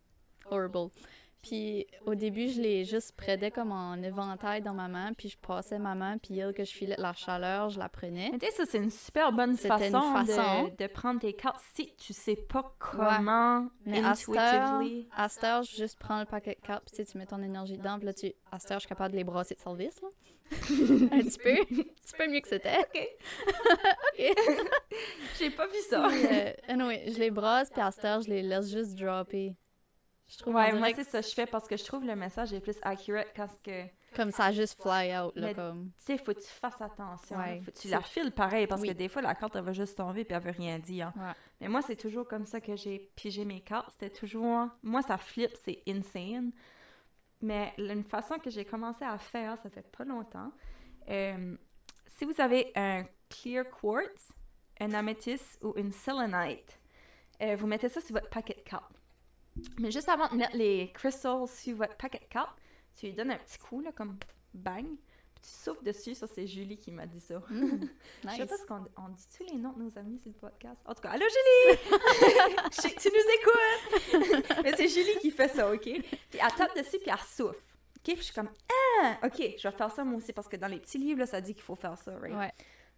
horrible. 0.51 0.89
Puis 1.45 1.87
au 2.07 2.15
début, 2.15 2.49
je 2.49 2.59
les 2.59 2.87
juste 2.87 3.13
prenais 3.19 3.51
comme 3.51 3.71
en 3.71 3.97
éventail 4.03 4.63
dans 4.63 4.73
ma 4.73 4.89
main, 4.89 5.13
puis 5.13 5.29
je 5.29 5.37
passais 5.37 5.79
ma 5.79 5.95
main, 5.95 6.17
puis 6.17 6.39
elle, 6.39 6.55
que 6.55 6.65
je 6.65 6.73
filais 6.73 6.97
la 6.97 7.13
chaleur, 7.13 7.69
je 7.69 7.79
la 7.79 7.91
prenais. 7.91 8.31
Mais 8.33 8.39
tu 8.39 8.47
sais, 8.47 8.53
ça, 8.53 8.65
c'est 8.65 8.79
une 8.79 8.91
super 8.91 9.31
bonne 9.31 9.51
une 9.51 9.57
façon. 9.59 10.25
De, 10.25 10.83
de 10.83 10.87
prendre 10.87 11.21
tes 11.21 11.35
cartes 11.35 11.61
si 11.75 11.95
tu 11.99 12.15
sais 12.15 12.37
pas 12.37 12.75
comment 12.79 13.69
Mais 13.85 13.99
intuitively. 13.99 15.07
à 15.15 15.29
cette 15.29 15.45
heure, 15.45 15.63
je 15.65 15.77
juste 15.77 15.99
prends 15.99 16.19
le 16.19 16.25
paquet 16.25 16.57
de 16.59 16.67
cartes, 16.67 16.91
puis 16.91 17.05
tu 17.05 17.19
mets 17.19 17.27
ton 17.27 17.43
énergie 17.43 17.77
dedans, 17.77 17.99
puis 17.99 18.07
là, 18.07 18.15
tu, 18.15 18.33
à 18.51 18.59
cette 18.59 18.71
heure, 18.71 18.79
je 18.79 18.87
suis 18.87 18.89
capable 18.89 19.13
de 19.13 19.19
les 19.19 19.25
brasser 19.25 19.55
de 19.55 19.61
service, 19.61 20.01
là. 20.01 20.09
Un 20.51 21.21
petit 21.21 21.39
peu. 21.39 21.53
Un 21.53 21.65
petit 21.65 22.15
peu 22.17 22.27
mieux 22.27 22.41
que 22.41 22.49
c'était. 22.49 22.87
J'ai 25.39 25.51
pas 25.51 25.67
vu 25.67 25.79
ça. 25.91 26.07
Euh, 26.07 26.53
anyway, 26.69 27.05
je 27.09 27.19
les 27.19 27.31
brasse, 27.31 27.69
puis 27.69 27.83
à 27.83 27.91
cette 27.91 28.05
heure, 28.07 28.23
je 28.23 28.31
les 28.31 28.43
laisse 28.43 28.71
juste 28.71 28.95
dropper. 28.95 29.57
Je 30.35 30.39
trouve 30.41 30.55
Ouais, 30.55 30.73
moi, 30.73 30.89
c'est 30.95 31.05
ça 31.05 31.21
que 31.23 31.29
je 31.29 31.33
fais 31.35 31.47
parce 31.47 31.69
que 31.69 31.77
je 31.77 31.85
trouve 31.85 32.05
le 32.05 32.17
message 32.17 32.53
est 32.53 32.61
plus 32.61 32.77
accurate 32.83 33.29
quand 33.37 33.47
ce 33.49 33.61
que... 33.61 33.87
comme 34.17 34.33
ça, 34.33 34.51
juste 34.51 34.81
fly 34.83 35.17
out, 35.17 35.33
là, 35.37 35.47
Mais- 35.49 35.55
comme... 35.55 35.91
Tu 35.99 36.05
sais, 36.05 36.19
faut 36.19 36.35
que 36.35 36.41
tu 36.41 36.49
fasses 36.49 36.81
attention. 36.81 37.37
Ouais, 37.37 37.61
faut 37.65 37.71
que 37.71 37.79
tu 37.79 37.89
la 37.89 38.01
files 38.01 38.33
pareil 38.33 38.67
parce 38.67 38.81
Oui. 38.81 38.89
que 38.89 38.95
des 38.95 39.09
fois, 39.09 39.23
la 39.23 39.35
carte, 39.35 39.55
elle 39.57 39.63
va 39.65 39.73
juste 39.73 39.97
tomber 39.97 40.25
puis 40.25 40.35
elle 40.35 40.43
veut 40.43 40.51
rien 40.51 40.79
dire. 40.81 41.13
Ouais. 41.17 41.33
Mais 41.61 41.69
moi, 41.69 41.83
c'est 41.83 41.97
toujours 41.97 42.27
comme 42.27 42.47
ça 42.47 42.61
que 42.61 42.75
j'ai 42.75 43.11
pigé 43.15 43.45
mes 43.45 43.61
cartes. 43.61 43.91
C'était 43.93 44.11
toujours... 44.11 44.69
Moi, 44.83 45.03
ça 45.03 45.19
flippe, 45.19 45.57
c'est 45.65 45.83
insane. 45.89 46.51
Mais 47.41 47.73
une 47.79 48.03
façon 48.05 48.39
que 48.39 48.51
j'ai 48.51 48.65
commencé 48.65 49.05
à 49.05 49.19
faire, 49.19 49.57
ça 49.59 49.69
fait 49.71 49.87
pas 49.97 50.05
longtemps. 50.05 50.51
euh, 51.09 51.57
si 52.07 52.25
vous 52.25 52.41
avez 52.41 52.71
un 52.77 53.05
clear 53.29 53.65
quartz, 53.71 54.33
un 54.81 54.93
améthyste 54.93 55.59
ou 55.63 55.73
une 55.77 55.91
selenite, 55.91 56.79
euh, 57.43 57.57
vous 57.57 57.67
mettez 57.67 57.89
ça 57.89 58.01
sur 58.01 58.15
votre 58.15 58.31
paquet 58.31 58.55
de 58.55 58.61
cartes. 58.69 59.01
Mais 59.79 59.91
juste 59.91 60.09
avant 60.09 60.29
de 60.29 60.37
mettre 60.37 60.57
les 60.57 60.91
crystals 60.93 61.47
sur 61.49 61.77
votre 61.77 61.97
paquet 61.97 62.19
de 62.19 62.25
cartes, 62.33 62.57
tu 62.99 63.07
lui 63.07 63.13
donnes 63.13 63.31
un 63.31 63.39
petit 63.39 63.59
coup, 63.59 63.81
là, 63.81 63.93
comme 63.93 64.17
bang, 64.53 64.85
puis 64.87 65.43
tu 65.43 65.49
souffles 65.49 65.85
dessus. 65.85 66.15
Ça, 66.15 66.27
c'est 66.27 66.47
Julie 66.47 66.79
qui 66.79 66.91
m'a 66.91 67.07
dit 67.07 67.21
ça. 67.21 67.39
Mm, 67.51 67.89
Je 68.25 68.29
sais 68.29 68.39
nice. 68.39 68.47
pas 68.47 68.57
ce 68.57 68.67
qu'on 68.67 68.87
on 68.97 69.09
dit 69.09 69.25
tous 69.37 69.45
les 69.53 69.59
noms 69.59 69.73
de 69.73 69.83
nos 69.83 69.99
amis 69.99 70.19
sur 70.19 70.31
le 70.31 70.39
podcast. 70.39 70.81
En 70.87 70.95
tout 70.95 71.03
cas, 71.03 71.11
allô 71.11 71.25
Julie! 71.25 71.79
Tu 72.99 73.09
nous 73.09 74.23
écoutes! 74.33 74.55
Mais 74.65 74.75
c'est 74.77 74.89
Julie 74.89 75.19
qui 75.21 75.31
fait 75.31 75.49
ça, 75.49 75.71
OK? 75.73 75.83
Puis 75.83 76.05
elle 76.33 76.55
tape 76.57 76.77
dessus, 76.77 76.99
puis 76.99 77.11
elle 77.11 77.19
souffle. 77.19 77.57
OK? 77.97 78.03
Puis 78.05 78.17
je 78.17 78.23
suis 78.23 78.35
comme, 78.35 78.51
ah! 79.01 79.19
OK, 79.25 79.39
je 79.59 79.69
vais 79.69 79.77
faire 79.77 79.91
ça 79.91 80.05
moi 80.05 80.19
aussi, 80.19 80.33
parce 80.33 80.49
que 80.49 80.57
dans 80.57 80.69
les 80.69 80.79
petits 80.79 80.99
livres, 80.99 81.21
là, 81.21 81.27
ça 81.27 81.41
dit 81.41 81.55
qu'il 81.55 81.63
faut 81.63 81.77
faire 81.77 81.97
ça, 81.99 82.17
right? 82.19 82.35
Ouais. 82.35 82.53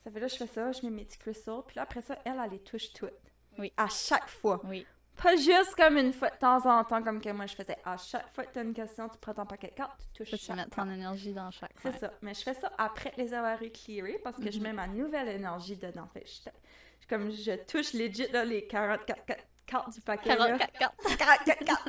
Ça 0.04 0.10
fait 0.10 0.20
là, 0.20 0.28
je 0.28 0.36
fais 0.36 0.46
ça, 0.46 0.72
je 0.72 0.82
mets 0.82 0.90
mes 0.90 1.04
petits 1.04 1.18
crystals, 1.18 1.62
puis 1.66 1.76
là, 1.76 1.82
après 1.82 2.00
ça, 2.00 2.18
elle, 2.24 2.40
elle 2.42 2.50
les 2.50 2.60
touche 2.60 2.92
toutes. 2.92 3.12
Oui. 3.58 3.72
À 3.76 3.88
chaque 3.88 4.28
fois. 4.28 4.60
Oui. 4.64 4.86
Pas 5.22 5.34
juste 5.36 5.74
comme 5.76 5.96
une 5.96 6.12
fois 6.12 6.28
de 6.30 6.36
temps 6.36 6.64
en 6.66 6.84
temps, 6.84 7.02
comme 7.02 7.20
que 7.20 7.30
moi 7.30 7.46
je 7.46 7.54
faisais. 7.54 7.76
À 7.84 7.96
chaque 7.96 8.32
fois 8.34 8.44
que 8.44 8.52
tu 8.52 8.58
as 8.58 8.62
une 8.62 8.74
question, 8.74 9.08
tu 9.08 9.16
prends 9.18 9.32
ton 9.34 9.46
paquet 9.46 9.68
de 9.68 9.74
cartes, 9.74 9.98
tu 10.14 10.24
touches 10.24 10.38
tu 10.40 10.52
mettes 10.52 10.70
ton 10.70 10.90
énergie 10.90 11.32
dans 11.32 11.50
chaque. 11.50 11.72
c'est 11.82 11.90
ouais. 11.92 11.98
ça. 11.98 12.12
Mais 12.22 12.34
je 12.34 12.42
fais 12.42 12.54
ça 12.54 12.70
après 12.76 13.12
les 13.16 13.32
avoir 13.32 13.60
éclairés 13.62 14.20
parce 14.22 14.36
que 14.36 14.50
je 14.50 14.58
Mhm. 14.58 14.62
mets 14.64 14.72
ma 14.74 14.86
nouvelle 14.86 15.28
énergie 15.28 15.76
dedans. 15.76 16.06
Fait 16.12 16.24
je, 16.26 16.50
je- 16.50 17.08
comme 17.08 17.30
je 17.30 17.52
touche 17.64 17.94
legit 17.94 18.28
là, 18.30 18.44
les 18.44 18.66
44 18.66 19.22
ca- 19.26 19.36
cartes 19.66 19.92
du 19.94 20.00
paquet. 20.02 20.36
là. 20.36 20.58
44 20.58 20.72
cartes. 20.78 20.94
44 21.18 21.64
cartes. 21.64 21.88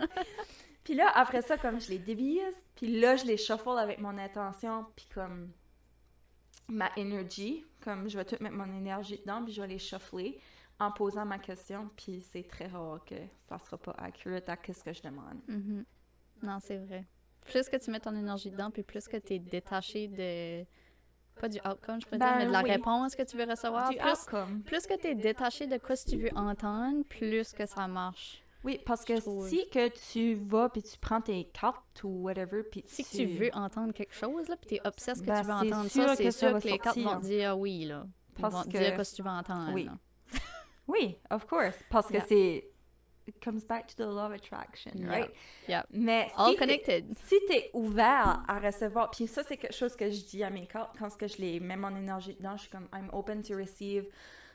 puis 0.85 0.93
là, 0.93 1.11
après 1.13 1.41
ça, 1.41 1.57
comme 1.57 1.81
je 1.81 1.89
les 1.89 1.99
débise, 1.99 2.55
puis 2.75 2.99
là, 2.99 3.15
je 3.17 3.25
les 3.25 3.37
shuffle 3.37 3.77
avec 3.77 3.99
mon 3.99 4.17
intention, 4.17 4.85
puis 4.95 5.07
comme 5.13 5.51
ma 6.69 6.89
énergie, 6.97 7.65
comme 7.83 8.09
je 8.09 8.17
vais 8.17 8.25
tout 8.25 8.37
mettre 8.41 8.55
mon 8.55 8.73
énergie 8.77 9.17
dedans, 9.19 9.43
puis 9.43 9.53
je 9.53 9.61
vais 9.61 9.67
les 9.67 9.79
shuffler 9.79 10.39
en 10.79 10.91
posant 10.91 11.25
ma 11.25 11.39
question, 11.39 11.89
puis 11.95 12.21
c'est 12.21 12.43
très 12.47 12.67
rare 12.67 13.03
que 13.05 13.15
ça 13.47 13.57
sera 13.59 13.77
pas 13.77 13.95
accurate 13.97 14.47
à 14.49 14.57
ce 14.73 14.83
que 14.83 14.93
je 14.93 15.01
demande. 15.01 15.39
Mhm. 15.47 15.85
Non, 16.43 16.57
c'est 16.61 16.77
vrai. 16.77 17.05
Plus 17.45 17.67
que 17.69 17.77
tu 17.77 17.89
mets 17.91 17.99
ton 17.99 18.15
énergie 18.15 18.51
dedans, 18.51 18.69
puis 18.69 18.83
plus 18.83 19.07
que 19.07 19.17
tu 19.17 19.33
es 19.33 19.39
détaché 19.39 20.07
de. 20.07 20.65
Pas 21.39 21.47
du 21.49 21.59
outcome, 21.59 22.01
je 22.01 22.07
peux 22.07 22.17
Ben 22.17 22.25
dire, 22.29 22.35
mais 22.39 22.45
de 22.47 22.51
la 22.51 22.63
oui. 22.63 22.71
réponse 22.71 23.15
que 23.15 23.21
tu 23.23 23.37
veux 23.37 23.45
recevoir. 23.45 23.89
Du 23.89 23.97
plus, 23.97 24.09
outcome. 24.11 24.61
plus 24.63 24.85
que 24.87 24.99
tu 24.99 25.07
es 25.07 25.15
détaché 25.15 25.67
de 25.67 25.77
quoi 25.77 25.95
tu 25.95 26.17
veux 26.17 26.35
entendre, 26.35 27.03
plus 27.05 27.53
que 27.53 27.65
ça 27.67 27.87
marche. 27.87 28.43
Oui, 28.63 28.79
parce 28.85 29.05
que 29.05 29.19
trouve. 29.19 29.47
si 29.47 29.69
que 29.69 29.87
tu 30.11 30.33
vas 30.33 30.67
puis 30.69 30.81
tu 30.81 30.97
prends 30.97 31.21
tes 31.21 31.45
cartes 31.45 32.03
ou 32.03 32.23
whatever 32.23 32.63
puis 32.63 32.83
Si 32.87 33.03
que 33.03 33.09
tu 33.09 33.25
veux 33.27 33.49
entendre 33.53 33.93
quelque 33.93 34.15
chose, 34.15 34.47
là, 34.49 34.57
puis 34.57 34.67
tu 34.67 34.75
es 34.75 34.87
obsesse 34.87 35.21
que 35.21 35.27
Ben, 35.27 35.41
tu 35.41 35.47
veux 35.47 35.53
entendre 35.53 35.89
ça, 35.89 36.15
c'est 36.15 36.31
sûr 36.31 36.59
que 36.59 36.67
les 36.67 36.79
cartes 36.79 36.97
vont 36.97 37.19
te 37.21 37.25
dire 37.27 37.57
oui, 37.57 37.85
là. 37.85 38.05
Ils 38.35 38.41
Parce 38.41 38.53
vont 38.55 38.63
te 38.63 38.69
que- 38.69 38.77
dire 38.79 38.97
que 38.97 39.15
tu 39.15 39.21
veux 39.21 39.29
entendre. 39.29 39.71
Oui. 39.73 39.83
là. 39.85 39.97
Oui, 40.87 41.17
of 41.29 41.45
course, 41.47 41.75
parce 41.89 42.07
que 42.07 42.13
Yeah. 42.15 42.25
c'est 42.27 42.63
it 43.27 43.41
comes 43.43 43.65
back 43.65 43.87
to 43.87 43.95
the 43.97 44.07
law 44.07 44.25
of 44.27 44.31
attraction, 44.31 44.93
Yeah. 44.95 45.09
right? 45.09 45.33
Yeah. 45.67 45.83
Mais 45.91 46.31
All 46.37 46.51
si 46.51 46.57
connected. 46.57 47.13
si 47.25 47.37
tu 47.45 47.53
es 47.53 47.69
ouvert 47.73 48.43
à 48.47 48.59
recevoir, 48.59 49.11
puis 49.11 49.27
ça, 49.27 49.43
c'est 49.43 49.57
quelque 49.57 49.75
chose 49.75 49.95
que 49.97 50.09
je 50.09 50.23
dis 50.23 50.43
à 50.43 50.49
mes 50.49 50.65
cartes 50.65 50.95
quand 50.97 51.09
que 51.17 51.27
je 51.27 51.37
les 51.37 51.59
mets 51.59 51.75
mon 51.75 51.93
énergie 51.95 52.35
dedans, 52.35 52.55
je 52.55 52.61
suis 52.63 52.71
comme 52.71 52.87
I'm 52.93 53.09
open 53.11 53.41
to 53.43 53.55
receive 53.55 54.07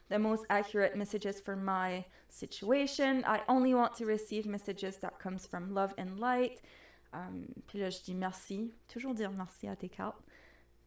the 0.09 0.19
most 0.19 0.45
accurate 0.49 0.97
messages 0.97 1.39
for 1.45 1.55
my 1.55 2.05
situation. 2.31 3.23
I 3.27 3.41
only 3.49 3.75
want 3.75 3.91
to 3.99 4.07
receive 4.07 4.47
messages 4.47 4.99
that 5.01 5.19
comes 5.23 5.47
from 5.47 5.75
love 5.75 5.93
and 5.99 6.19
light. 6.19 6.63
Um, 7.13 7.47
puis 7.67 7.79
là, 7.79 7.91
je 7.91 8.01
dis 8.03 8.15
merci. 8.15 8.73
Toujours 8.89 9.13
dire 9.15 9.31
merci 9.33 9.69
à 9.69 9.77
tes 9.77 9.91
cartes. 9.91 10.17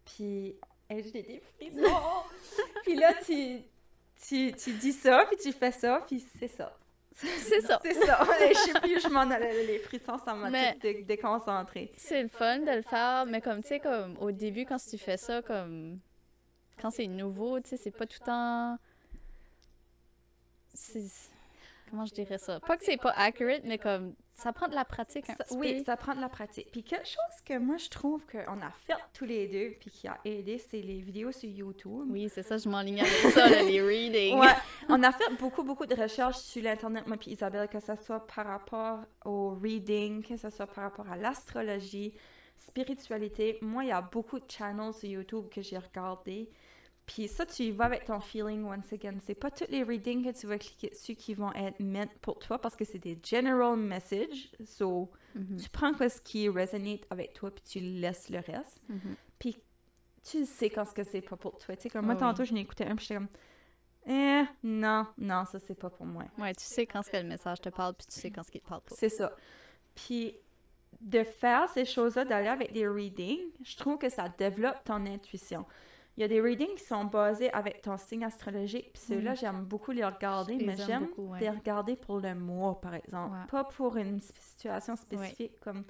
Puis, 0.05 0.55
hey, 0.89 1.03
j'ai 1.03 1.21
des 1.21 1.39
frissons. 1.39 2.23
puis 2.83 2.95
là, 2.95 3.13
tu, 3.23 3.59
tu, 4.27 4.53
tu 4.53 4.71
dis 4.73 4.93
ça, 4.93 5.25
puis 5.27 5.37
tu 5.37 5.51
fais 5.51 5.71
ça, 5.71 6.03
puis 6.07 6.25
c'est 6.39 6.47
ça. 6.47 6.75
C'est 7.15 7.61
ça. 7.61 7.79
C'est 7.81 7.93
ça. 7.93 8.19
je 8.39 8.57
sais 8.57 8.79
plus 8.81 8.97
où 8.97 8.99
je 8.99 9.07
m'en 9.07 9.21
allais. 9.21 9.65
Les 9.65 9.79
frissons, 9.79 10.17
ça 10.17 10.33
m'a 10.33 10.49
déconcentré. 11.07 11.91
C'est 11.97 12.21
le 12.21 12.27
fun 12.27 12.59
de 12.59 12.71
le 12.71 12.81
faire, 12.81 13.25
mais 13.25 13.41
comme 13.41 13.61
tu 13.61 13.69
sais, 13.69 13.79
comme 13.79 14.17
au 14.19 14.31
début, 14.31 14.65
quand 14.65 14.77
tu 14.77 14.97
fais 14.97 15.17
ça, 15.17 15.41
comme 15.41 15.99
quand 16.81 16.91
c'est 16.91 17.07
nouveau, 17.07 17.59
tu 17.61 17.69
sais, 17.69 17.77
c'est 17.77 17.91
pas 17.91 18.05
tout 18.05 18.17
le 18.21 18.25
temps. 18.25 18.77
Comment 21.89 22.05
je 22.05 22.13
dirais 22.13 22.37
ça? 22.37 22.59
Pas 22.59 22.75
que 22.75 22.83
c'est 22.83 22.97
pas 22.97 23.11
accurate, 23.11 23.61
mais 23.63 23.77
comme 23.77 24.13
ça 24.35 24.51
prend 24.53 24.67
de 24.67 24.75
la 24.75 24.85
pratique 24.85 25.29
un 25.29 25.33
Ça- 25.35 25.43
petit 25.45 25.55
oui, 25.57 25.77
peu. 25.79 25.83
ça 25.85 25.97
prend 25.97 26.13
de 26.13 26.19
la 26.21 26.29
pratique. 26.29 26.69
Puis 26.71 26.83
quelque 26.83 27.07
chose 27.07 27.41
que 27.45 27.57
moi, 27.57 27.77
je 27.77 27.89
trouve 27.89 28.25
qu'on 28.27 28.61
a 28.61 28.69
fait 28.85 28.93
tous 29.13 29.25
les 29.25 29.47
deux, 29.47 29.75
puis 29.79 29.89
qui 29.89 30.07
a 30.07 30.17
aidé, 30.25 30.57
c'est 30.57 30.81
les 30.81 30.99
vidéos 30.99 31.31
sur 31.31 31.49
YouTube. 31.49 32.05
Oui, 32.09 32.29
c'est 32.31 32.43
ça, 32.43 32.57
je 32.57 32.67
m'enlignais 32.69 33.01
avec 33.01 33.33
ça, 33.33 33.49
là, 33.49 33.63
les 33.63 33.81
readings. 33.87 34.37
Ouais, 34.37 34.53
on 34.89 35.01
a 35.03 35.11
fait 35.13 35.33
beaucoup, 35.39 35.63
beaucoup 35.63 35.85
de 35.85 35.95
recherches 35.95 36.37
sur 36.37 36.61
l'Internet, 36.61 37.07
moi 37.07 37.17
puis 37.17 37.31
Isabelle, 37.31 37.67
que 37.69 37.79
ce 37.79 37.95
soit 37.95 38.27
par 38.27 38.45
rapport 38.45 38.99
au 39.23 39.51
reading, 39.55 40.21
que 40.21 40.35
ce 40.37 40.49
soit 40.49 40.67
par 40.67 40.83
rapport 40.83 41.09
à 41.09 41.15
l'astrologie, 41.15 42.13
spiritualité. 42.75 43.57
Moi, 43.61 43.85
il 43.85 43.87
y 43.89 43.91
a 43.93 44.01
beaucoup 44.01 44.39
de 44.39 44.45
channels 44.49 44.93
sur 44.93 45.09
YouTube 45.09 45.45
que 45.49 45.61
j'ai 45.61 45.77
regardés. 45.77 46.49
Puis 47.05 47.27
ça, 47.27 47.45
tu 47.45 47.63
y 47.63 47.71
vas 47.71 47.85
avec 47.85 48.05
ton 48.05 48.19
feeling 48.19 48.63
once 48.65 48.91
again. 48.91 49.17
C'est 49.23 49.35
pas 49.35 49.51
tous 49.51 49.69
les 49.69 49.83
readings 49.83 50.23
que 50.25 50.35
tu 50.37 50.47
vas 50.47 50.57
cliquer 50.57 50.89
dessus 50.89 51.15
qui 51.15 51.35
vont 51.35 51.53
être 51.53 51.79
meant 51.79 52.07
pour 52.21 52.39
toi 52.39 52.57
parce 52.59 52.75
que 52.75 52.83
c'est 52.83 52.97
des 52.97 53.19
general 53.23 53.77
messages. 53.77 54.49
So, 54.65 55.11
Mhm. 55.35 55.57
tu 55.57 55.69
prends 55.69 55.93
quoi 55.93 56.09
ce 56.09 56.19
qui 56.19 56.49
résonne 56.49 56.97
avec 57.11 57.33
toi 57.33 57.51
puis 57.51 57.63
tu 57.63 57.79
laisses 57.79 58.29
le 58.29 58.39
reste. 58.39 58.81
Mhm. 58.89 59.15
Puis 59.37 59.57
tu 60.23 60.45
sais 60.45 60.71
quand 60.71 60.85
ce 60.85 60.93
que 60.95 61.03
c'est 61.03 61.21
pas 61.21 61.35
pour 61.35 61.59
toi. 61.59 61.75
Tu 61.75 61.83
sais, 61.83 61.89
comme 61.89 62.05
moi, 62.05 62.15
Oui. 62.15 62.19
tantôt, 62.19 62.43
je 62.43 62.53
n'ai 62.53 62.61
écouté 62.61 62.85
un 62.85 62.95
puis 62.95 63.05
j'étais 63.05 63.15
comme, 63.19 63.27
eh, 64.07 64.43
non, 64.63 65.05
non, 65.19 65.45
ça 65.45 65.59
c'est 65.59 65.75
pas 65.75 65.91
pour 65.91 66.07
moi. 66.07 66.23
Ouais, 66.39 66.55
tu 66.55 66.63
sais 66.63 66.87
quand 66.87 67.03
ce 67.03 67.11
que 67.11 67.17
le 67.17 67.23
message 67.23 67.61
te 67.61 67.69
parle, 67.69 67.93
puis 67.93 68.07
tu 68.07 68.19
sais 68.19 68.31
quand 68.31 68.41
ce 68.41 68.49
qu'il 68.49 68.61
te 68.61 68.67
parle 68.67 68.81
pas. 68.81 68.95
C'est 68.95 69.09
ça. 69.09 69.35
Puis 69.93 70.35
de 71.01 71.23
faire 71.23 71.69
ces 71.69 71.85
choses-là, 71.85 72.25
d'aller 72.25 72.47
avec 72.47 72.71
des 72.73 72.87
readings, 72.87 73.43
je 73.63 73.75
trouve 73.77 73.97
que 73.99 74.09
ça 74.09 74.27
développe 74.29 74.83
ton 74.85 75.05
intuition. 75.05 75.65
Il 76.17 76.21
y 76.21 76.23
a 76.23 76.27
des 76.27 76.39
readings 76.39 76.75
qui 76.75 76.83
sont 76.85 77.03
basés 77.05 77.51
avec 77.51 77.81
ton 77.81 77.97
signe 77.97 78.23
astrologique, 78.23 78.93
puis 78.93 79.01
ceux-là, 79.05 79.31
Mhm. 79.31 79.37
j'aime 79.37 79.65
beaucoup 79.65 79.91
les 79.91 80.05
regarder, 80.05 80.57
Je 80.59 80.65
mais 80.65 80.71
aime 80.79 80.87
j'aime 80.87 81.07
ouais. 81.17 81.39
les 81.41 81.49
regarder 81.49 81.95
pour 81.97 82.19
le 82.19 82.33
mois, 82.35 82.79
par 82.79 82.93
exemple. 82.93 83.33
Ouais. 83.33 83.45
Pas 83.49 83.63
pour 83.65 83.97
une 83.97 84.21
situation 84.21 84.95
spécifique 84.95 85.59
comme 85.59 85.83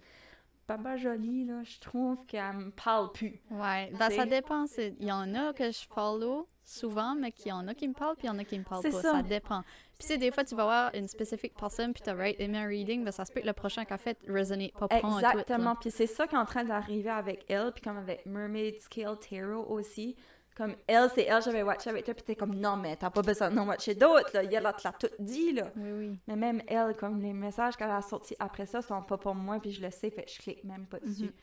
Baba 0.68 0.98
Jolie, 0.98 1.46
là, 1.46 1.62
je 1.64 1.80
trouve 1.80 2.26
qu'elle 2.26 2.54
me 2.54 2.72
parle 2.72 3.12
plus. 3.12 3.40
Ouais, 3.52 3.92
ben, 4.00 4.10
ça 4.10 4.26
dépend. 4.26 4.66
Il 4.80 5.06
y 5.06 5.12
en 5.12 5.36
a 5.36 5.54
que 5.54 5.72
je 5.72 5.86
follow 5.88 6.48
souvent, 6.64 7.14
mais 7.14 7.32
qu'il 7.32 7.50
y 7.50 7.52
en 7.52 7.68
a 7.68 7.76
qui 7.76 7.88
me 7.88 7.94
parlent, 7.94 8.16
puis 8.16 8.26
il 8.26 8.32
y 8.32 8.34
en 8.34 8.40
a 8.40 8.44
qui 8.44 8.58
me 8.58 8.64
parlent 8.64 8.82
pas. 8.82 8.90
ça. 8.92 9.02
Ça. 9.12 9.22
dépend. 9.22 9.62
Puis 9.98 10.08
c'est 10.08 10.18
des 10.18 10.32
fois, 10.32 10.44
tu 10.44 10.56
vas 10.56 10.64
voir 10.64 10.92
une 10.94 11.08
spécifique 11.08 11.54
personne, 11.58 11.94
puis 11.94 12.04
tu 12.04 12.10
as 12.10 12.14
right 12.14 12.36
aimé 12.40 12.58
un 12.58 12.68
reading, 12.68 13.04
mais 13.04 13.12
ça 13.12 13.24
se 13.26 13.32
peut 13.32 13.42
que 13.42 13.46
le 13.46 13.54
prochain 13.54 13.86
qu'elle 13.86 13.98
fait 13.98 14.18
résonne 14.28 14.70
pas 14.78 14.88
là. 14.90 15.00
Exactement. 15.00 15.76
Puis 15.76 15.92
c'est 15.92 16.08
ça 16.08 16.28
qui 16.28 16.36
est 16.36 16.38
en 16.38 16.46
train 16.46 16.64
d'arriver 16.64 17.10
avec 17.10 17.46
elle, 17.48 17.72
puis 17.72 17.82
comme 17.82 17.98
avec 17.98 18.26
Mermaid 18.26 18.82
Scale 18.82 19.18
Tarot 19.20 19.66
aussi. 19.70 20.16
Comme 20.56 20.76
elle, 20.88 21.10
c'est 21.14 21.24
elle, 21.24 21.42
j'avais 21.42 21.64
watché 21.64 21.90
avec 21.90 22.06
toi, 22.06 22.14
puis 22.14 22.24
t'es 22.24 22.36
comme 22.36 22.56
non, 22.56 22.78
mais 22.78 22.96
t'as 22.96 23.10
pas 23.10 23.22
besoin 23.22 23.52
d'en 23.52 23.68
watcher 23.68 23.94
d'autres, 23.94 24.30
là. 24.34 24.44
Elle 24.44 24.50
te 24.50 24.84
l'a 24.84 24.94
tout 24.94 25.10
dit, 25.20 25.52
là. 25.52 25.70
Oui, 25.76 25.92
oui. 25.92 26.20
Mais 26.28 26.38
même 26.38 26.62
elle, 26.68 26.96
comme 26.96 27.20
les 27.20 27.34
messages 27.34 27.76
qu'elle 27.76 27.90
a 27.90 28.02
sortis 28.02 28.38
après 28.40 28.66
ça 28.66 28.82
sont 28.82 29.02
pas 29.02 29.18
pour 29.18 29.36
moi, 29.36 29.60
puis 29.60 29.72
je 29.72 29.82
le 29.82 29.92
sais, 29.92 30.10
fait 30.10 30.26
je 30.30 30.40
clique 30.40 30.64
même 30.64 30.86
pas 30.86 31.00
dessus. 31.00 31.24
Mhm. 31.24 31.34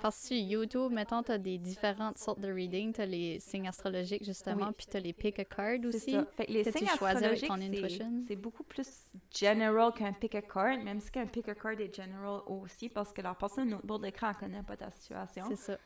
Parce 0.00 0.20
que 0.20 0.26
sur 0.28 0.36
YouTube, 0.36 0.92
mettons, 0.92 1.22
tu 1.22 1.32
as 1.32 1.38
des 1.38 1.58
différentes 1.58 2.18
sortes 2.18 2.40
de 2.40 2.50
readings. 2.52 2.92
Tu 2.92 3.00
as 3.00 3.06
les 3.06 3.40
signes 3.40 3.68
astrologiques, 3.68 4.24
justement, 4.24 4.66
Oui. 4.68 4.74
puis 4.76 4.86
tu 4.90 4.96
as 4.96 5.00
les 5.00 5.12
pick 5.12 5.38
a 5.38 5.44
card 5.44 5.78
aussi. 5.86 6.12
ça. 6.12 6.24
Fait 6.36 6.46
que 6.46 6.52
les 6.52 6.64
que 6.64 6.70
signes 6.72 6.88
astrologiques, 6.88 7.48
ton 7.48 7.56
c'est- 7.56 7.66
intuition. 7.66 8.12
c'est 8.26 8.36
beaucoup 8.36 8.62
plus 8.64 8.88
general 9.34 9.92
qu'un 9.92 10.12
pick 10.12 10.34
a 10.34 10.42
card, 10.42 10.78
même 10.84 11.00
si 11.00 11.10
qu'un 11.10 11.26
pick 11.26 11.48
a 11.48 11.54
card 11.54 11.80
est 11.80 11.94
general 11.94 12.40
aussi, 12.46 12.88
parce 12.88 13.12
que 13.12 13.20
la 13.22 13.34
personne 13.34 13.74
au 13.74 13.80
bord 13.86 13.98
d'écran, 13.98 14.30
elle 14.30 14.36
connaît 14.36 14.62
pas 14.62 14.76
ta 14.76 14.90
situation. 14.90 15.44
C'est 15.48 15.56
ça. 15.56 15.78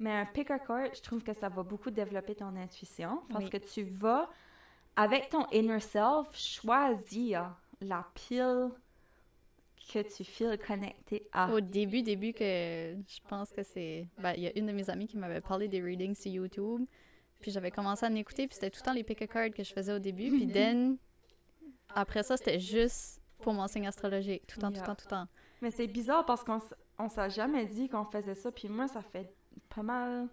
Mais 0.00 0.12
un 0.12 0.26
pick 0.26 0.50
a 0.50 0.58
card, 0.58 0.94
je 0.94 1.00
trouve 1.02 1.22
que 1.22 1.32
ça 1.32 1.48
va 1.48 1.62
beaucoup 1.62 1.90
développer 1.90 2.34
ton 2.34 2.54
intuition 2.56 3.22
parce 3.30 3.44
Oui. 3.44 3.50
que 3.50 3.56
tu 3.58 3.82
vas, 3.82 4.28
avec 4.96 5.28
ton 5.28 5.46
inner 5.52 5.80
self, 5.80 6.28
choisir 6.34 7.54
la 7.80 8.04
pile 8.14 8.70
que 9.92 10.00
tu 10.00 10.24
files 10.24 10.58
connecté 10.66 11.26
à. 11.32 11.52
Au 11.52 11.60
début, 11.60 12.02
début 12.02 12.32
que 12.32 12.44
je 12.44 13.20
pense 13.28 13.50
que 13.52 13.62
c'est... 13.62 14.06
Ben, 14.18 14.34
il 14.36 14.42
y 14.42 14.46
a 14.46 14.58
une 14.58 14.66
de 14.66 14.72
mes 14.72 14.90
amies 14.90 15.06
qui 15.06 15.16
m'avait 15.16 15.40
parlé 15.40 15.68
des 15.68 15.82
readings 15.82 16.14
sur 16.14 16.30
YouTube. 16.30 16.84
Puis 17.40 17.50
j'avais 17.50 17.70
commencé 17.70 18.04
à 18.04 18.08
en 18.08 18.14
écouter, 18.14 18.46
puis 18.46 18.54
c'était 18.54 18.70
tout 18.70 18.80
le 18.82 18.84
temps 18.84 18.92
les 18.92 19.04
pick 19.04 19.22
a 19.22 19.26
card 19.26 19.50
que 19.50 19.62
je 19.62 19.72
faisais 19.72 19.92
au 19.92 19.98
début. 19.98 20.30
Puis 20.30 20.48
then, 20.48 20.96
après 21.94 22.22
ça, 22.22 22.36
c'était 22.36 22.58
juste 22.58 23.20
pour 23.40 23.52
mon 23.54 23.66
signe 23.68 23.86
astrologique. 23.86 24.46
Tout 24.46 24.58
le 24.58 24.62
temps, 24.62 24.72
tout 24.72 24.80
le 24.80 24.86
temps, 24.86 24.94
tout 24.94 25.04
le 25.06 25.10
temps. 25.10 25.26
Mais 25.62 25.70
c'est 25.70 25.86
bizarre 25.86 26.26
parce 26.26 26.42
qu'on 26.42 26.60
on 26.98 27.08
s'est 27.08 27.30
jamais 27.30 27.66
dit 27.66 27.88
qu'on 27.88 28.04
faisait 28.04 28.34
ça, 28.34 28.50
puis 28.50 28.68
moi, 28.68 28.88
ça 28.88 29.02
fait 29.02 29.32
pas 29.68 29.82
mal. 29.82 30.28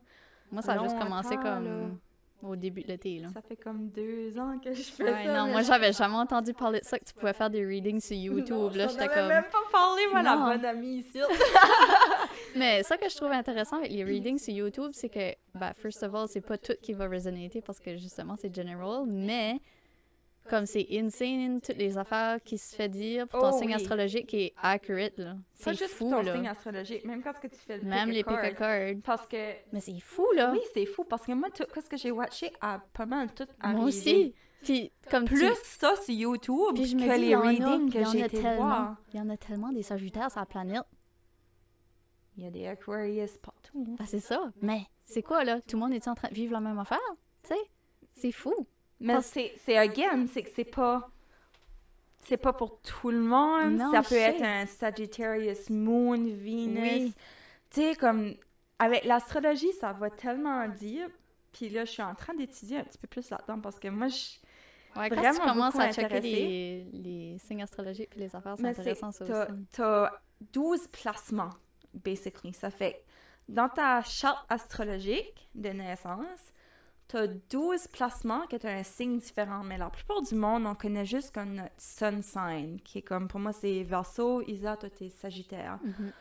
Moi, 0.51 0.61
ça 0.61 0.73
a 0.73 0.83
juste 0.83 0.97
commencé 0.97 1.35
comme 1.37 1.99
au 2.47 2.55
début 2.55 2.81
de 2.81 2.87
l'été, 2.87 3.19
là. 3.19 3.29
Ça 3.33 3.41
fait 3.41 3.55
comme 3.55 3.89
deux 3.89 4.37
ans 4.39 4.57
que 4.63 4.73
je 4.73 4.81
fais 4.83 5.03
Ouais, 5.03 5.25
ça. 5.25 5.33
non, 5.33 5.51
moi, 5.51 5.61
j'avais 5.61 5.91
jamais 5.93 6.15
entendu 6.15 6.53
parler 6.53 6.79
de 6.79 6.85
ça, 6.85 6.97
que 6.99 7.05
tu 7.05 7.13
pouvais 7.13 7.33
faire 7.33 7.49
des 7.49 7.65
readings 7.65 7.99
sur 7.99 8.15
YouTube. 8.17 8.55
Non, 8.55 8.69
là, 8.69 8.87
j'étais 8.87 9.07
comme... 9.07 9.27
même 9.27 9.43
pas 9.51 9.57
parlé, 9.71 10.01
moi, 10.11 10.21
la 10.21 10.35
Non. 10.35 10.45
bonne 10.47 10.65
amie 10.65 10.97
ici. 10.97 11.19
Mais 12.55 12.83
ça 12.83 12.97
que 12.97 13.09
je 13.09 13.15
trouve 13.15 13.31
intéressant 13.31 13.77
avec 13.77 13.91
les 13.91 14.03
readings 14.03 14.37
sur 14.39 14.53
YouTube, 14.53 14.91
c'est 14.93 15.09
que, 15.09 15.33
ben, 15.53 15.73
first 15.73 16.01
of 16.03 16.13
all, 16.15 16.27
c'est 16.27 16.41
pas 16.41 16.57
tout 16.57 16.73
qui 16.81 16.93
va 16.93 17.07
résonater 17.07 17.61
parce 17.61 17.79
que 17.79 17.97
justement, 17.97 18.35
c'est 18.37 18.53
general, 18.55 19.03
mais 19.07 19.59
comme 20.49 20.65
c'est 20.65 20.87
insane, 20.91 21.59
toutes 21.61 21.77
les 21.77 21.97
affaires 21.97 22.41
qui 22.43 22.57
se 22.57 22.75
fait 22.75 22.89
dire 22.89 23.27
pour 23.27 23.41
ton 23.41 23.49
Oh 23.53 23.57
signe 23.57 23.67
oui. 23.69 23.73
astrologique 23.75 24.33
est 24.33 24.53
accurate, 24.61 25.17
là. 25.17 25.35
C'est 25.53 25.73
juste 25.73 25.93
fou, 25.93 26.09
ton 26.09 26.21
là. 26.21 26.33
signe 26.33 26.47
astrologique, 26.47 27.03
même 27.05 27.21
quand 27.23 27.33
ce 27.35 27.39
que 27.39 27.47
tu 27.47 27.57
fais 27.59 27.77
le 27.77 27.83
Même 27.83 28.09
les 28.09 28.23
pick 28.23 28.55
card. 28.55 28.95
Parce 29.03 29.25
que 29.27 29.53
Mais 29.73 29.79
c'est 29.81 29.99
fou, 29.99 30.25
là. 30.35 30.51
Oui, 30.51 30.59
c'est 30.73 30.85
fou 30.85 31.03
parce 31.03 31.25
que 31.25 31.31
moi, 31.33 31.49
tout 31.49 31.63
ce 31.75 31.89
que 31.89 31.97
j'ai 31.97 32.11
watché 32.11 32.51
a 32.61 32.79
pas 32.93 33.05
mal 33.05 33.33
tout 33.33 33.45
arrivé. 33.59 33.79
Moi 33.79 33.87
aussi. 33.89 34.33
Puis, 34.63 34.91
comme 35.11 35.25
tu- 35.27 35.35
Plus 35.35 35.53
ça 35.63 35.95
sur 35.95 36.13
YouTube 36.13 36.73
Puis 36.73 36.85
je 36.85 36.95
me 36.95 37.01
que 37.01 37.13
dis, 37.15 37.21
il 37.21 37.27
les 37.29 37.35
readings 37.35 37.91
que 37.91 38.03
j'ai 38.11 38.21
été 38.21 38.41
tellement. 38.41 38.65
voir. 38.65 38.95
Il 39.13 39.19
y 39.19 39.21
en 39.21 39.29
a 39.29 39.37
tellement 39.37 39.71
des 39.71 39.83
Sagittaires 39.83 40.31
sur 40.31 40.39
la 40.39 40.45
planète. 40.47 40.81
Il 42.37 42.43
y 42.43 42.47
a 42.47 42.51
des 42.51 42.67
Aquarius 42.67 43.37
partout. 43.37 43.85
Ben, 43.97 44.05
c'est 44.07 44.19
ça. 44.19 44.51
Mais 44.61 44.81
c'est 45.05 45.21
quoi, 45.21 45.43
là? 45.43 45.61
Tout 45.61 45.77
le 45.77 45.81
monde 45.81 45.93
est 45.93 46.07
en 46.07 46.15
train 46.15 46.29
de 46.29 46.33
vivre 46.33 46.51
la 46.53 46.59
même 46.59 46.79
affaire? 46.79 46.97
Tu 47.43 47.49
sais? 47.49 47.59
C'est 48.13 48.31
fou. 48.31 48.53
Mais 48.99 49.21
c'est, 49.21 49.77
again, 49.77 50.25
c'est 50.31 50.43
que 50.43 50.49
c'est 50.55 50.63
pas. 50.63 51.09
C'est 52.21 52.37
pas 52.37 52.53
pour 52.53 52.81
tout 52.81 53.11
le 53.11 53.19
monde. 53.19 53.73
Non, 53.73 53.91
ça 53.91 54.01
peut 54.01 54.15
être 54.15 54.41
un 54.41 54.65
Sagittarius 54.65 55.69
Moon, 55.69 56.17
Venus. 56.17 57.03
Oui. 57.03 57.13
Tu 57.69 57.81
sais, 57.81 57.95
comme. 57.95 58.35
Avec 58.77 59.05
l'astrologie, 59.05 59.71
ça 59.73 59.93
va 59.93 60.09
tellement 60.09 60.67
dire. 60.67 61.07
Puis 61.53 61.69
là, 61.69 61.85
je 61.85 61.91
suis 61.91 62.01
en 62.01 62.15
train 62.15 62.33
d'étudier 62.33 62.79
un 62.79 62.83
petit 62.83 62.97
peu 62.97 63.07
plus 63.07 63.29
là-dedans 63.29 63.59
parce 63.59 63.79
que 63.79 63.87
moi, 63.87 64.07
je. 64.07 64.39
Ouais, 64.99 65.09
quand 65.09 65.15
Vraiment 65.15 65.39
tu 65.39 65.47
commences 65.47 65.75
à 65.75 65.91
checker 65.91 66.21
les, 66.21 66.87
les 66.93 67.37
signes 67.37 67.61
astrologiques 67.63 68.11
et 68.15 68.19
les 68.19 68.35
affaires, 68.35 68.55
c'est 68.57 68.67
intéressant 68.67 69.11
ça 69.11 69.25
t'as, 69.25 69.45
aussi. 69.45 69.65
t'as 69.71 70.11
12 70.53 70.87
placements, 70.87 71.49
basically. 71.93 72.53
Ça 72.53 72.69
fait, 72.69 73.03
dans 73.49 73.69
ta 73.69 74.01
charte 74.03 74.45
astrologique 74.49 75.49
de 75.53 75.69
naissance, 75.69 76.53
t'as 77.07 77.27
12 77.27 77.87
placements 77.87 78.45
que 78.47 78.55
t'as 78.55 78.71
un 78.71 78.83
signe 78.83 79.19
différent. 79.19 79.63
Mais 79.63 79.77
la 79.77 79.89
plupart 79.89 80.21
du 80.21 80.35
monde, 80.35 80.65
on 80.65 80.75
connaît 80.75 81.05
juste 81.05 81.33
comme 81.33 81.53
notre 81.53 81.73
sun 81.77 82.21
sign, 82.21 82.79
qui 82.81 82.99
est 82.99 83.03
comme, 83.03 83.27
pour 83.27 83.39
moi, 83.39 83.53
c'est 83.53 83.83
Verseau, 83.83 84.41
Isa, 84.41 84.77
toi, 84.77 84.89
t'es 84.89 85.09
Sagittaire. 85.09 85.79
Mhm. 85.83 86.11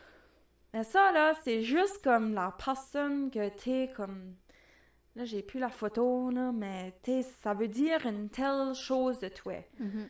Mais 0.73 0.83
ça, 0.83 1.11
là, 1.11 1.33
c'est 1.43 1.61
juste 1.61 2.03
comme 2.03 2.33
la 2.33 2.53
personne 2.63 3.31
que 3.31 3.49
t'es 3.49 3.91
comme... 3.95 4.35
Là, 5.15 5.23
j'ai 5.23 5.41
plus 5.41 5.59
la 5.59 5.69
photo, 5.69 6.29
là, 6.29 6.51
mais 6.51 6.93
t'es, 7.01 7.21
ça 7.21 7.53
veut 7.53 7.69
dire 7.69 8.05
une 8.05 8.29
telle 8.29 8.73
chose 8.73 9.17
de 9.19 9.29
toi. 9.29 9.63
Mhm. 9.79 10.09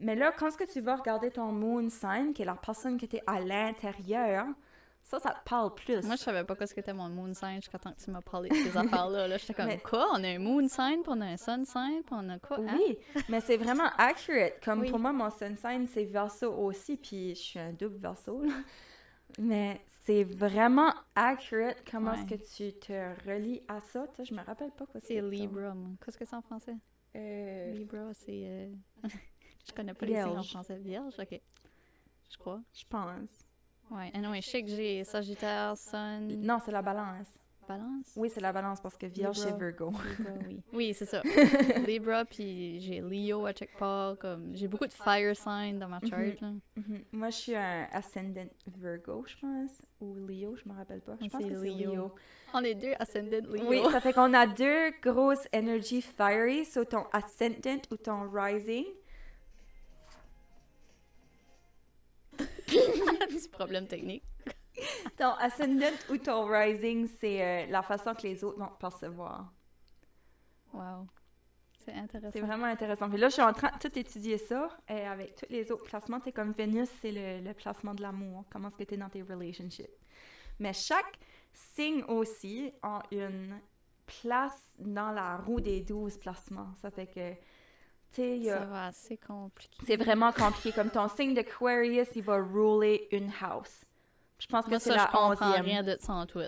Mais 0.00 0.14
là, 0.14 0.32
quand 0.32 0.48
est-ce 0.48 0.58
que 0.58 0.70
tu 0.70 0.80
vas 0.80 0.96
regarder 0.96 1.30
ton 1.30 1.52
moon 1.52 1.88
sign, 1.88 2.34
qui 2.34 2.42
est 2.42 2.46
la 2.46 2.56
personne 2.56 2.98
qui 2.98 3.06
était 3.06 3.22
à 3.26 3.40
l'intérieur, 3.40 4.46
ça, 5.02 5.18
ça 5.18 5.30
te 5.30 5.48
parle 5.48 5.74
plus. 5.74 6.02
Moi, 6.06 6.16
je 6.16 6.22
savais 6.22 6.44
pas 6.44 6.54
quoi 6.56 6.66
ce 6.66 6.74
qu'était 6.74 6.92
mon 6.94 7.08
moon 7.08 7.34
sign 7.34 7.56
jusqu'à 7.56 7.78
temps 7.78 7.92
que 7.92 8.00
tu 8.02 8.10
m'as 8.10 8.20
parlé 8.22 8.48
de 8.48 8.54
ces 8.54 8.76
affaires-là. 8.76 9.28
Là, 9.28 9.36
j'étais 9.36 9.52
comme, 9.54 9.66
Mais- 9.66 9.78
quoi? 9.78 10.08
On 10.14 10.22
a 10.24 10.28
un 10.28 10.38
moon 10.38 10.66
sign, 10.68 11.02
puis 11.02 11.08
on 11.14 11.20
a 11.20 11.26
un 11.26 11.36
sun 11.36 11.64
sign, 11.66 12.02
puis 12.04 12.14
on 12.18 12.28
a 12.30 12.38
quoi? 12.38 12.58
hein? 12.60 12.78
Oui, 12.78 12.98
mais 13.28 13.40
c'est 13.40 13.56
vraiment 13.56 13.90
accurate. 13.98 14.54
Comme 14.64 14.80
Oui. 14.80 14.90
pour 14.90 14.98
moi, 14.98 15.12
mon 15.12 15.30
sun 15.30 15.56
sign, 15.56 15.86
c'est 15.86 16.04
verso 16.04 16.52
aussi, 16.54 16.96
puis 16.96 17.34
je 17.34 17.40
suis 17.40 17.58
un 17.58 17.72
double 17.72 17.96
verso. 17.98 18.42
là. 18.42 18.52
Mais 19.38 19.80
c'est 20.04 20.24
vraiment 20.24 20.92
accurate 21.14 21.78
comment 21.90 22.12
est-ce 22.12 22.34
que 22.34 22.70
tu 22.72 22.78
te 22.78 22.92
relis 23.28 23.62
à 23.68 23.80
ça. 23.80 24.06
Tu 24.08 24.16
sais, 24.16 24.24
je 24.26 24.34
me 24.34 24.42
rappelle 24.44 24.70
pas 24.72 24.84
quoi 24.86 25.00
C'est 25.00 25.20
Libra, 25.22 25.74
moi. 25.74 25.90
Qu'est-ce 26.04 26.18
que 26.18 26.24
c'est 26.24 26.36
en 26.36 26.42
français? 26.42 26.76
Euh, 27.16 27.72
Libra, 27.72 28.12
c'est... 28.14 28.42
euh, 28.44 28.68
je 29.66 29.72
connais 29.72 29.94
pas 29.94 30.06
les 30.06 30.14
signes 30.22 30.38
en 30.38 30.42
français. 30.42 30.76
Vierge? 30.78 31.14
OK. 31.18 31.40
Je 32.30 32.36
crois. 32.38 32.60
je 32.74 32.84
pense. 32.88 33.44
Ouais. 33.94 34.10
Ah 34.14 34.18
non, 34.18 34.34
je 34.34 34.40
sais 34.40 34.62
que 34.62 34.68
j'ai 34.68 35.04
Sagittaire, 35.04 35.76
Sun, 35.76 36.26
Non, 36.40 36.58
c'est 36.64 36.72
la 36.72 36.82
balance. 36.82 37.38
Balance? 37.68 38.12
Oui, 38.16 38.28
c'est 38.28 38.40
la 38.40 38.52
balance 38.52 38.80
parce 38.80 38.96
que 38.96 39.06
Vierge, 39.06 39.36
c'est. 39.36 39.56
Virgo. 39.56 39.92
Libra, 40.18 40.32
oui. 40.46 40.60
Oui, 40.72 40.94
c'est 40.94 41.06
ça. 41.06 41.22
Libra, 41.86 42.24
puis 42.24 42.80
j'ai 42.80 43.00
Leo 43.00 43.46
à 43.46 43.52
check 43.52 43.76
part. 43.78 44.18
Comme... 44.18 44.50
J'ai 44.54 44.66
beaucoup 44.66 44.86
de 44.86 44.92
fire 44.92 45.36
sign 45.36 45.78
dans 45.78 45.88
ma 45.88 46.00
chart. 46.00 46.40
là. 46.40 46.52
Mhm. 46.76 47.04
Moi, 47.12 47.30
je 47.30 47.36
suis 47.36 47.54
un 47.54 47.86
ascendant 47.92 48.48
Virgo, 48.66 49.24
je 49.28 49.36
pense. 49.36 49.70
Ou 50.00 50.14
Leo, 50.26 50.56
je 50.56 50.68
me 50.68 50.74
rappelle 50.76 51.02
pas. 51.02 51.12
Je 51.20 51.28
pense 51.28 51.40
c'est 51.40 51.48
que 51.48 51.54
c'est 51.60 51.68
Leo. 51.68 51.94
Leo. 51.94 52.14
On 52.52 52.64
est 52.64 52.74
deux 52.74 52.94
ascendant 52.98 53.38
Leo. 53.48 53.68
Oui, 53.68 53.80
ça 53.92 54.00
fait 54.00 54.12
qu'on 54.12 54.34
a 54.34 54.46
deux 54.46 54.90
grosses 55.00 55.46
énergies 55.52 56.02
fiery, 56.02 56.64
sur 56.64 56.86
ton 56.86 57.04
ascendant 57.12 57.80
ou 57.92 57.96
ton 57.96 58.28
rising? 58.28 58.86
Petit 63.36 63.48
problème 63.48 63.86
technique. 63.86 64.24
Ton 65.16 65.32
ascendant 65.34 65.94
ou 66.10 66.16
ton 66.16 66.46
rising, 66.46 67.06
c'est 67.20 67.42
euh, 67.42 67.66
la 67.70 67.82
façon 67.82 68.14
que 68.14 68.22
les 68.22 68.42
autres 68.42 68.58
vont 68.58 68.68
te 68.68 68.80
percevoir. 68.80 69.52
Wow. 70.72 71.06
C'est 71.84 71.92
intéressant. 71.92 72.32
C'est 72.32 72.40
vraiment 72.40 72.66
intéressant. 72.66 73.08
Puis 73.08 73.18
là, 73.18 73.28
je 73.28 73.34
suis 73.34 73.42
en 73.42 73.52
train 73.52 73.70
de 73.70 73.78
tout 73.78 73.98
étudier 73.98 74.38
ça. 74.38 74.68
Et 74.88 75.02
avec 75.02 75.36
tous 75.36 75.46
les 75.50 75.70
autres 75.70 75.84
placements, 75.84 76.20
t'es 76.20 76.32
comme 76.32 76.52
Vénus, 76.52 76.88
c'est 77.00 77.12
le, 77.12 77.44
le 77.44 77.54
placement 77.54 77.94
de 77.94 78.02
l'amour. 78.02 78.44
Comment 78.50 78.68
est-ce 78.68 78.78
que 78.78 78.84
t'es 78.84 78.96
dans 78.96 79.08
tes 79.08 79.22
relationships? 79.22 79.90
Mais 80.58 80.72
chaque 80.72 81.18
signe 81.52 82.02
aussi 82.04 82.72
a 82.82 83.02
une 83.10 83.60
place 84.06 84.74
dans 84.78 85.10
la 85.10 85.38
roue 85.38 85.60
des 85.60 85.80
12 85.80 86.18
placements. 86.18 86.72
Ça 86.80 86.90
fait 86.90 87.06
que, 87.06 87.34
Ça 88.14 88.64
va 88.66 88.86
assez 88.86 89.16
compliqué. 89.16 89.76
c'est 89.86 89.96
vraiment 89.96 90.32
compliqué. 90.32 90.72
Comme 90.72 90.90
ton 90.90 91.08
signe 91.08 91.34
d'Aquarius, 91.34 92.08
il 92.14 92.22
va 92.22 92.40
rouler 92.42 93.08
une 93.12 93.30
house. 93.40 93.82
Je 94.38 94.46
pense 94.46 94.66
que 94.66 94.78
c'est 94.78 94.90
ça, 94.90 94.96
la 94.96 95.02
je 95.02 95.06
comprends 95.12 95.30
onzième. 95.48 95.64
rien 95.64 95.82
de 95.82 95.96
ça 96.00 96.12
en 96.14 96.26
tout. 96.26 96.40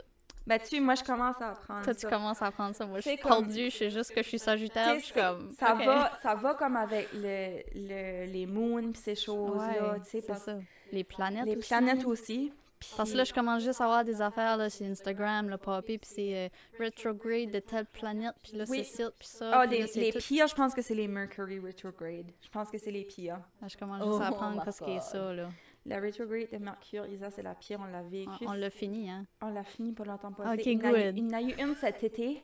Ben, 0.46 0.58
tu, 0.60 0.78
moi, 0.80 0.94
je 0.94 1.02
commence 1.04 1.40
à 1.40 1.52
apprendre 1.52 1.84
Toi, 1.84 1.94
tu 1.94 2.06
commences 2.06 2.42
à 2.42 2.46
apprendre 2.48 2.74
ça. 2.74 2.84
Moi, 2.86 2.98
je 3.00 3.08
suis 3.08 3.16
comme- 3.18 3.46
perdue. 3.46 3.70
Je 3.70 3.76
sais 3.76 3.90
juste 3.90 4.12
que 4.14 4.22
je 4.22 4.28
suis 4.28 4.38
sagittaire. 4.38 4.98
Je 4.98 5.04
suis 5.06 5.14
comme. 5.14 5.50
ça, 5.52 5.72
va, 5.74 6.12
ça 6.22 6.34
va 6.34 6.54
comme 6.54 6.76
avec 6.76 7.08
le, 7.14 7.62
le- 7.74 8.26
les 8.30 8.44
moons 8.46 8.92
pis 8.92 9.00
ces 9.00 9.14
choses-là, 9.14 9.92
Ouais, 9.92 10.00
tu 10.00 10.04
sais, 10.10 10.20
c'est 10.20 10.26
parce- 10.26 10.44
ça. 10.44 10.58
Les 10.92 11.02
planètes 11.04 11.46
les 11.46 11.56
aussi. 11.56 11.68
planètes 11.68 12.04
aussi. 12.04 12.52
Parce 12.96 13.12
que 13.12 13.16
là, 13.16 13.24
je 13.24 13.32
commence 13.32 13.62
juste 13.62 13.80
à 13.80 13.84
avoir 13.84 14.04
des 14.04 14.20
affaires 14.22 14.56
là, 14.56 14.70
sur 14.70 14.86
Instagram, 14.86 15.48
là, 15.48 15.58
popper, 15.58 15.98
puis 15.98 16.10
c'est 16.12 16.36
euh, 16.36 16.48
retrograde 16.84 17.50
de 17.50 17.58
telle 17.60 17.86
planète, 17.86 18.34
puis 18.42 18.56
là, 18.56 18.64
Oui. 18.68 18.84
c'est 18.84 19.04
ci, 19.04 19.10
puis 19.18 19.28
ça. 19.28 19.50
Ah, 19.60 19.66
puis 19.66 19.76
les, 19.76 19.82
là, 19.82 19.86
c'est 19.88 20.00
les 20.00 20.12
tout- 20.12 20.18
pires, 20.18 20.46
je 20.46 20.54
pense 20.54 20.74
que 20.74 20.82
c'est 20.82 20.94
les 20.94 21.08
Mercury 21.08 21.58
retrograde. 21.58 22.30
Je 22.40 22.48
pense 22.48 22.70
que 22.70 22.78
c'est 22.78 22.90
les 22.90 23.04
pires. 23.04 23.40
Ah, 23.62 23.68
Je 23.68 23.76
commence 23.76 23.98
juste 24.04 24.20
à 24.22 24.28
Oh 24.30 24.34
apprendre 24.34 24.58
my 24.58 24.64
qu'est-ce 24.64 24.82
qui 24.84 24.90
est 24.90 25.00
ça, 25.00 25.32
là. 25.32 25.48
La 25.86 26.00
retrograde 26.00 26.48
de 26.50 26.56
Mercure, 26.58 27.06
Isa, 27.06 27.30
c'est 27.30 27.42
la 27.42 27.54
pire, 27.54 27.78
on 27.80 27.90
l'a 27.92 28.02
vécu. 28.02 28.30
On, 28.46 28.50
on 28.50 28.52
l'a 28.54 28.70
fini, 28.70 29.10
hein. 29.10 29.26
On 29.42 29.48
l'a 29.48 29.64
fini 29.64 29.92
pas 29.92 30.04
longtemps 30.04 30.32
passé. 30.32 30.54
Ok, 30.60 30.66
il, 30.66 30.86
a 30.86 30.90
good. 30.90 31.18
il 31.18 31.24
y 31.30 31.34
en 31.34 31.38
a 31.38 31.42
eu 31.42 31.54
une 31.62 31.74
cet 31.74 32.02
été. 32.04 32.42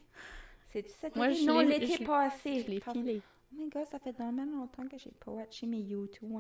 C'est 0.66 0.86
cet 0.88 1.16
Moi, 1.16 1.30
été? 1.30 1.41
je 1.41 1.47
Non, 1.47 1.61
l'été 1.61 2.05
passé. 2.05 2.62
Je 2.66 2.70
l'ai 2.70 2.80
filé. 2.80 3.22
Oh 3.53 3.57
my 3.57 3.68
god, 3.70 3.86
ça 3.86 3.99
fait 3.99 4.12
tellement 4.12 4.45
longtemps 4.45 4.86
que 4.86 4.97
j'ai 4.99 5.11
pas 5.11 5.30
watché 5.32 5.66
mes 5.66 5.78
YouTube. 5.80 6.30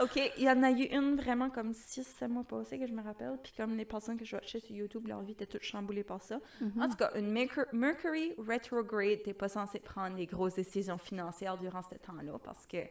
Ok, 0.00 0.32
il 0.38 0.44
y 0.44 0.50
en 0.50 0.62
a 0.62 0.70
eu 0.70 0.84
une 0.84 1.16
vraiment 1.16 1.50
comme 1.50 1.72
6-7 1.72 2.28
mois 2.28 2.44
passés 2.44 2.78
que 2.78 2.86
je 2.86 2.92
me 2.92 3.02
rappelle. 3.02 3.38
Puis 3.42 3.52
comme 3.56 3.76
les 3.76 3.84
personnes 3.84 4.16
que 4.18 4.24
je 4.24 4.36
watchais 4.36 4.60
sur 4.60 4.74
YouTube, 4.74 5.06
leur 5.08 5.20
vie 5.22 5.32
était 5.32 5.46
toute 5.46 5.62
chamboulée 5.62 6.04
par 6.04 6.22
ça. 6.22 6.38
Mhm. 6.60 6.82
En 6.82 6.88
tout 6.88 6.96
cas, 6.96 7.10
une 7.16 7.30
Mercur- 7.30 7.66
Mercury 7.72 8.34
retrograde, 8.38 9.22
t'es 9.22 9.34
pas 9.34 9.48
censé 9.48 9.78
prendre 9.80 10.16
des 10.16 10.26
grosses 10.26 10.54
décisions 10.54 10.98
financières 10.98 11.58
durant 11.58 11.82
ce 11.82 11.94
temps-là 11.96 12.38
parce 12.42 12.66
que, 12.66 12.82
tu 12.82 12.88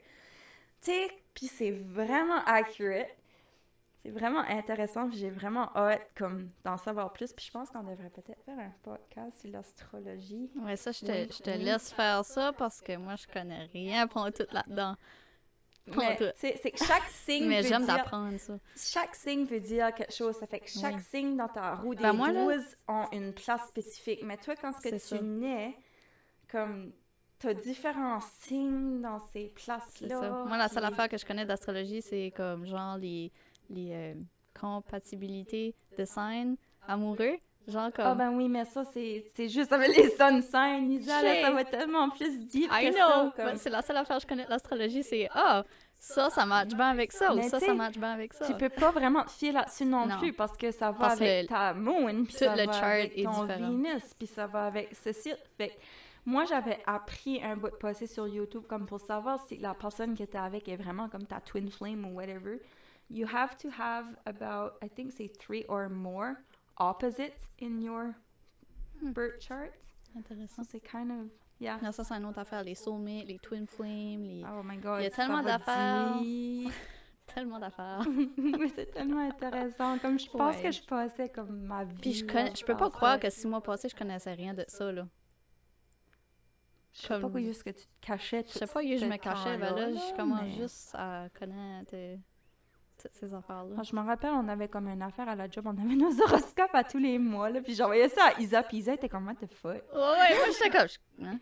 sais, 0.81 1.09
puis 1.33 1.47
c'est 1.47 1.71
vraiment 1.71 2.43
accurate. 2.45 3.07
C'est 4.03 4.09
vraiment 4.09 4.39
intéressant, 4.39 5.07
puis 5.07 5.19
j'ai 5.19 5.29
vraiment 5.29 5.69
hâte 5.75 6.01
comme 6.17 6.49
d'en 6.63 6.75
savoir 6.77 7.13
plus. 7.13 7.31
Puis 7.33 7.45
je 7.45 7.51
pense 7.51 7.69
qu'on 7.69 7.83
devrait 7.83 8.09
peut-être 8.09 8.43
faire 8.45 8.57
un 8.57 8.73
podcast 8.81 9.39
sur 9.41 9.51
l'astrologie. 9.51 10.49
Ouais, 10.55 10.75
ça, 10.75 10.91
je 10.91 11.01
te, 11.01 11.11
je 11.11 11.43
te 11.43 11.49
laisse 11.51 11.91
faire 11.93 12.25
ça 12.25 12.51
parce 12.51 12.81
que 12.81 12.95
moi, 12.97 13.15
je 13.15 13.27
connais 13.31 13.65
rien 13.71 14.07
pour 14.07 14.25
tout 14.33 14.47
là-dedans. 14.51 14.95
C'est 16.36 16.71
que 16.71 16.86
chaque 16.86 17.03
signe 17.09 17.47
Mais 17.47 17.61
veut 17.61 17.67
j'aime 17.67 17.86
dire 17.86 17.95
d'apprendre 17.97 18.38
ça. 18.39 18.57
chaque 18.77 19.15
signe 19.15 19.45
veut 19.45 19.59
dire 19.59 19.93
quelque 19.93 20.13
chose. 20.13 20.36
Ça 20.38 20.47
fait 20.47 20.59
que 20.59 20.69
chaque 20.69 20.95
Oui. 20.95 21.01
signe 21.09 21.36
dans 21.38 21.47
ta 21.47 21.75
roue 21.75 21.95
des 21.95 22.01
Ben, 22.03 22.13
moi, 22.13 22.32
là- 22.32 22.43
12 22.55 22.63
ont 22.88 23.05
une 23.11 23.34
place 23.34 23.67
spécifique. 23.67 24.21
Mais 24.23 24.38
toi, 24.38 24.55
quand 24.55 24.71
ce 24.73 24.82
que 24.82 24.89
tu 24.89 24.99
ça. 24.99 25.21
nais, 25.21 25.75
comme 26.49 26.91
t'as 27.39 27.53
différents 27.55 28.19
signes 28.41 29.01
dans 29.01 29.19
ces 29.34 29.47
places-là. 29.47 30.43
Moi, 30.47 30.57
la 30.57 30.67
seule 30.69 30.86
affaire 30.86 31.09
que 31.09 31.17
je 31.17 31.25
connais 31.25 31.45
d'astrologie, 31.45 32.01
c'est 32.03 32.32
comme 32.36 32.65
genre 32.67 32.97
les, 32.97 33.32
les 33.69 33.89
euh, 33.93 34.13
compatibilités 34.59 35.75
de 35.97 36.05
signes 36.05 36.55
amoureux. 36.88 37.38
Genre 37.68 37.91
comme. 37.93 38.05
Ah 38.05 38.16
ben 38.16 38.32
oui, 38.36 38.49
mais 38.49 38.66
ça, 38.66 38.84
c'est 38.86 39.49
juste 39.49 39.72
avec 39.72 39.95
les 39.95 40.09
sun 40.12 40.41
signs, 40.41 40.89
Isa, 40.91 41.22
là, 41.22 41.41
ça 41.41 41.51
va 41.51 41.64
tellement 41.64 42.09
plus 42.09 42.45
deep 42.47 42.70
I 42.72 42.89
que 42.89 42.91
know! 42.91 42.97
ça. 42.97 43.34
comme- 43.36 43.55
C'est 43.57 43.70
la 43.70 43.82
seule 43.82 43.97
affaire 43.97 44.18
que 44.18 44.24
je 44.24 44.28
connais 44.28 44.45
de 44.45 44.49
l'astrologie, 44.49 45.03
c'est 45.03 45.30
Ah, 45.34 45.64
ça, 45.93 46.30
ça 46.32 46.45
match 46.47 46.70
bien 46.74 46.89
avec 46.89 47.12
ça, 47.12 47.32
ou 47.32 47.36
Mais 47.36 47.43
ça, 47.49 47.59
tu 47.59 47.66
ça 47.66 47.72
sais, 47.72 47.78
match 47.78 47.97
bien 47.97 48.12
avec 48.14 48.34
ça. 48.34 48.45
Tu 48.47 48.53
peux 48.55 48.70
pas 48.70 48.89
vraiment 48.91 49.24
te 49.24 49.30
fier 49.32 49.51
là-dessus 49.51 49.86
non, 49.86 50.07
Non. 50.07 50.18
plus 50.18 50.34
parce 50.34 50.57
que 50.57 50.72
ça 50.72 50.91
va 50.91 50.97
Parce 50.99 51.22
avec 51.22 51.45
que 51.47 51.53
ta 51.53 51.74
moon, 51.76 52.24
puis 52.26 52.34
ça 52.34 52.55
le 52.55 52.66
va 52.66 52.72
chart 52.72 52.84
avec 52.84 53.18
est 53.18 53.24
ton 53.24 53.43
différent. 53.43 53.70
Venus, 53.70 54.03
puis 54.18 54.28
ça 54.28 54.47
va 54.47 54.66
avec 54.66 54.89
ceci. 54.95 55.32
Fait 55.57 55.70
que 55.70 55.74
moi, 56.26 56.45
j'avais 56.45 56.80
appris 56.88 57.43
un 57.43 57.55
bout 57.55 57.70
de 57.70 57.76
passé 57.76 58.07
sur 58.07 58.28
YouTube 58.28 58.64
comme 58.68 58.88
pour 58.88 58.99
savoir 59.01 59.39
si 59.47 59.57
la 59.57 59.76
personne 59.76 60.16
qui 60.16 60.24
était 60.24 60.38
avec 60.39 60.68
est 60.68 60.76
vraiment 60.78 61.07
comme 61.09 61.26
ta 61.28 61.39
twin 61.39 61.70
flame 61.70 62.05
ou 62.05 62.16
whatever. 62.16 62.59
You 63.12 63.28
have 63.32 63.55
to 63.57 63.68
have 63.78 64.05
about, 64.26 64.74
I 64.84 64.89
think 64.89 65.12
c'est 65.12 65.32
three 65.38 65.66
or 65.68 65.89
more 65.89 66.34
opposites 66.78 67.47
in 67.61 67.80
your 67.82 68.13
Hmm. 69.01 69.11
birth 69.13 69.39
chart. 69.41 69.72
Intéressant. 70.15 70.63
So 70.63 70.69
c'est 70.72 70.80
kind 70.82 71.09
of, 71.11 71.28
yeah. 71.59 71.78
Non, 71.82 71.91
ça, 71.91 72.03
c'est 72.03 72.13
une 72.13 72.26
autre 72.26 72.39
affaire. 72.39 72.63
Les 72.63 72.76
soulmates, 72.76 73.26
les 73.28 73.39
twin 73.39 73.65
flames, 73.65 74.22
les... 74.24 74.43
Oh 74.45 74.61
my 74.63 74.78
god. 74.78 74.99
Il 74.99 75.03
y 75.03 75.07
a 75.07 75.09
tellement 75.09 75.41
d'affaires. 75.41 76.15
tellement 77.34 77.59
d'affaires. 77.59 78.05
Mais 78.38 78.67
c'est 78.69 78.91
tellement 78.91 79.28
intéressant. 79.28 79.97
Comme 79.99 80.19
je 80.19 80.30
pense 80.30 80.57
Ouais. 80.57 80.63
que 80.63 80.72
je 80.72 80.84
passais 80.84 81.30
comme 81.30 81.61
ma 81.61 81.84
vie. 81.86 81.95
Puis 82.01 82.13
je, 82.13 82.26
connais, 82.26 82.53
je 82.55 82.63
peux 82.65 82.76
pas 82.78 82.89
croire 82.91 83.19
que 83.19 83.30
six 83.30 83.47
mois 83.47 83.61
passés, 83.63 83.88
je 83.89 83.95
connaissais 83.95 84.34
rien 84.34 84.53
de 84.53 84.65
ça, 84.67 84.91
là. 84.91 85.07
Je 86.93 87.01
sais 87.01 87.19
pas 87.22 87.30
quoi, 87.30 87.39
juste 87.39 87.63
que 87.63 87.69
tu 87.69 87.86
te 87.86 88.05
cachais. 88.05 88.43
Je 88.47 88.51
sais 88.59 88.67
pas 88.67 88.82
où 88.82 88.97
je 88.97 89.05
me 89.05 89.15
cachais, 89.17 89.57
ben 89.57 89.74
là, 89.74 89.93
je 89.93 90.15
commence 90.15 90.41
mais- 90.41 90.51
juste 90.57 90.91
à 90.93 91.28
connaître 91.39 91.91
euh, 91.93 92.17
toutes 93.01 93.13
ces 93.13 93.33
affaires-là. 93.33 93.81
Je 93.83 93.95
me 93.95 94.01
rappelle, 94.01 94.31
on 94.31 94.47
avait 94.47 94.67
comme 94.67 94.87
une 94.87 95.01
affaire 95.01 95.27
à 95.29 95.35
la 95.35 95.49
job, 95.49 95.65
on 95.67 95.77
avait 95.77 95.95
nos 95.95 96.21
horoscopes 96.21 96.73
à 96.73 96.83
tous 96.83 96.97
les 96.99 97.17
mois, 97.19 97.49
là, 97.49 97.61
puis 97.61 97.73
j'envoyais 97.75 98.09
ça 98.09 98.27
à 98.35 98.39
Isa, 98.41 98.63
puis 98.63 98.77
Isa 98.77 98.93
était 98.93 99.09
comme, 99.09 99.27
what 99.27 99.35
the 99.35 99.51
fuck? 99.51 99.71
Ouais, 99.73 99.99
ouais, 99.99 100.35
moi, 100.37 100.45
j'étais 100.51 100.69
comme... 100.69 100.87
je- 100.87 101.25
Hein? 101.25 101.39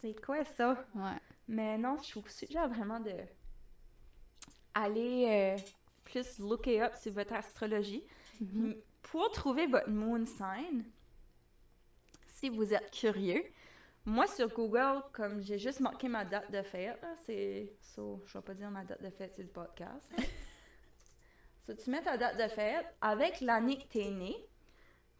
C'est 0.00 0.20
quoi 0.20 0.44
ça? 0.44 0.84
Ouais. 0.96 1.18
Mais 1.46 1.78
non, 1.78 1.96
je 2.02 2.10
trouve 2.10 2.28
suggère 2.28 2.68
vraiment 2.68 2.98
de 2.98 3.12
aller 4.74 5.26
euh, 5.28 5.62
plus 6.04 6.38
looker 6.40 6.82
up 6.82 6.94
sur 6.96 7.12
votre 7.12 7.34
astrologie. 7.34 8.02
Mhm. 8.40 8.66
M- 8.72 8.76
Pour 9.02 9.30
trouver 9.30 9.66
votre 9.66 9.88
moon 9.90 10.24
sign, 10.26 10.84
si 12.26 12.48
vous 12.48 12.72
êtes 12.74 12.90
curieux, 12.90 13.44
moi 14.04 14.26
sur 14.26 14.48
Google, 14.48 15.02
comme 15.12 15.40
j'ai 15.40 15.58
juste 15.58 15.78
marqué 15.80 16.08
ma 16.08 16.24
date 16.24 16.50
de 16.50 16.62
fête, 16.62 17.00
là, 17.00 17.14
c'est. 17.24 17.72
So, 17.80 18.20
je 18.26 18.38
vais 18.38 18.42
pas 18.42 18.54
dire 18.54 18.70
ma 18.70 18.84
date 18.84 19.02
de 19.02 19.10
fête 19.10 19.34
sur 19.34 19.44
le 19.44 19.50
podcast. 19.50 20.10
so, 21.66 21.74
tu 21.74 21.90
mets 21.90 22.02
ta 22.02 22.16
date 22.16 22.36
de 22.36 22.48
fête 22.48 22.86
avec 23.00 23.40
l'année 23.40 23.78
que 23.78 23.86
t'es 23.88 24.10
né. 24.10 24.34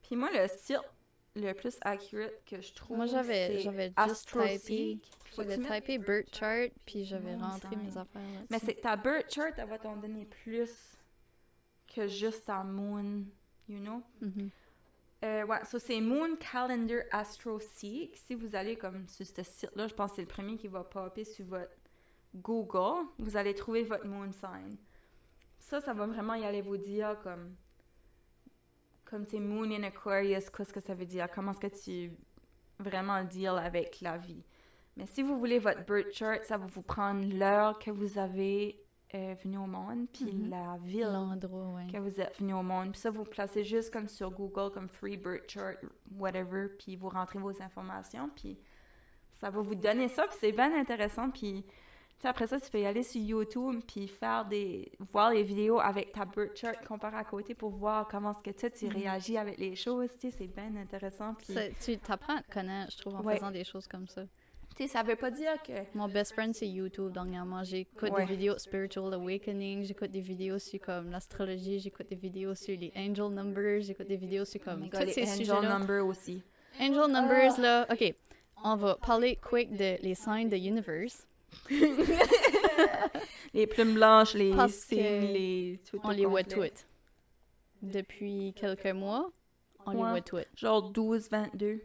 Puis 0.02 0.16
moi, 0.16 0.30
le 0.32 0.48
site 0.48 0.80
le 1.34 1.52
plus 1.54 1.78
accurate 1.80 2.44
que 2.44 2.60
je 2.60 2.74
trouve. 2.74 2.98
Moi, 2.98 3.06
j'avais 3.06 3.58
j'avais 3.60 3.92
juste 4.06 4.28
typé... 4.28 4.98
J'avais 5.34 5.56
typé 5.56 5.96
birth 5.96 6.34
chart, 6.34 6.70
puis 6.84 7.06
j'avais 7.06 7.34
rentré 7.36 7.74
mes 7.76 7.96
affaires 7.96 8.20
là 8.20 8.40
Mais 8.50 8.58
c'est 8.58 8.74
ta 8.74 8.96
birth 8.96 9.32
chart, 9.32 9.54
elle 9.56 9.68
va 9.68 9.78
t'en 9.78 9.96
donner 9.96 10.26
plus 10.26 10.98
que 11.86 12.06
juste 12.06 12.44
ta 12.44 12.62
moon, 12.62 13.24
you 13.66 13.78
know? 13.78 14.02
Mhm. 14.20 14.50
Euh, 15.24 15.46
ouais, 15.46 15.64
ça 15.64 15.78
c'est 15.78 16.00
Moon 16.00 16.36
Calendar 16.36 17.02
Astro 17.12 17.60
Seek. 17.60 18.16
Si 18.16 18.34
vous 18.34 18.56
allez 18.56 18.76
comme 18.76 19.08
sur 19.08 19.24
ce 19.24 19.42
site-là, 19.42 19.86
je 19.86 19.94
pense 19.94 20.10
que 20.10 20.16
c'est 20.16 20.22
le 20.22 20.28
premier 20.28 20.56
qui 20.56 20.66
va 20.66 20.82
popper 20.82 21.24
sur 21.24 21.46
votre 21.46 21.76
Google, 22.34 23.06
vous 23.18 23.36
allez 23.36 23.54
trouver 23.54 23.84
votre 23.84 24.06
Moon 24.06 24.32
Sign. 24.32 24.76
Ça, 25.62 25.80
ça 25.80 25.92
va 25.94 26.06
vraiment 26.06 26.34
y 26.34 26.44
aller 26.44 26.60
vous 26.60 26.76
dire 26.76 27.16
comme 27.22 27.54
comme 29.04 29.26
tu 29.26 29.38
Moon 29.38 29.70
in 29.70 29.82
Aquarius, 29.82 30.48
qu'est-ce 30.50 30.72
que 30.72 30.80
ça 30.80 30.94
veut 30.94 31.04
dire, 31.04 31.28
comment 31.34 31.50
est-ce 31.52 31.60
que 31.60 31.66
tu 31.84 32.12
vraiment 32.78 33.22
deal 33.24 33.48
avec 33.58 34.00
la 34.00 34.16
vie? 34.16 34.42
Mais 34.96 35.06
si 35.06 35.22
vous 35.22 35.38
voulez 35.38 35.58
votre 35.58 35.84
birth 35.84 36.12
chart, 36.12 36.42
ça 36.44 36.56
va 36.56 36.66
vous 36.66 36.82
prendre 36.82 37.22
l'heure 37.34 37.78
que 37.78 37.90
vous 37.90 38.18
avez 38.18 38.78
euh, 39.14 39.34
venu 39.44 39.58
au 39.58 39.66
monde, 39.66 40.06
puis 40.10 40.32
Mhm. 40.32 40.48
la 40.48 40.78
ville 40.82 41.10
L'endroit, 41.12 41.74
ouais. 41.74 41.86
que 41.92 41.98
vous 41.98 42.18
êtes 42.18 42.38
venu 42.38 42.54
au 42.54 42.62
monde. 42.62 42.92
Puis 42.92 43.00
ça, 43.02 43.10
vous 43.10 43.24
placez 43.24 43.62
juste 43.64 43.92
comme 43.92 44.08
sur 44.08 44.30
Google, 44.30 44.72
comme 44.72 44.88
Free 44.88 45.18
Birth 45.18 45.50
Chart, 45.50 45.76
whatever, 46.18 46.68
puis 46.78 46.96
vous 46.96 47.10
rentrez 47.10 47.38
vos 47.38 47.60
informations, 47.62 48.30
puis 48.34 48.58
ça 49.32 49.50
va 49.50 49.60
vous 49.60 49.74
donner 49.74 50.08
ça, 50.08 50.26
puis 50.26 50.36
c'est 50.40 50.52
bien 50.52 50.74
intéressant. 50.78 51.28
Puis 51.30 51.62
tu 52.22 52.26
après 52.28 52.46
ça, 52.46 52.58
tu 52.60 52.70
peux 52.70 52.80
y 52.80 52.86
aller 52.86 53.02
sur 53.02 53.20
YouTube, 53.20 53.80
puis 53.86 54.08
faire 54.08 54.44
des... 54.46 54.90
voir 55.12 55.30
les 55.32 55.42
vidéos 55.42 55.78
avec 55.80 56.12
ta 56.12 56.24
Birth 56.24 56.56
Chart 56.56 56.76
comparé 56.86 57.16
à 57.16 57.24
côté 57.24 57.54
pour 57.54 57.70
voir 57.70 58.08
comment 58.08 58.30
est-ce 58.32 58.42
que 58.42 58.58
toi, 58.58 58.70
tu 58.70 58.86
Mhm. 58.86 58.92
réagis 58.92 59.36
avec 59.36 59.58
les 59.58 59.74
choses, 59.74 60.08
tu 60.18 60.30
c'est 60.30 60.46
bien 60.46 60.74
intéressant. 60.76 61.34
Tu 61.84 61.98
t'apprends 61.98 62.36
à 62.36 62.42
te 62.42 62.50
connaître, 62.52 62.92
je 62.92 62.98
trouve, 62.98 63.16
en 63.16 63.22
Ouais. 63.22 63.34
faisant 63.36 63.50
des 63.50 63.64
choses 63.64 63.86
comme 63.86 64.06
ça. 64.08 64.22
tu 64.74 64.84
sais, 64.84 64.88
ça 64.88 65.02
veut 65.02 65.16
pas 65.16 65.30
dire 65.30 65.60
que... 65.62 65.72
Mon 65.94 66.08
best 66.08 66.32
friend, 66.32 66.54
c'est 66.54 66.66
YouTube 66.66 67.12
dernièrement. 67.12 67.62
J'écoute 67.62 68.10
Ouais. 68.10 68.24
des 68.24 68.32
vidéos 68.32 68.56
Spiritual 68.56 69.12
Awakening, 69.12 69.84
j'écoute 69.84 70.10
des 70.10 70.22
vidéos 70.22 70.58
sur 70.58 70.80
comme 70.80 71.10
l'astrologie, 71.10 71.78
j'écoute 71.78 72.08
des 72.08 72.16
vidéos 72.16 72.54
sur 72.54 72.78
les 72.78 72.90
angel 72.96 73.28
numbers, 73.34 73.82
j'écoute 73.82 74.06
des 74.06 74.16
vidéos 74.16 74.46
sur 74.46 74.60
Oh 74.62 74.70
comme 74.70 74.80
my 74.80 74.88
tous 74.88 75.00
les 75.00 75.12
ces 75.12 75.24
angel 75.24 75.36
sujets-là. 75.44 75.78
number 75.78 76.06
aussi. 76.06 76.42
Angel 76.80 77.10
numbers, 77.12 77.60
là, 77.60 77.86
ok. 77.92 78.14
On 78.64 78.76
va 78.76 78.94
parler 78.94 79.36
quick 79.36 79.72
de 79.76 80.00
les 80.02 80.14
signes 80.14 80.48
de 80.48 80.56
universe. 80.56 81.26
Les 83.54 83.66
plumes 83.66 83.94
blanches, 83.94 84.34
les 84.34 84.52
signes, 84.68 84.98
les... 85.32 85.80
On 86.02 86.10
les 86.10 86.24
voit 86.26 86.42
toutes. 86.44 86.86
Depuis 87.82 88.54
quelques 88.56 88.86
mois, 88.86 89.30
on 89.86 89.90
Ouais. 89.90 89.96
les 89.96 90.02
voit 90.10 90.20
toutes. 90.22 90.46
Genre 90.56 90.90
12, 90.90 91.28
22. 91.30 91.80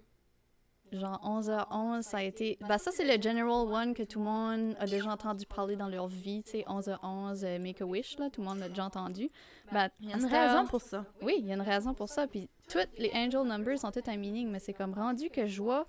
genre 0.94 1.20
11h11, 1.26 2.02
ça 2.04 2.18
a 2.20 2.24
été. 2.24 2.58
Bah, 2.62 2.78
ça, 2.78 2.92
c'est 2.94 3.04
le 3.04 3.22
general 3.22 3.68
one 3.68 3.94
que 3.94 4.04
tout 4.04 4.20
le 4.20 4.26
monde 4.26 4.76
a 4.80 4.86
déjà 4.86 5.10
entendu 5.12 5.46
parler 5.46 5.76
dans 5.76 5.90
leur 5.90 6.08
vie, 6.08 6.44
tu 6.44 6.52
sais, 6.52 6.66
11h11, 6.68 7.44
euh, 7.44 7.60
Make 7.60 7.82
a 7.82 7.86
Wish, 7.86 8.18
là, 8.20 8.30
tout 8.30 8.40
le 8.42 8.48
monde 8.48 8.60
l'a 8.60 8.70
déjà 8.70 8.86
entendu. 8.86 9.30
Bah, 9.74 9.90
Il 10.00 10.10
y 10.10 10.14
a 10.14 10.18
une 10.18 10.26
raison 10.26 10.66
pour 10.68 10.80
ça. 10.82 11.06
Oui, 11.22 11.36
il 11.40 11.46
y 11.48 11.52
a 11.52 11.56
une 11.56 11.62
raison 11.62 11.94
pour 11.94 12.08
ça. 12.08 12.26
Puis 12.28 12.50
toutes 12.70 12.88
les 12.98 13.12
angel 13.14 13.42
numbers 13.44 13.84
ont 13.84 13.92
tout 13.92 14.04
un 14.08 14.16
meaning, 14.16 14.50
mais 14.50 14.60
c'est 14.60 14.74
comme 14.74 14.94
rendu 14.94 15.30
que 15.30 15.46
je 15.46 15.62
vois 15.62 15.86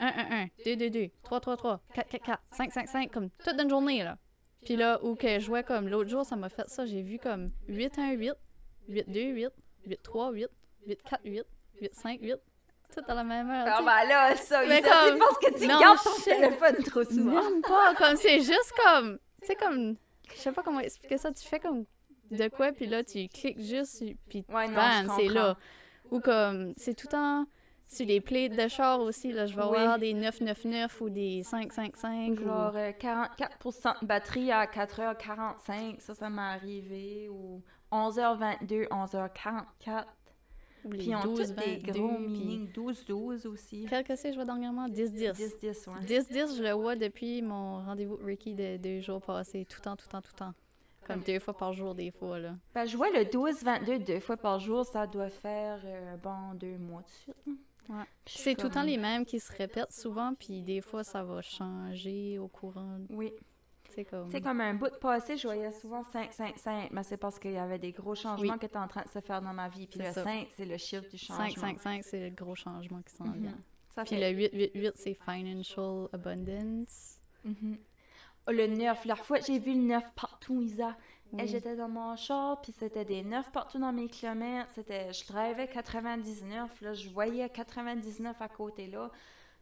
1, 0.00 0.06
1, 0.06 0.42
1, 0.42 0.46
2, 0.64 0.76
2, 0.76 0.90
2, 0.90 1.06
3, 1.22 1.40
3, 1.40 1.56
3, 1.56 1.80
4, 1.94 2.08
4, 2.08 2.24
4, 2.24 2.42
5, 2.52 2.72
5, 2.72 2.88
5, 2.88 3.10
comme 3.12 3.30
toute 3.30 3.60
une 3.60 3.70
journée, 3.70 4.02
là. 4.04 4.18
Puis 4.64 4.76
là, 4.76 4.98
où 5.04 5.14
que 5.14 5.38
je 5.38 5.46
vois 5.46 5.62
comme 5.62 5.88
l'autre 5.88 6.10
jour, 6.10 6.24
ça 6.24 6.34
m'a 6.36 6.48
fait 6.48 6.68
ça, 6.68 6.86
j'ai 6.86 7.02
vu 7.02 7.18
comme 7.18 7.50
8, 7.68 7.98
1, 7.98 8.12
8, 8.12 8.32
8, 8.88 9.04
2, 9.08 9.20
8, 9.20 9.48
8, 9.86 10.02
3, 10.02 10.30
8, 10.32 10.46
8, 10.86 11.02
4, 11.02 11.20
8, 11.24 11.42
8, 11.82 11.94
5, 11.94 12.20
8, 12.20 12.34
tout 12.94 13.02
à 13.06 13.14
la 13.14 13.24
même 13.24 13.50
heure. 13.50 13.66
Ah 13.68 13.78
ben 13.82 14.08
là, 14.08 14.36
ça, 14.36 14.64
Mais 14.66 14.80
Isa, 14.80 14.88
comme- 14.88 15.18
parce 15.18 15.38
que 15.38 15.58
tu 15.58 15.66
non, 15.66 15.78
gardes 15.80 15.98
ton 16.02 16.20
téléphone 16.24 16.76
trop 16.84 17.04
souvent. 17.04 17.42
Même 17.50 17.62
pas, 17.62 17.94
comme 17.94 18.16
c'est 18.16 18.38
juste 18.40 18.72
comme, 18.84 19.18
tu 19.40 19.46
sais, 19.48 19.54
comme, 19.54 19.96
je 20.34 20.38
sais 20.40 20.52
pas 20.52 20.62
comment 20.62 20.80
expliquer 20.80 21.18
ça, 21.18 21.32
tu 21.32 21.46
fais 21.46 21.60
comme 21.60 21.84
de 22.30 22.48
quoi, 22.48 22.72
puis 22.72 22.86
là, 22.86 23.04
tu 23.04 23.28
cliques 23.28 23.60
juste, 23.60 24.02
puis 24.28 24.44
Ouais, 24.48 24.68
bam, 24.68 25.08
c'est 25.16 25.28
là. 25.28 25.56
Ou 26.10 26.20
comme, 26.20 26.72
c'est 26.76 26.94
tout 26.94 27.06
temps 27.08 27.46
sur 27.88 28.06
les 28.06 28.20
plates 28.20 28.52
de 28.56 28.68
char 28.68 29.00
aussi, 29.00 29.32
là, 29.32 29.46
je 29.46 29.54
vais 29.56 29.62
Oui. 29.62 29.76
avoir 29.78 29.98
des 29.98 30.12
999 30.14 31.00
ou 31.00 31.08
des 31.10 31.42
555. 31.44 32.32
ou- 32.40 32.44
Genre 32.44 32.72
euh, 32.76 32.92
44% 32.92 34.00
de 34.02 34.06
batterie 34.06 34.50
à 34.50 34.66
4h45, 34.66 36.00
ça, 36.00 36.14
ça 36.14 36.28
m'est 36.30 36.40
arrivé. 36.42 37.28
Ou 37.28 37.62
11h22, 37.92 38.86
11h44. 38.90 40.04
ou 40.84 40.90
les 40.92 40.98
Puis 40.98 41.14
ont 41.16 41.22
12, 41.22 41.38
tous 41.38 41.54
des 41.64 41.76
22, 41.78 41.92
gros 41.92 42.18
meanings. 42.18 42.72
12-12 42.72 43.46
aussi. 43.46 43.86
Quel 43.88 44.04
que 44.04 44.14
c'est, 44.14 44.30
je 44.30 44.36
vois 44.36 44.44
dernièrement? 44.44 44.88
10-10. 44.88 45.32
10-10, 45.32 45.88
ouais. 45.88 46.00
10-10, 46.06 46.56
je 46.58 46.62
le 46.62 46.70
vois 46.72 46.94
depuis 46.96 47.42
mon 47.42 47.84
rendez-vous 47.84 48.16
Ricky 48.24 48.54
de 48.54 48.76
deux 48.76 49.00
jours 49.00 49.20
passés, 49.20 49.64
tout 49.64 49.78
le 49.78 49.82
temps, 49.82 49.96
tout 49.96 50.06
le 50.06 50.12
temps, 50.12 50.22
tout 50.22 50.30
le 50.34 50.38
temps. 50.38 50.54
Comme 51.06 51.20
deux 51.20 51.38
fois 51.38 51.56
par 51.56 51.72
jour, 51.72 51.94
des 51.94 52.10
fois, 52.10 52.38
là. 52.40 52.54
Ben, 52.74 52.84
je 52.84 52.96
vois 52.96 53.10
le 53.10 53.24
12-22 53.24 53.98
deux 54.04 54.18
fois 54.20 54.36
par 54.36 54.58
jour, 54.58 54.84
ça 54.84 55.06
doit 55.06 55.30
faire, 55.30 55.80
euh, 55.84 56.16
bon, 56.16 56.54
deux 56.54 56.78
mois 56.78 57.02
de 57.02 57.08
suite. 57.08 57.58
Ouais. 57.88 58.04
C'est 58.26 58.54
tout 58.54 58.66
le 58.66 58.72
temps 58.72 58.82
les 58.82 58.96
mêmes 58.98 59.24
qui 59.24 59.38
se 59.40 59.52
répètent 59.52 59.92
souvent, 59.92 60.34
puis 60.34 60.62
des 60.62 60.80
fois, 60.80 61.04
ça 61.04 61.22
va 61.22 61.40
changer 61.42 62.38
au 62.38 62.48
courant. 62.48 62.98
Oui. 63.10 63.32
C'est 63.90 64.04
comme... 64.04 64.30
Comme 64.42 64.60
un 64.60 64.74
bout 64.74 64.90
de 64.90 64.96
passé, 64.96 65.36
je 65.36 65.46
voyais 65.46 65.70
souvent 65.72 66.02
5, 66.04 66.32
5, 66.32 66.58
5, 66.58 66.90
mais 66.90 67.02
c'est 67.02 67.16
parce 67.16 67.38
qu'il 67.38 67.52
y 67.52 67.56
avait 67.58 67.78
des 67.78 67.92
gros 67.92 68.14
changements 68.14 68.52
Oui. 68.54 68.58
qui 68.58 68.66
étaient 68.66 68.76
en 68.76 68.88
train 68.88 69.02
de 69.02 69.08
se 69.08 69.20
faire 69.20 69.40
dans 69.40 69.54
ma 69.54 69.68
vie. 69.68 69.86
Puis 69.86 70.00
le 70.00 70.12
ça. 70.12 70.24
5, 70.24 70.48
c'est 70.56 70.66
le 70.66 70.76
chiffre 70.76 71.08
du 71.08 71.16
changement. 71.16 71.46
5, 71.48 71.58
5, 71.58 71.80
5, 71.80 72.04
c'est 72.04 72.28
le 72.30 72.34
gros 72.34 72.54
changement 72.54 73.00
qui 73.02 73.14
s'en 73.14 73.24
Mhm. 73.26 73.40
vient. 73.40 73.58
Ça 73.94 74.02
Puis 74.04 74.16
fait... 74.16 74.32
le 74.32 74.36
8, 74.36 74.50
8, 74.52 74.70
8, 74.74 74.92
c'est 74.96 75.14
financial 75.24 76.08
abundance. 76.12 77.20
Mhm. 77.44 77.78
Oh, 78.48 78.52
le 78.52 78.66
9, 78.66 79.04
la 79.06 79.16
fois, 79.16 79.38
j'ai 79.40 79.58
vu 79.58 79.72
le 79.72 79.82
9 79.82 80.04
partout, 80.14 80.60
Isa. 80.62 80.96
Et 81.38 81.46
j'étais 81.46 81.76
dans 81.76 81.88
mon 81.88 82.16
char, 82.16 82.60
puis 82.60 82.72
c'était 82.72 83.04
des 83.04 83.22
9 83.22 83.50
partout 83.52 83.78
dans 83.78 83.92
mes 83.92 84.08
kilomètres. 84.08 84.70
C'était, 84.74 85.12
je 85.12 85.26
drivais 85.26 85.68
99, 85.68 86.80
là, 86.80 86.94
je 86.94 87.08
voyais 87.10 87.48
99 87.48 88.40
à 88.40 88.48
côté 88.48 88.86
là. 88.86 89.10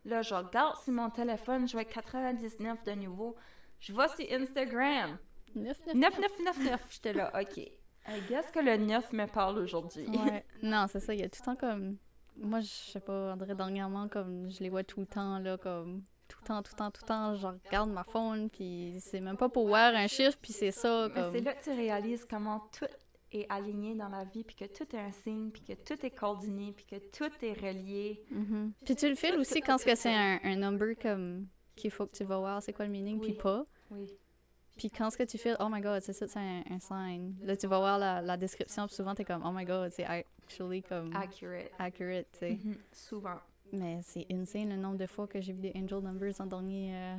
Là, 0.05 0.23
je 0.23 0.35
regarde 0.35 0.77
sur 0.83 0.93
mon 0.93 1.09
téléphone, 1.11 1.67
je 1.67 1.73
vois 1.73 1.85
99 1.85 2.85
de 2.85 2.93
nouveau. 2.93 3.35
Je 3.81 3.93
vois 3.93 4.09
sur 4.09 4.25
Instagram, 4.31 5.19
9, 5.55 5.87
9, 5.87 5.95
9999. 5.95 6.87
J'étais 6.91 7.13
là, 7.13 7.33
OK. 7.41 7.59
I 8.07 8.21
guess 8.29 8.51
que 8.51 8.61
le 8.61 8.77
9 8.77 9.13
me 9.13 9.27
parle 9.27 9.59
aujourd'hui. 9.59 10.07
Ouais. 10.07 10.45
Non, 10.63 10.87
c'est 10.89 11.01
ça, 11.01 11.15
il 11.15 11.21
y 11.21 11.23
a 11.23 11.29
tout 11.29 11.41
le 11.41 11.45
temps 11.47 11.57
comme. 11.57 11.97
Moi, 12.37 12.61
je 12.61 12.67
sais 12.67 13.01
pas, 13.01 13.35
dirait 13.37 13.55
dernièrement, 13.55 14.09
comme 14.09 14.51
je 14.51 14.61
les 14.61 14.69
vois 14.69 14.85
tout 14.85 15.01
le 15.01 15.07
temps, 15.07 15.39
là, 15.39 15.57
comme. 15.57 16.03
Tout 16.29 16.39
le 16.43 16.47
temps, 16.47 16.63
tout 16.63 16.73
le 16.73 16.79
temps, 16.79 16.91
tout 16.91 17.03
le 17.03 17.09
temps, 17.09 17.35
je 17.37 17.47
regarde 17.47 17.91
ma 17.91 18.05
phone, 18.05 18.49
puis 18.51 18.97
c'est 19.01 19.21
même 19.21 19.37
pas 19.37 19.49
pour 19.49 19.67
voir 19.69 19.95
un 19.95 20.07
chiffre, 20.07 20.39
puis 20.41 20.53
c'est 20.53 20.71
ça, 20.71 21.09
comme. 21.15 21.33
c'est 21.33 21.41
là 21.41 21.53
que 21.55 21.63
tu 21.65 21.71
réalises 21.71 22.25
comment 22.29 22.61
tout 22.77 22.87
est 23.33 23.47
aligné 23.51 23.95
dans 23.95 24.09
la 24.09 24.25
vie, 24.25 24.45
puis 24.45 24.57
que 24.57 24.65
tout 24.65 24.85
est 24.97 25.01
un 25.01 25.13
signe, 25.13 25.51
puis 25.51 25.63
que 25.63 25.73
tout 25.75 26.05
est 26.07 26.11
coordonné, 26.11 26.73
puis 26.73 26.87
que 26.87 26.97
tout 26.97 27.31
est 27.45 27.53
relié. 27.53 28.25
Mhm. 28.31 28.73
Puis 28.85 28.97
tu 28.97 29.09
le 29.09 29.15
files 29.17 29.39
aussi 29.39 29.61
quand 29.61 29.77
c'est 29.79 30.15
un, 30.15 30.39
un 30.43 30.57
number 30.57 30.95
comme 31.01 31.47
qu'il 31.77 31.91
faut 31.91 32.07
que 32.07 32.17
tu 32.17 32.25
vas 32.25 32.39
voir 32.39 32.63
c'est 32.63 32.73
quoi 32.73 32.85
le 32.85 32.91
meaning, 32.93 33.21
puis 33.21 33.33
pas. 33.35 33.65
Oui. 33.91 34.09
Puis 34.77 34.91
quand 34.91 35.11
ce 35.11 35.17
que 35.17 35.23
tu 35.25 35.39
files, 35.39 35.57
oh 35.61 35.69
my 35.71 35.81
god, 35.81 36.01
c'est 36.03 36.13
ça, 36.13 36.27
c'est 36.27 36.39
un, 36.39 36.63
un 36.71 36.79
sign. 36.81 37.37
Là, 37.43 37.57
tu 37.57 37.67
vas 37.67 37.79
voir 37.79 37.99
la, 37.99 38.21
la 38.23 38.37
description, 38.37 38.87
puis 38.87 38.95
souvent 38.97 39.15
t'es 39.15 39.25
comme, 39.25 39.43
oh 39.45 39.53
my 39.53 39.65
god, 39.65 39.91
c'est 39.91 40.05
actually 40.05 40.83
comme 40.83 41.15
Accurate. 41.15 41.71
accurate, 41.79 42.27
tu 42.33 42.39
sais. 42.39 42.51
Mhm. 42.65 42.77
Souvent. 42.93 43.39
Mais 43.79 43.99
c'est 44.03 44.27
insane 44.31 44.71
le 44.71 44.77
nombre 44.77 44.97
de 44.99 45.07
fois 45.07 45.27
que 45.27 45.41
j'ai 45.41 45.53
vu 45.53 45.61
des 45.61 45.73
angel 45.77 45.99
numbers 46.01 46.33
en 46.41 46.47
dernier 46.47 46.95
euh, 46.95 47.17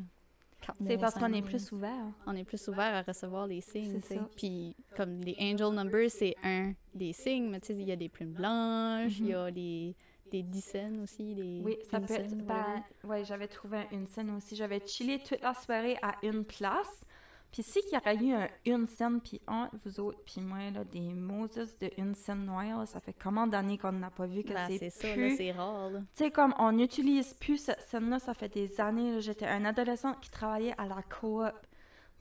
C'est 0.80 0.98
parce 0.98 1.14
qu'on 1.16 1.34
est 1.34 1.42
plus 1.42 1.72
ouvert. 1.72 2.06
On 2.26 2.36
est 2.36 2.44
plus 2.44 2.68
ouvert 2.68 2.94
à 2.96 3.02
recevoir 3.02 3.46
les 3.48 3.62
signes. 3.62 4.00
Puis 4.36 4.76
comme 4.96 5.22
les 5.22 5.36
angel 5.40 5.74
numbers, 5.74 6.10
c'est 6.10 6.36
un 6.44 6.74
des 6.94 7.14
signes, 7.14 7.50
mais 7.50 7.60
tu 7.60 7.68
sais, 7.68 7.76
il 7.76 7.88
y 7.88 7.92
a 7.92 7.96
des 7.96 8.10
plumes 8.10 8.34
blanches, 8.34 9.20
il 9.20 9.28
y 9.28 9.34
a 9.34 9.52
des, 9.52 9.96
des 10.32 10.42
dixaines 10.44 11.02
aussi, 11.02 11.36
des 11.36 11.60
Mhm. 11.60 11.66
Oui, 11.66 11.78
ça 11.84 12.00
peut 12.00 12.14
être. 12.14 12.36
Ben, 12.48 12.84
ouais, 13.04 13.24
j'avais 13.26 13.48
trouvé 13.48 13.78
un- 13.80 13.88
une 13.92 14.08
scène 14.08 14.32
aussi. 14.32 14.56
J'avais 14.56 14.82
chillé 14.88 15.20
toute 15.20 15.42
la 15.42 15.54
soirée 15.54 15.98
à 16.02 16.16
une 16.24 16.44
place. 16.44 17.06
Puis 17.52 17.64
si 17.64 17.82
qu'il 17.84 17.94
y 17.94 17.98
aurait 17.98 18.18
eu 18.18 18.34
un 18.34 18.50
une 18.66 18.86
scène, 18.86 19.22
puis 19.22 19.40
un, 19.48 19.70
vous 19.86 20.00
autres, 20.02 20.20
puis 20.26 20.42
moi, 20.42 20.70
là, 20.72 20.84
des 20.84 21.14
Moses 21.14 21.78
de 21.80 21.90
une 21.98 22.14
scène 22.14 22.46
noire, 22.46 22.80
là, 22.80 22.86
ça 22.86 23.00
fait 23.00 23.14
combien 23.14 23.48
d'années 23.48 23.78
qu'on 23.78 23.94
n'a 23.94 24.10
pas 24.12 24.26
vu 24.26 24.44
que 24.44 24.54
Ben, 24.54 24.68
c'est 24.68 24.90
c'est 24.90 25.14
plus... 25.14 25.38
c'est 25.38 25.52
rare. 25.54 25.92
Tu 26.16 26.26
sais, 26.26 26.32
comme 26.32 26.54
on 26.60 26.74
n'utilise 26.74 27.34
plus 27.36 27.58
cette 27.58 27.82
scène-là, 27.82 28.20
ça 28.20 28.34
fait 28.34 28.50
des 28.54 28.82
années. 28.82 29.22
J'étais 29.22 29.48
un 29.48 29.64
adolescent 29.64 30.14
qui 30.16 30.30
travaillait 30.30 30.76
à 30.78 30.86
la 30.86 31.02
coop. 31.04 31.46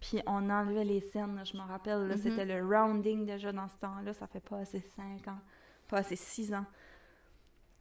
Puis 0.00 0.20
on 0.26 0.50
enlevait 0.50 0.84
les 0.84 1.00
scènes, 1.00 1.34
là, 1.34 1.44
je 1.44 1.56
me 1.56 1.62
rappelle. 1.62 2.06
là, 2.06 2.14
Mhm. 2.14 2.22
C'était 2.22 2.44
le 2.44 2.64
rounding 2.64 3.26
déjà 3.26 3.50
dans 3.52 3.66
ce 3.68 3.76
temps-là. 3.78 4.12
Ça 4.12 4.26
fait 4.28 4.40
pas 4.40 4.58
assez 4.58 4.80
5 4.80 5.26
ans, 5.28 5.40
pas 5.88 5.98
assez 5.98 6.16
6 6.16 6.54
ans 6.54 6.66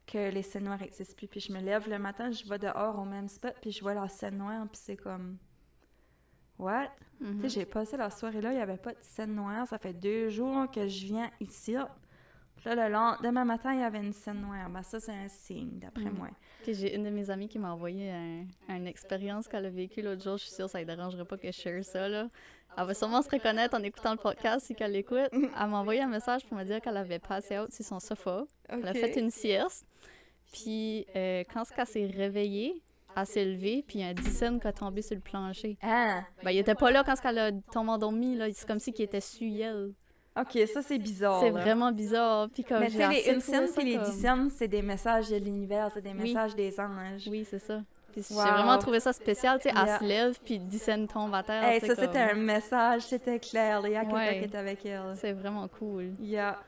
que 0.07 0.31
les 0.31 0.41
scènes 0.41 0.63
noires 0.63 0.79
n'existent 0.79 1.15
plus. 1.15 1.27
Puis 1.27 1.39
je 1.39 1.53
me 1.53 1.59
lève 1.59 1.87
le 1.87 1.99
matin, 1.99 2.31
je 2.31 2.47
vais 2.49 2.57
dehors 2.59 2.97
au 2.99 3.05
même 3.05 3.29
spot, 3.29 3.53
puis 3.61 3.71
je 3.71 3.81
vois 3.81 3.93
la 3.93 4.07
scène 4.07 4.37
noire, 4.37 4.65
puis 4.71 4.81
c'est 4.83 4.97
comme... 4.97 5.37
What? 6.59 6.89
Mhm. 7.19 7.35
Tu 7.35 7.41
sais, 7.41 7.59
j'ai 7.59 7.65
passé 7.65 7.97
la 7.97 8.09
soirée 8.09 8.41
là, 8.41 8.51
il 8.51 8.55
n'y 8.55 8.61
avait 8.61 8.77
pas 8.77 8.91
de 8.91 8.97
scène 9.01 9.35
noire. 9.35 9.67
Ça 9.67 9.77
fait 9.77 9.93
deux 9.93 10.29
jours 10.29 10.69
que 10.71 10.87
je 10.87 11.05
viens 11.05 11.29
ici. 11.39 11.75
Puis 12.55 12.65
là, 12.73 12.87
le 12.87 12.93
lendemain 12.93 13.43
matin, 13.43 13.73
il 13.73 13.79
y 13.79 13.83
avait 13.83 13.99
une 13.99 14.13
scène 14.13 14.39
noire. 14.41 14.69
Ben, 14.69 14.83
ça, 14.83 14.99
c'est 14.99 15.11
un 15.11 15.27
signe, 15.27 15.79
d'après 15.79 16.05
Mhm. 16.05 16.13
moi. 16.17 16.29
J'ai 16.65 16.95
une 16.95 17.03
de 17.03 17.09
mes 17.09 17.29
amies 17.29 17.49
qui 17.49 17.59
m'a 17.59 17.73
envoyé 17.73 18.09
un, 18.11 18.45
une 18.69 18.87
expérience 18.87 19.47
qu'elle 19.47 19.65
a 19.65 19.69
vécue 19.69 20.01
l'autre 20.01 20.23
jour. 20.23 20.37
Je 20.37 20.43
suis 20.45 20.53
sûre 20.53 20.65
que 20.65 20.71
ça 20.71 20.79
ne 20.79 20.85
dérangerait 20.85 21.25
pas 21.25 21.37
que 21.37 21.47
je 21.47 21.51
share 21.59 21.83
ça, 21.83 22.07
là. 22.07 22.29
Elle 22.77 22.85
va 22.85 22.93
sûrement 22.93 23.21
se 23.21 23.29
reconnaître 23.29 23.75
en 23.75 23.83
écoutant 23.83 24.11
le 24.11 24.17
podcast 24.17 24.65
si 24.67 24.75
qu'elle 24.75 24.93
l'écoute. 24.93 25.29
Elle 25.59 25.69
m'a 25.69 25.77
envoyé 25.79 26.01
un 26.01 26.07
message 26.07 26.45
pour 26.45 26.57
me 26.57 26.63
dire 26.63 26.81
qu'elle 26.81 26.97
avait 26.97 27.19
passé 27.19 27.59
out 27.59 27.71
sur 27.71 27.85
son 27.85 27.99
sofa. 27.99 28.45
Elle 28.69 28.87
a 28.87 28.93
fait 28.93 29.19
une 29.19 29.29
sieste. 29.29 29.85
Puis 30.51 31.05
euh, 31.15 31.43
quand 31.53 31.63
elle 31.75 31.85
s'est 31.87 32.05
réveillée, 32.05 32.81
elle 33.15 33.25
s'est 33.25 33.45
levée, 33.45 33.83
puis 33.87 34.03
un 34.03 34.13
dizaine 34.13 34.59
qui 34.59 34.67
a 34.67 34.73
tombé 34.73 35.01
sur 35.01 35.15
le 35.15 35.21
plancher. 35.21 35.77
Ah! 35.81 36.21
Ben, 36.43 36.51
il 36.51 36.57
était 36.59 36.75
pas 36.75 36.91
là 36.91 37.03
quand 37.03 37.15
elle 37.23 37.39
a 37.39 37.51
tombé 37.71 37.91
endormi, 37.91 38.35
là. 38.35 38.47
C'est 38.53 38.67
comme 38.67 38.79
si 38.79 38.91
qu'il 38.93 39.05
était 39.05 39.21
su 39.21 39.59
elle. 39.59 39.91
Ok, 40.39 40.57
ça, 40.73 40.81
c'est 40.81 40.97
bizarre. 40.97 41.41
C'est 41.41 41.51
vraiment 41.51 41.91
bizarre. 41.91 42.49
Puis 42.51 42.63
comme 42.63 42.79
Mais 42.79 42.87
tu 42.89 42.97
sais, 42.97 43.07
les 43.07 43.29
une 43.31 43.39
scène 43.39 43.67
puis 43.75 43.85
les 43.85 43.95
comme- 43.97 44.05
dix 44.05 44.19
scènes, 44.21 44.49
c'est 44.49 44.67
des 44.67 44.81
messages 44.81 45.29
de 45.29 45.35
l'univers, 45.35 45.91
c'est 45.93 46.01
des 46.01 46.09
Oui. 46.09 46.21
messages 46.33 46.55
des 46.55 46.79
anges. 46.79 47.27
Oui, 47.27 47.45
c'est 47.47 47.59
ça. 47.59 47.81
Wow. 48.15 48.23
J'ai 48.45 48.51
vraiment 48.51 48.77
trouvé 48.77 48.99
ça 48.99 49.11
spécial, 49.11 49.59
tu 49.59 49.69
sais, 49.69 49.75
elle 49.75 49.97
se 49.99 50.03
lève, 50.03 50.37
puis 50.45 50.59
Dixon 50.59 51.07
tombe 51.11 51.33
à 51.33 51.41
terre. 51.41 51.63
Hey, 51.63 51.79
ça, 51.81 51.95
c'était 51.95 52.19
un 52.19 52.29
comme- 52.29 52.43
message, 52.43 53.01
c'était 53.03 53.39
clair. 53.39 53.81
Il 53.85 53.91
y 53.91 53.95
a 53.95 54.01
quelqu'un 54.05 54.33
qui 54.33 54.53
est 54.53 54.55
avec 54.55 54.85
elle. 54.85 55.01
C'est 55.15 55.33
vraiment 55.33 55.67
cool. 55.67 56.13
Yeah. 56.19 56.59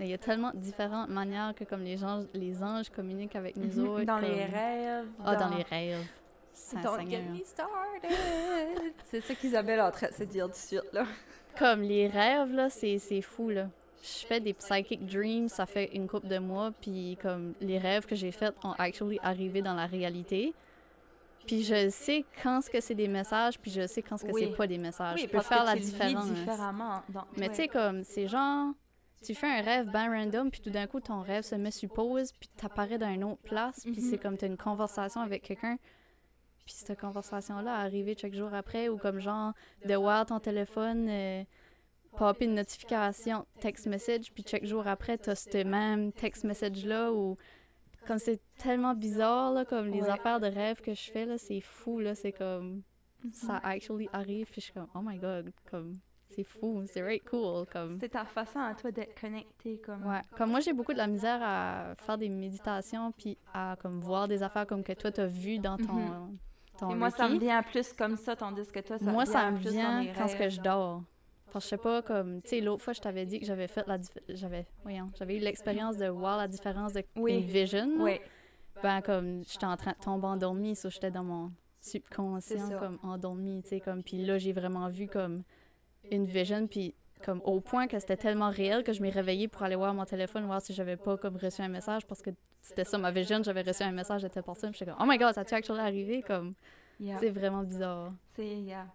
Il 0.00 0.06
y 0.08 0.12
a 0.14 0.18
tellement 0.18 0.50
différentes 0.54 1.08
manières 1.08 1.54
que 1.54 1.64
comme 1.64 1.82
les 1.82 1.96
gens, 1.96 2.24
les 2.34 2.62
anges 2.62 2.90
communiquent 2.90 3.36
avec 3.36 3.56
nous 3.56 3.78
autres. 3.80 4.00
Mhm. 4.00 4.04
Dans 4.06 4.20
comme- 4.20 4.24
les 4.30 4.44
rêves. 4.44 5.06
Ah, 5.24 5.36
dans 5.36 5.48
les 5.56 5.62
rêves. 5.62 5.98
Don't 6.00 6.82
Saint-Seigneur. 6.82 7.20
get 7.22 7.22
me 7.30 7.44
started. 7.44 8.10
c'est 9.04 9.20
ça 9.20 9.34
qu'Isabelle 9.34 9.78
est 9.78 9.82
en 9.82 9.90
train 9.90 10.08
de 10.08 10.14
se 10.14 10.22
dire 10.24 10.44
tout 10.46 10.52
de 10.52 10.56
suite, 10.56 10.92
là. 10.92 11.04
Comme 11.58 11.82
les 11.82 12.06
rêves, 12.08 12.52
là, 12.52 12.70
c'est 12.70 12.98
c'est 12.98 13.20
fou, 13.22 13.50
là. 13.50 13.68
Je 14.02 14.26
fais 14.26 14.38
des 14.40 14.52
psychic 14.52 15.06
dreams, 15.06 15.48
ça 15.48 15.66
fait 15.66 15.86
une 15.94 16.06
couple 16.06 16.28
de 16.28 16.38
mois, 16.38 16.70
puis 16.80 17.16
comme 17.22 17.54
les 17.60 17.78
rêves 17.78 18.04
que 18.06 18.14
j'ai 18.14 18.30
faits 18.32 18.54
ont 18.62 18.72
actually 18.78 19.18
arrivé 19.22 19.62
dans 19.62 19.74
la 19.74 19.86
réalité. 19.86 20.52
Puis 21.46 21.62
je 21.64 21.88
sais 21.90 22.24
quand 22.42 22.62
ce 22.62 22.70
que 22.70 22.80
c'est 22.80 22.94
des 22.94 23.08
messages, 23.08 23.58
puis 23.58 23.70
je 23.70 23.86
sais 23.86 24.02
quand 24.02 24.16
ce 24.16 24.24
que 24.24 24.30
Oui. 24.32 24.46
c'est 24.50 24.56
pas 24.56 24.66
des 24.66 24.78
messages. 24.78 25.14
oui, 25.16 25.22
je 25.22 25.26
peux 25.26 25.32
parce 25.38 25.48
faire 25.48 25.60
que 25.62 25.66
la 25.66 25.72
tu 25.72 25.78
le 25.78 25.84
vis 25.84 25.90
différence. 25.92 26.30
différemment. 26.30 27.02
Mais 27.36 27.42
ouais. 27.42 27.48
tu 27.50 27.54
sais, 27.56 27.68
comme, 27.68 28.04
c'est 28.04 28.28
genre, 28.28 28.72
tu 29.22 29.34
fais 29.34 29.46
un 29.46 29.62
rêve 29.62 29.90
bien 29.90 30.10
random, 30.10 30.50
puis 30.50 30.60
tout 30.60 30.70
d'un 30.70 30.86
coup, 30.86 31.00
ton 31.00 31.20
rêve 31.22 31.42
se 31.44 31.54
met 31.54 31.70
sur 31.70 31.90
pause, 31.90 32.32
puis 32.32 32.48
t'apparais 32.56 32.98
dans 32.98 33.08
une 33.12 33.24
autre 33.24 33.42
place, 33.42 33.80
puis 33.82 34.00
Mhm. 34.00 34.10
c'est 34.10 34.18
comme 34.18 34.36
t'as 34.36 34.46
une 34.46 34.56
conversation 34.56 35.20
avec 35.20 35.42
quelqu'un, 35.42 35.76
puis 36.66 36.74
cette 36.74 36.98
conversation-là 37.00 37.74
arrivée 37.76 38.16
chaque 38.18 38.34
jour 38.34 38.52
après, 38.54 38.88
ou 38.88 38.96
comme 38.98 39.20
genre, 39.20 39.52
de 39.84 39.94
voir 39.94 40.26
ton 40.26 40.40
téléphone 40.40 41.06
euh, 41.08 41.44
popper 42.16 42.44
une 42.44 42.54
notification, 42.54 43.46
text 43.60 43.86
message, 43.86 44.32
puis 44.32 44.44
chaque 44.46 44.64
jour 44.64 44.86
après, 44.86 45.18
t'as 45.18 45.34
ce 45.34 45.64
même 45.64 46.12
text 46.12 46.44
message-là, 46.44 47.12
ou 47.12 47.36
comme 48.06 48.18
c'est 48.18 48.40
tellement 48.58 48.94
bizarre, 48.94 49.52
là, 49.52 49.64
comme 49.64 49.88
les 49.88 50.02
Ouais. 50.02 50.10
affaires 50.10 50.38
de 50.40 50.46
rêve 50.46 50.80
que 50.82 50.92
je 50.94 51.10
fais, 51.10 51.24
là, 51.24 51.38
c'est 51.38 51.60
fou, 51.60 51.98
là, 52.00 52.14
c'est 52.14 52.32
comme, 52.32 52.82
Mhm. 53.24 53.32
ça 53.32 53.56
actually 53.64 54.08
arrive, 54.12 54.46
puis 54.50 54.60
je 54.60 54.66
suis 54.66 54.72
comme, 54.74 54.88
oh 54.94 55.00
my 55.02 55.18
god, 55.18 55.50
comme, 55.70 55.94
c'est 56.34 56.44
fou, 56.44 56.82
c'est 56.86 57.02
right 57.02 57.24
cool, 57.28 57.66
comme. 57.66 57.98
C'est 58.00 58.10
ta 58.10 58.24
façon 58.24 58.58
à 58.58 58.74
toi 58.74 58.90
d'être 58.90 59.18
connecté, 59.20 59.78
comme... 59.78 60.06
Ouais, 60.06 60.20
comme 60.36 60.50
moi, 60.50 60.60
j'ai 60.60 60.72
beaucoup 60.72 60.92
de 60.92 60.98
la 60.98 61.06
misère 61.06 61.40
à 61.42 61.94
faire 61.96 62.18
des 62.18 62.28
méditations, 62.28 63.12
puis 63.12 63.38
à, 63.52 63.76
comme, 63.80 64.00
voir 64.00 64.28
des 64.28 64.42
affaires 64.42 64.66
comme 64.66 64.82
que 64.82 64.92
toi, 64.92 65.10
t'as 65.10 65.26
vu 65.26 65.58
dans 65.58 65.76
ton, 65.76 66.36
ton 66.78 66.90
Et 66.90 66.94
moi, 66.94 67.10
ça 67.10 67.28
me 67.28 67.38
vient 67.38 67.62
plus 67.62 67.92
comme 67.92 68.16
ça, 68.16 68.36
tandis 68.36 68.70
que 68.70 68.80
toi, 68.80 68.98
ça 68.98 69.10
Moi, 69.10 69.26
ça 69.26 69.50
me 69.50 69.58
vient 69.58 70.04
quand 70.14 70.38
que 70.38 70.48
je 70.48 70.60
dors. 70.60 71.02
Parce 71.52 71.66
que 71.66 71.68
je 71.68 71.70
sais 71.70 71.82
pas, 71.82 72.02
comme, 72.02 72.42
tu 72.42 72.48
sais, 72.48 72.60
l'autre 72.60 72.82
fois, 72.82 72.92
je 72.92 73.00
t'avais 73.00 73.26
dit 73.26 73.38
que 73.38 73.46
j'avais 73.46 73.68
fait 73.68 73.86
la... 73.86 73.98
J'avais, 74.28 74.66
voyons, 74.82 75.06
j'avais 75.16 75.36
eu 75.36 75.40
l'expérience 75.40 75.96
de 75.96 76.06
voir 76.06 76.36
la 76.36 76.48
différence 76.48 76.92
de 76.94 77.04
Oui. 77.14 77.38
une 77.38 77.46
vision. 77.46 77.88
Oui, 78.00 78.18
Ben, 78.82 79.00
comme, 79.00 79.44
j'étais 79.44 79.66
en 79.66 79.76
train 79.76 79.92
de 79.92 80.04
tomber 80.04 80.26
endormie, 80.26 80.74
so 80.74 80.90
j'étais 80.90 81.12
dans 81.12 81.22
mon 81.22 81.52
subconscient, 81.80 82.70
ça. 82.70 82.76
comme, 82.76 82.98
endormie, 83.04 83.62
tu 83.62 83.68
sais, 83.68 83.80
comme, 83.80 84.02
puis 84.02 84.24
là, 84.24 84.38
j'ai 84.38 84.52
vraiment 84.52 84.88
vu, 84.88 85.06
comme, 85.06 85.44
une 86.10 86.26
vision, 86.26 86.66
puis 86.66 86.94
comme, 87.24 87.40
au 87.44 87.60
point 87.60 87.86
que 87.86 87.98
c'était 87.98 88.16
tellement 88.16 88.50
réel 88.50 88.84
que 88.84 88.92
je 88.92 89.00
m'ai 89.00 89.10
réveillée 89.10 89.48
pour 89.48 89.62
aller 89.62 89.76
voir 89.76 89.94
mon 89.94 90.04
téléphone, 90.04 90.44
voir 90.46 90.60
si 90.60 90.74
j'avais 90.74 90.96
pas, 90.96 91.16
comme, 91.16 91.36
reçu 91.36 91.62
un 91.62 91.68
message, 91.68 92.06
parce 92.06 92.20
que 92.20 92.30
c'était 92.60 92.84
ça, 92.84 92.98
ma 92.98 93.10
vision, 93.10 93.42
j'avais 93.42 93.62
reçu 93.62 93.82
un 93.82 93.92
message 93.92 94.22
de 94.22 94.28
telle 94.28 94.42
personne, 94.42 94.70
puis 94.70 94.78
j'étais 94.78 94.90
comme, 94.90 95.00
oh 95.02 95.10
my 95.10 95.16
god, 95.18 95.34
ça 95.34 95.40
a-tu 95.42 95.54
actually 95.54 95.80
arrivé, 95.80 96.22
comme, 96.22 96.52
yeah. 97.00 97.18
c'est 97.18 97.30
vraiment 97.30 97.62
bizarre. 97.62 98.10
C'est, 98.34 98.46
yeah. 98.46 98.86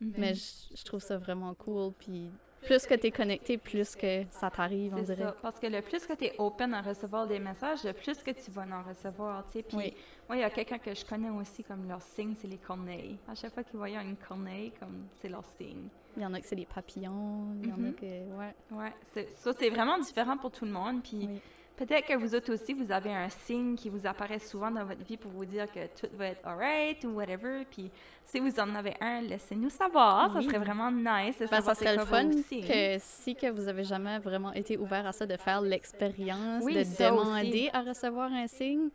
Mhm. 0.00 0.14
Mais 0.18 0.34
je, 0.34 0.76
je 0.76 0.84
trouve 0.84 1.00
ça 1.00 1.16
vraiment 1.16 1.54
cool. 1.54 1.92
Puis 1.92 2.30
plus 2.62 2.86
que 2.86 2.94
tu 2.94 3.06
es 3.06 3.10
connecté, 3.10 3.58
plus 3.58 3.94
que 3.94 4.24
ça 4.30 4.50
t'arrive, 4.50 4.94
on 4.94 5.02
dirait. 5.02 5.22
ça. 5.22 5.36
Parce 5.40 5.58
que 5.60 5.66
le 5.66 5.82
plus 5.82 6.06
que 6.06 6.14
tu 6.14 6.24
es 6.24 6.34
open 6.38 6.74
à 6.74 6.82
recevoir 6.82 7.26
des 7.26 7.38
messages, 7.38 7.84
le 7.84 7.92
plus 7.92 8.22
que 8.22 8.30
tu 8.30 8.50
vas 8.50 8.62
en 8.62 8.82
recevoir, 8.88 9.44
tu 9.46 9.52
sais. 9.52 9.62
Puis 9.62 9.76
Oui. 9.76 9.94
moi, 10.28 10.36
il 10.36 10.40
y 10.40 10.44
a 10.44 10.50
quelqu'un 10.50 10.78
que 10.78 10.94
je 10.94 11.04
connais 11.04 11.30
aussi, 11.30 11.62
comme 11.62 11.86
leur 11.88 12.02
signe, 12.02 12.34
c'est 12.40 12.48
les 12.48 12.58
corneilles. 12.58 13.18
À 13.28 13.34
chaque 13.34 13.52
fois 13.54 13.62
qu'ils 13.62 13.76
voient 13.78 13.88
une 13.88 14.16
corneille, 14.16 14.72
comme 14.80 15.06
c'est 15.20 15.28
leur 15.28 15.44
signe. 15.58 15.88
Il 16.16 16.22
y 16.22 16.26
en 16.26 16.34
a 16.34 16.40
que 16.40 16.46
c'est 16.46 16.56
des 16.56 16.66
papillons, 16.66 17.48
il 17.62 17.68
y 17.68 17.72
en 17.72 17.76
a 17.76 17.78
Mhm. 17.88 17.94
que. 17.94 18.04
Ouais. 18.38 18.54
Ouais, 18.70 18.92
ça, 19.36 19.52
c'est 19.58 19.70
vraiment 19.70 19.98
différent 19.98 20.36
pour 20.36 20.50
tout 20.50 20.64
le 20.64 20.70
monde. 20.70 21.02
Puis 21.02 21.26
Oui. 21.28 21.40
peut-être 21.76 22.06
que 22.06 22.14
vous 22.14 22.34
autres 22.34 22.52
aussi, 22.54 22.72
vous 22.72 22.92
avez 22.92 23.12
un 23.12 23.28
signe 23.28 23.74
qui 23.74 23.88
vous 23.88 24.06
apparaît 24.06 24.38
souvent 24.38 24.70
dans 24.70 24.84
votre 24.84 25.04
vie 25.04 25.16
pour 25.16 25.32
vous 25.32 25.44
dire 25.44 25.66
que 25.72 25.86
tout 25.98 26.06
va 26.16 26.26
être 26.28 26.46
alright 26.46 27.02
ou 27.04 27.08
whatever. 27.14 27.64
Puis 27.70 27.90
si 28.24 28.38
vous 28.38 28.60
en 28.60 28.74
avez 28.76 28.94
un, 29.00 29.22
laissez-nous 29.22 29.70
savoir. 29.70 30.32
Ça 30.32 30.38
Oui. 30.38 30.44
serait 30.44 30.58
vraiment 30.58 30.90
nice 30.92 31.38
de 31.38 31.46
Ben, 31.48 31.60
ça 31.60 31.74
serait 31.74 31.96
le 31.96 32.04
fun 32.04 32.28
que 32.30 32.96
si 33.00 33.34
que 33.34 33.50
vous 33.50 33.66
avez 33.66 33.84
jamais 33.84 34.18
vraiment 34.20 34.52
été 34.52 34.76
ouvert 34.78 35.06
à 35.06 35.12
ça, 35.12 35.26
de 35.26 35.36
faire 35.36 35.60
l'expérience, 35.62 36.62
Oui, 36.64 36.74
de 36.74 36.84
ça 36.84 37.12
aussi. 37.12 37.24
demander 37.26 37.70
à 37.72 37.82
recevoir 37.82 38.32
un 38.32 38.46
signe. 38.46 38.88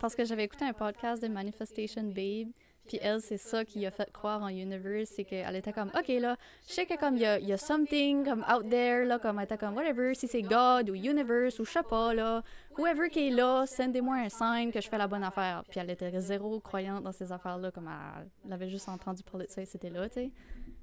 Parce 0.00 0.14
que 0.16 0.24
j'avais 0.24 0.44
écouté 0.44 0.64
un 0.64 0.72
podcast 0.72 1.22
de 1.22 1.28
Manifestation 1.28 2.02
Babe, 2.04 2.48
puis 2.86 2.98
elle, 3.00 3.20
c'est 3.20 3.36
ça 3.36 3.64
qui 3.64 3.86
a 3.86 3.90
fait 3.90 4.10
croire 4.12 4.42
en 4.42 4.48
Universe, 4.48 5.10
c'est 5.14 5.24
qu'elle 5.24 5.54
était 5.56 5.72
comme, 5.72 5.90
OK, 5.96 6.08
là, 6.08 6.36
je 6.66 6.72
sais 6.72 6.86
que 6.86 6.98
comme 6.98 7.16
il 7.16 7.22
y 7.22 7.26
a, 7.26 7.38
y 7.38 7.52
a 7.52 7.56
something 7.56 8.24
comme 8.24 8.44
out 8.52 8.68
there, 8.68 9.04
là, 9.04 9.18
comme 9.18 9.38
elle 9.38 9.44
était 9.44 9.58
comme, 9.58 9.76
whatever, 9.76 10.14
si 10.14 10.26
c'est 10.26 10.42
God 10.42 10.90
ou 10.90 10.94
Universe 10.94 11.58
ou 11.60 11.64
je 11.64 11.70
sais 11.70 11.82
pas, 11.82 12.12
là, 12.14 12.42
whoever 12.76 13.08
qui 13.08 13.28
est 13.28 13.30
là, 13.30 13.64
sendez-moi 13.66 14.16
un 14.16 14.28
sign 14.28 14.72
que 14.72 14.80
je 14.80 14.88
fais 14.88 14.98
la 14.98 15.06
bonne 15.06 15.24
affaire. 15.24 15.64
Puis 15.68 15.78
elle 15.78 15.90
était 15.90 16.18
zéro 16.20 16.58
croyante 16.60 17.04
dans 17.04 17.12
ces 17.12 17.30
affaires-là, 17.30 17.70
comme 17.70 17.88
elle, 17.88 18.28
elle 18.44 18.52
avait 18.52 18.68
juste 18.68 18.88
entendu 18.88 19.22
parler 19.22 19.46
de 19.46 19.52
ça 19.52 19.62
et 19.62 19.66
c'était 19.66 19.90
là, 19.90 20.08
tu 20.08 20.14
sais. 20.14 20.30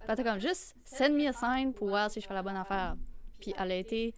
Elle 0.08 0.14
était 0.14 0.24
comme, 0.24 0.40
juste, 0.40 0.76
send 0.86 1.10
me 1.10 1.28
a 1.28 1.34
sign 1.34 1.74
pour 1.74 1.90
voir 1.90 2.10
si 2.10 2.22
je 2.22 2.28
fais 2.28 2.34
la 2.34 2.44
bonne 2.44 2.56
affaire. 2.56 2.96
Puis 3.40 3.54
elle 3.58 3.72
a 3.72 3.76
été 3.76 4.14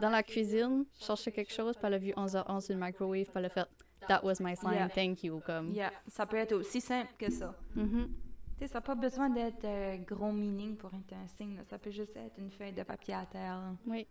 dans 0.00 0.10
la 0.10 0.22
cuisine, 0.22 0.84
chercher 0.98 1.30
quelque 1.30 1.52
chose, 1.52 1.76
puis 1.76 1.86
elle 1.86 1.94
a 1.94 1.98
vu 1.98 2.10
11h11 2.12 2.60
sur 2.60 2.74
le 2.74 2.80
microwave, 2.80 3.24
puis 3.24 3.32
elle 3.34 3.44
a 3.44 3.48
fait, 3.48 3.68
that 4.08 4.22
was 4.22 4.40
my 4.40 4.54
sign, 4.56 4.74
Yeah. 4.74 4.88
thank 4.88 5.22
you, 5.24 5.40
comme. 5.44 5.72
Yeah, 5.72 5.92
ça 6.08 6.26
peut 6.26 6.36
être 6.36 6.52
aussi 6.52 6.80
simple 6.80 7.12
que 7.18 7.30
ça. 7.30 7.54
Mhm. 7.74 8.08
Tu 8.56 8.60
sais, 8.60 8.66
ça 8.68 8.74
n'a 8.78 8.82
pas 8.82 8.94
besoin 8.94 9.28
d'être 9.30 9.64
euh, 9.64 9.96
gros 9.98 10.30
meaning 10.32 10.76
pour 10.76 10.90
être 10.94 11.12
un 11.12 11.26
signe. 11.26 11.56
là. 11.56 11.62
Ça 11.64 11.78
peut 11.78 11.90
juste 11.90 12.16
être 12.16 12.38
une 12.38 12.50
feuille 12.50 12.72
de 12.72 12.82
papier 12.84 13.14
à 13.14 13.26
terre. 13.26 13.56
là. 13.56 13.74
Oui. 13.86 14.06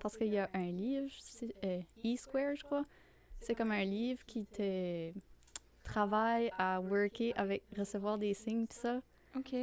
Parce 0.00 0.16
qu'il 0.16 0.28
y 0.32 0.38
a 0.38 0.50
un 0.52 0.66
livre, 0.70 1.08
euh, 1.64 1.80
E-Square, 2.04 2.56
je 2.56 2.64
crois. 2.64 2.84
C'est 3.40 3.54
comme 3.54 3.70
un 3.72 3.84
livre 3.84 4.24
qui 4.26 4.44
te 4.46 5.12
travaille 5.82 6.50
à 6.58 6.80
worker 6.80 7.32
avec 7.36 7.62
recevoir 7.76 8.18
des 8.18 8.34
signes, 8.34 8.66
pis 8.66 8.76
ça. 8.76 9.00
OK, 9.36 9.54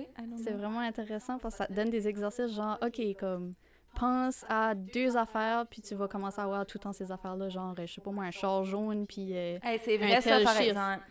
C'est 0.43 0.53
vraiment 0.53 0.79
intéressant 0.79 1.37
parce 1.37 1.55
que 1.57 1.65
ça 1.65 1.71
donne 1.71 1.91
des 1.91 2.07
exercices 2.07 2.51
genre, 2.55 2.77
OK, 2.81 2.99
comme, 3.19 3.53
pense 3.95 4.45
à 4.49 4.75
deux 4.75 5.17
affaires, 5.17 5.65
puis 5.69 5.81
tu 5.81 5.95
vas 5.95 6.07
commencer 6.07 6.39
à 6.41 6.45
voir 6.45 6.65
tout 6.65 6.77
le 6.77 6.83
temps 6.83 6.93
ces 6.93 7.11
affaires-là, 7.11 7.49
genre, 7.49 7.73
euh, 7.79 7.85
je 7.85 7.93
sais 7.93 8.01
pas 8.01 8.11
moi, 8.11 8.25
un 8.25 8.31
char 8.31 8.63
jaune, 8.63 9.05
puis 9.07 9.29
euh, 9.35 9.57
Hey, 9.63 9.79
c'est 9.83 9.95
un 9.95 10.05
vrai 10.07 10.21
ça, 10.21 10.29
tel 10.37 10.43
par 10.43 10.53
chiffre. 10.53 10.69
exemple. 10.69 11.03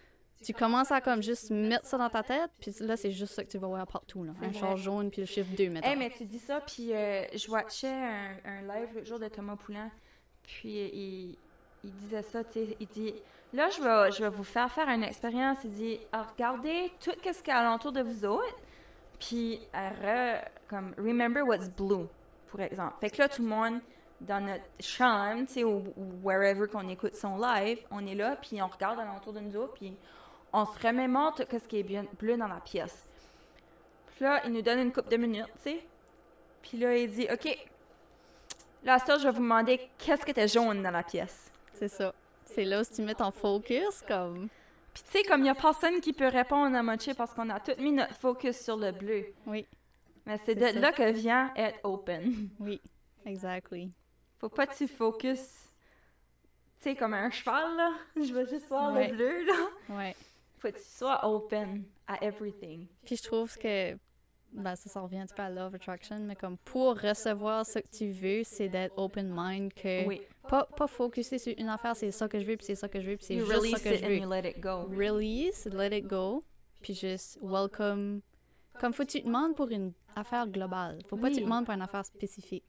tu 0.45 0.53
commences 0.53 0.93
à 0.93 1.01
comme 1.01 1.23
juste 1.23 1.51
mettre 1.51 1.85
ça 1.87 1.99
dans 1.99 2.09
ta 2.11 2.23
tête, 2.23 2.51
puis 2.61 2.73
là, 2.81 2.97
c'est 2.97 3.11
juste 3.11 3.35
ça 3.35 3.45
que 3.45 3.51
tu 3.51 3.59
vas 3.59 3.67
voir 3.69 3.87
partout, 3.87 4.25
là. 4.25 4.33
Un 4.43 4.49
vrai. 4.49 4.59
char 4.59 4.77
jaune, 4.77 5.11
puis 5.11 5.21
le 5.23 5.27
chiffre 5.27 5.51
2, 5.57 5.69
mettons. 5.71 5.89
Hey, 5.89 5.97
mais 5.97 6.11
tu 6.11 6.25
dis 6.25 6.39
ça, 6.39 6.61
puis 6.61 6.93
euh, 6.95 7.25
je 7.35 7.51
watchais 7.51 7.89
un, 7.89 8.37
un 8.45 8.61
live 8.63 8.89
l'autre 8.95 9.07
jour 9.07 9.19
de 9.19 9.29
Thomas 9.29 9.57
Poulain, 9.57 9.91
puis 10.43 10.69
il, 10.93 11.37
il 11.85 11.93
disait 11.95 12.23
ça, 12.23 12.43
tu 12.45 12.53
sais, 12.55 12.77
il 12.81 12.87
dit, 12.89 13.15
là, 13.53 13.69
je 13.71 13.83
vais, 13.83 14.13
je 14.13 14.23
vais 14.23 14.31
vous 14.31 14.45
faire 14.45 14.71
faire 14.71 14.89
une 14.89 15.03
expérience, 15.05 15.59
il 15.65 15.71
dit, 15.71 15.99
Ah, 16.13 16.27
regardez 16.33 16.91
tout 17.01 17.11
ce 17.25 17.39
qu'il 17.43 17.49
y 17.49 17.51
a 17.51 17.59
alentour 17.59 17.93
de 17.93 18.03
vous 18.03 18.25
autres, 18.25 18.57
puis 19.19 19.61
euh, 19.75 19.91
re- 20.39 20.45
comme, 20.69 20.95
remember 20.99 21.43
what's 21.43 21.69
blue, 21.69 22.07
pour 22.49 22.61
exemple. 22.61 22.95
Fait 23.01 23.11
que 23.11 23.19
là, 23.19 23.29
tout 23.29 23.43
le 23.43 23.49
monde, 23.49 23.81
dans 24.21 24.45
notre 24.45 24.65
chambre, 24.81 25.47
tu 25.47 25.55
sais, 25.55 25.65
ou, 25.65 25.85
ou 25.97 26.13
wherever 26.23 26.69
qu'on 26.69 26.89
écoute 26.89 27.15
son 27.15 27.39
live, 27.39 27.79
on 27.91 28.07
est 28.07 28.15
là, 28.15 28.37
puis 28.37 28.61
on 28.63 28.67
regarde 28.67 28.99
alentour 28.99 29.33
de 29.33 29.41
nous 29.41 29.57
autres, 29.57 29.75
puis 29.75 29.97
on 30.53 30.65
se 30.65 30.79
remémore 30.87 31.35
tout 31.35 31.45
ce 31.51 31.69
qui 31.69 31.81
est 31.81 32.15
bleu 32.19 32.37
dans 32.37 32.49
la 32.49 32.61
pièce. 32.61 33.09
Puis 34.15 34.25
là, 34.25 34.43
il 34.45 34.53
nous 34.53 34.63
donne 34.63 34.81
une 34.81 34.93
coupe 34.93 35.09
de 35.09 35.17
minutes, 35.17 35.47
tu 35.63 35.71
sais. 35.71 35.87
Puis 36.63 36.79
là, 36.79 36.97
il 36.97 37.11
dit, 37.11 37.29
OK, 37.33 37.57
là, 38.83 38.99
ça, 38.99 39.19
je 39.19 39.25
vais 39.25 39.31
vous 39.31 39.43
demander 39.43 39.81
qu'est-ce 39.99 40.25
qui 40.25 40.31
était 40.31 40.49
jaune 40.49 40.83
dans 40.83 40.91
la 40.91 41.03
pièce? 41.03 41.53
C'est 41.75 41.89
ça. 41.89 42.13
C'est 42.45 42.65
là 42.65 42.81
où 42.81 42.85
tu 42.85 43.03
mets 43.03 43.15
ton 43.15 43.31
focus, 43.31 44.03
comme... 44.07 44.49
Puis 44.93 45.03
tu 45.05 45.19
sais, 45.19 45.25
comme 45.25 45.43
il 45.43 45.45
n'y 45.45 45.51
a 45.51 45.55
personne 45.55 46.01
qui 46.01 46.13
peut 46.13 46.27
répondre 46.27 46.77
à 46.77 46.83
Mochi 46.83 47.15
parce 47.15 47.33
qu'on 47.33 47.49
a 47.51 47.61
tout 47.61 47.81
mis 47.81 47.93
notre 47.93 48.15
focus 48.15 48.61
sur 48.61 48.77
le 48.77 48.91
bleu. 48.91 49.27
Oui, 49.47 49.65
Mais 50.29 50.39
c'est 50.39 50.55
C'est 50.55 50.55
de 50.57 50.67
ça. 50.75 50.81
là 50.81 50.93
que 50.93 51.11
vient 51.11 51.53
être 51.57 51.81
open. 51.83 52.51
oui, 52.61 52.81
exactly. 53.27 53.91
Faut 54.39 54.49
pas 54.49 54.67
que 54.67 54.77
tu 54.77 54.87
focus, 54.87 55.41
tu 56.79 56.91
sais, 56.91 56.95
comme 56.95 57.15
un 57.15 57.31
cheval, 57.31 57.77
là. 57.77 57.93
Je 58.17 58.33
veux 58.33 58.47
juste 58.47 58.69
voir 58.69 58.93
Ouais. 58.95 59.09
le 59.09 59.17
bleu, 59.17 59.45
là. 59.47 59.97
Ouais. 59.97 60.15
Faut 60.59 60.69
que 60.69 60.77
tu 60.77 60.85
sois 60.85 61.27
open 61.27 61.85
à 62.07 62.23
everything. 62.25 62.87
Puis 63.05 63.17
je 63.17 63.23
trouve 63.23 63.57
que 63.59 63.97
ben, 64.53 64.75
ça, 64.77 64.89
ça 64.89 65.01
revient 65.01 65.19
un 65.19 65.27
petit 65.27 65.35
peu 65.35 65.43
à 65.43 65.51
Love 65.51 65.75
Attraction, 65.75 66.19
mais 66.21 66.35
comme 66.35 66.57
pour 66.59 66.99
recevoir 67.01 67.67
ce 67.67 67.79
que 67.81 67.89
tu 67.89 68.11
veux, 68.11 68.43
c'est 68.45 68.69
d'être 68.69 68.97
open 68.97 69.31
mind, 69.35 69.73
que 69.75 70.07
Oui. 70.07 70.23
pas, 70.49 70.65
pas 70.65 70.87
focuser 70.87 71.39
sur 71.39 71.53
une 71.59 71.69
affaire, 71.69 71.95
c'est 71.95 72.11
ça 72.11 72.29
que 72.29 72.39
je 72.41 72.45
veux, 72.47 72.57
puis 72.57 72.65
c'est 72.67 72.75
ça 72.75 72.89
que 72.89 73.01
je 73.01 73.11
veux, 73.11 73.17
puis 73.17 73.27
c'est 73.27 73.39
juste 73.39 73.51
ça 73.77 73.79
que 73.91 73.95
it 73.95 74.01
je 74.01 74.05
and 74.05 74.09
veux. 74.09 74.17
you 74.17 74.29
let 74.31 74.49
it 74.51 74.59
go. 74.61 74.89
Release, 74.91 75.67
let 75.67 75.97
it 75.97 76.07
go, 76.07 76.43
puis 76.81 76.95
juste 76.95 77.39
welcome. 77.43 78.21
Comme 78.81 78.93
faut 78.93 79.05
que 79.05 79.11
tu 79.11 79.21
demandes 79.21 79.55
pour 79.57 79.69
une 79.69 79.93
affaire 80.19 80.47
globale. 80.47 80.99
Faut 81.09 81.17
pas 81.17 81.29
que 81.29 81.35
tu 81.35 81.39
Oui. 81.41 81.45
demandes 81.45 81.65
pour 81.65 81.75
une 81.75 81.83
affaire 81.83 82.05
spécifique. 82.05 82.65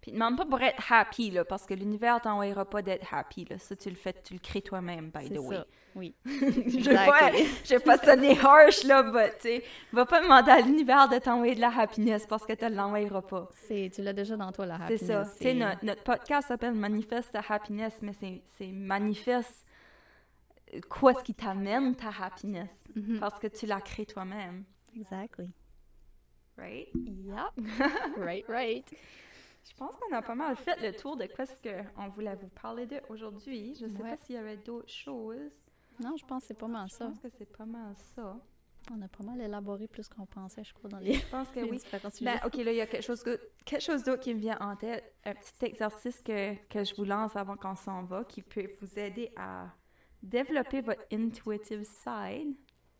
Puis 0.00 0.12
demande 0.12 0.36
pas 0.36 0.44
pour 0.44 0.60
être 0.60 0.92
happy, 0.92 1.30
là, 1.30 1.46
parce 1.46 1.64
que 1.64 1.72
l'univers 1.72 2.20
t'envoyera 2.20 2.66
pas 2.68 2.82
d'être 2.82 3.06
happy, 3.14 3.46
là. 3.46 3.58
Ça, 3.58 3.74
tu 3.74 3.88
le 3.88 3.94
fais, 3.96 4.12
tu 4.22 4.34
le 4.34 4.38
crées 4.38 4.60
toi-même, 4.60 5.10
by 5.10 5.28
C'est 5.28 5.34
the 5.36 5.38
way. 5.38 5.56
ça. 5.56 5.66
Oui. 5.94 6.14
je 6.26 6.90
vais 6.90 6.94
pas, 7.06 7.30
je 7.64 7.68
vais 7.70 7.80
pas 7.80 7.96
sonner 7.96 8.38
harsh, 8.38 8.84
là, 8.84 9.02
mais 9.02 9.30
tu 9.36 9.36
sais, 9.48 9.64
va 9.92 10.04
pas 10.04 10.20
demander 10.20 10.50
à 10.50 10.60
l'univers 10.60 11.08
de 11.08 11.16
t'envoyer 11.18 11.54
de 11.54 11.60
la 11.60 11.74
happiness 11.74 12.26
parce 12.26 12.44
que 12.44 12.52
tu 12.52 12.68
l'envoyeras 12.68 13.22
pas. 13.22 13.48
C'est, 13.66 13.90
tu 13.94 14.02
l'as 14.02 14.12
déjà 14.12 14.36
dans 14.36 14.52
toi, 14.52 14.66
la 14.66 14.76
C'est 14.88 14.94
happiness. 14.94 15.06
ça. 15.28 15.36
Tu 15.38 15.42
sais, 15.44 15.54
notre, 15.54 15.82
notre 15.82 16.02
podcast 16.02 16.48
s'appelle 16.48 16.74
Manifeste 16.74 17.32
ta 17.32 17.40
happiness, 17.48 17.94
mais 18.02 18.12
c'est, 18.12 18.42
c'est 18.58 18.72
manifeste 18.72 19.64
quoi 20.90 21.14
ce 21.14 21.22
qui 21.22 21.32
t'amène 21.34 21.94
ta 21.96 22.10
happiness. 22.20 22.70
Mhm. 22.94 23.20
Parce 23.20 23.38
que 23.38 23.46
tu 23.46 23.64
la 23.64 23.80
crées 23.80 24.04
toi-même. 24.06 24.64
Exactly. 24.94 25.48
Right? 26.56 26.88
Yeah. 26.94 27.50
right, 28.16 28.44
right. 28.48 28.84
Je 29.68 29.74
pense 29.76 29.94
qu'on 29.96 30.14
a 30.14 30.22
pas 30.22 30.34
mal 30.34 30.56
fait 30.56 30.76
le 30.80 30.92
tour 30.96 31.16
de 31.16 31.26
quoi 31.26 31.46
ce 31.46 31.54
qu'on 31.62 32.08
voulait 32.10 32.36
vous 32.36 32.48
parler 32.48 32.86
de 32.86 33.00
aujourd'hui. 33.08 33.74
Je 33.80 33.86
sais 33.88 34.02
Ouais. 34.02 34.10
pas 34.10 34.16
s'il 34.18 34.34
y 34.34 34.38
avait 34.38 34.58
d'autres 34.58 34.92
choses. 34.92 35.52
Non, 36.00 36.16
je 36.16 36.24
pense 36.26 36.42
que 36.42 36.48
c'est 36.48 36.58
pas 36.58 36.68
mal 36.68 36.88
Je 36.88 36.94
ça. 36.94 37.06
pense 37.06 37.18
que 37.20 37.28
c'est 37.28 37.50
pas 37.50 37.64
mal 37.66 37.94
ça. 38.14 38.36
On 38.92 39.00
a 39.00 39.08
pas 39.08 39.24
mal 39.24 39.40
élaboré 39.40 39.88
plus 39.88 40.06
qu'on 40.08 40.26
pensait, 40.26 40.62
je 40.62 40.74
crois, 40.74 40.90
dans 40.90 40.98
les, 40.98 41.14
Je 41.14 41.26
pense 41.30 41.48
que 41.48 41.60
oui. 41.70 41.80
Ben, 42.20 42.38
ok, 42.44 42.56
là, 42.56 42.72
il 42.72 42.76
y 42.76 42.80
a 42.82 42.86
quelque 42.86 43.02
chose, 43.02 43.22
que- 43.22 43.40
quelque 43.64 43.80
chose 43.82 44.04
d'autre 44.04 44.20
qui 44.22 44.34
me 44.34 44.38
vient 44.40 44.58
en 44.60 44.76
tête. 44.76 45.14
Un 45.24 45.32
petit 45.34 45.64
exercice 45.64 46.20
que, 46.20 46.54
que 46.68 46.84
je 46.84 46.94
vous 46.94 47.04
lance 47.04 47.34
avant 47.34 47.56
qu'on 47.56 47.74
s'en 47.76 48.02
va, 48.04 48.24
qui 48.24 48.42
peut 48.42 48.68
vous 48.82 48.98
aider 48.98 49.32
à 49.36 49.68
développer 50.22 50.82
votre 50.82 51.02
intuitive 51.10 51.84
side. 51.84 52.54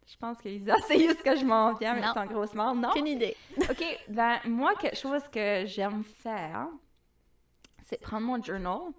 Je 0.06 0.16
pense 0.16 0.38
que 0.38 0.48
Lisa, 0.48 0.76
c'est 0.86 0.98
juste 0.98 1.22
que 1.22 1.36
je 1.36 1.44
m'en 1.44 1.74
viens, 1.74 2.12
c'est 2.12 2.18
en 2.18 2.26
grosse 2.26 2.54
mort. 2.54 2.74
Non? 2.74 2.90
Aucune 2.90 3.06
idée. 3.06 3.36
OK, 3.58 3.84
ben 4.08 4.38
moi, 4.46 4.74
quelque 4.74 4.96
chose 4.96 5.22
que 5.32 5.64
j'aime 5.66 6.04
faire, 6.04 6.68
c'est 7.84 8.00
prendre 8.00 8.26
mon 8.26 8.42
journal, 8.42 8.92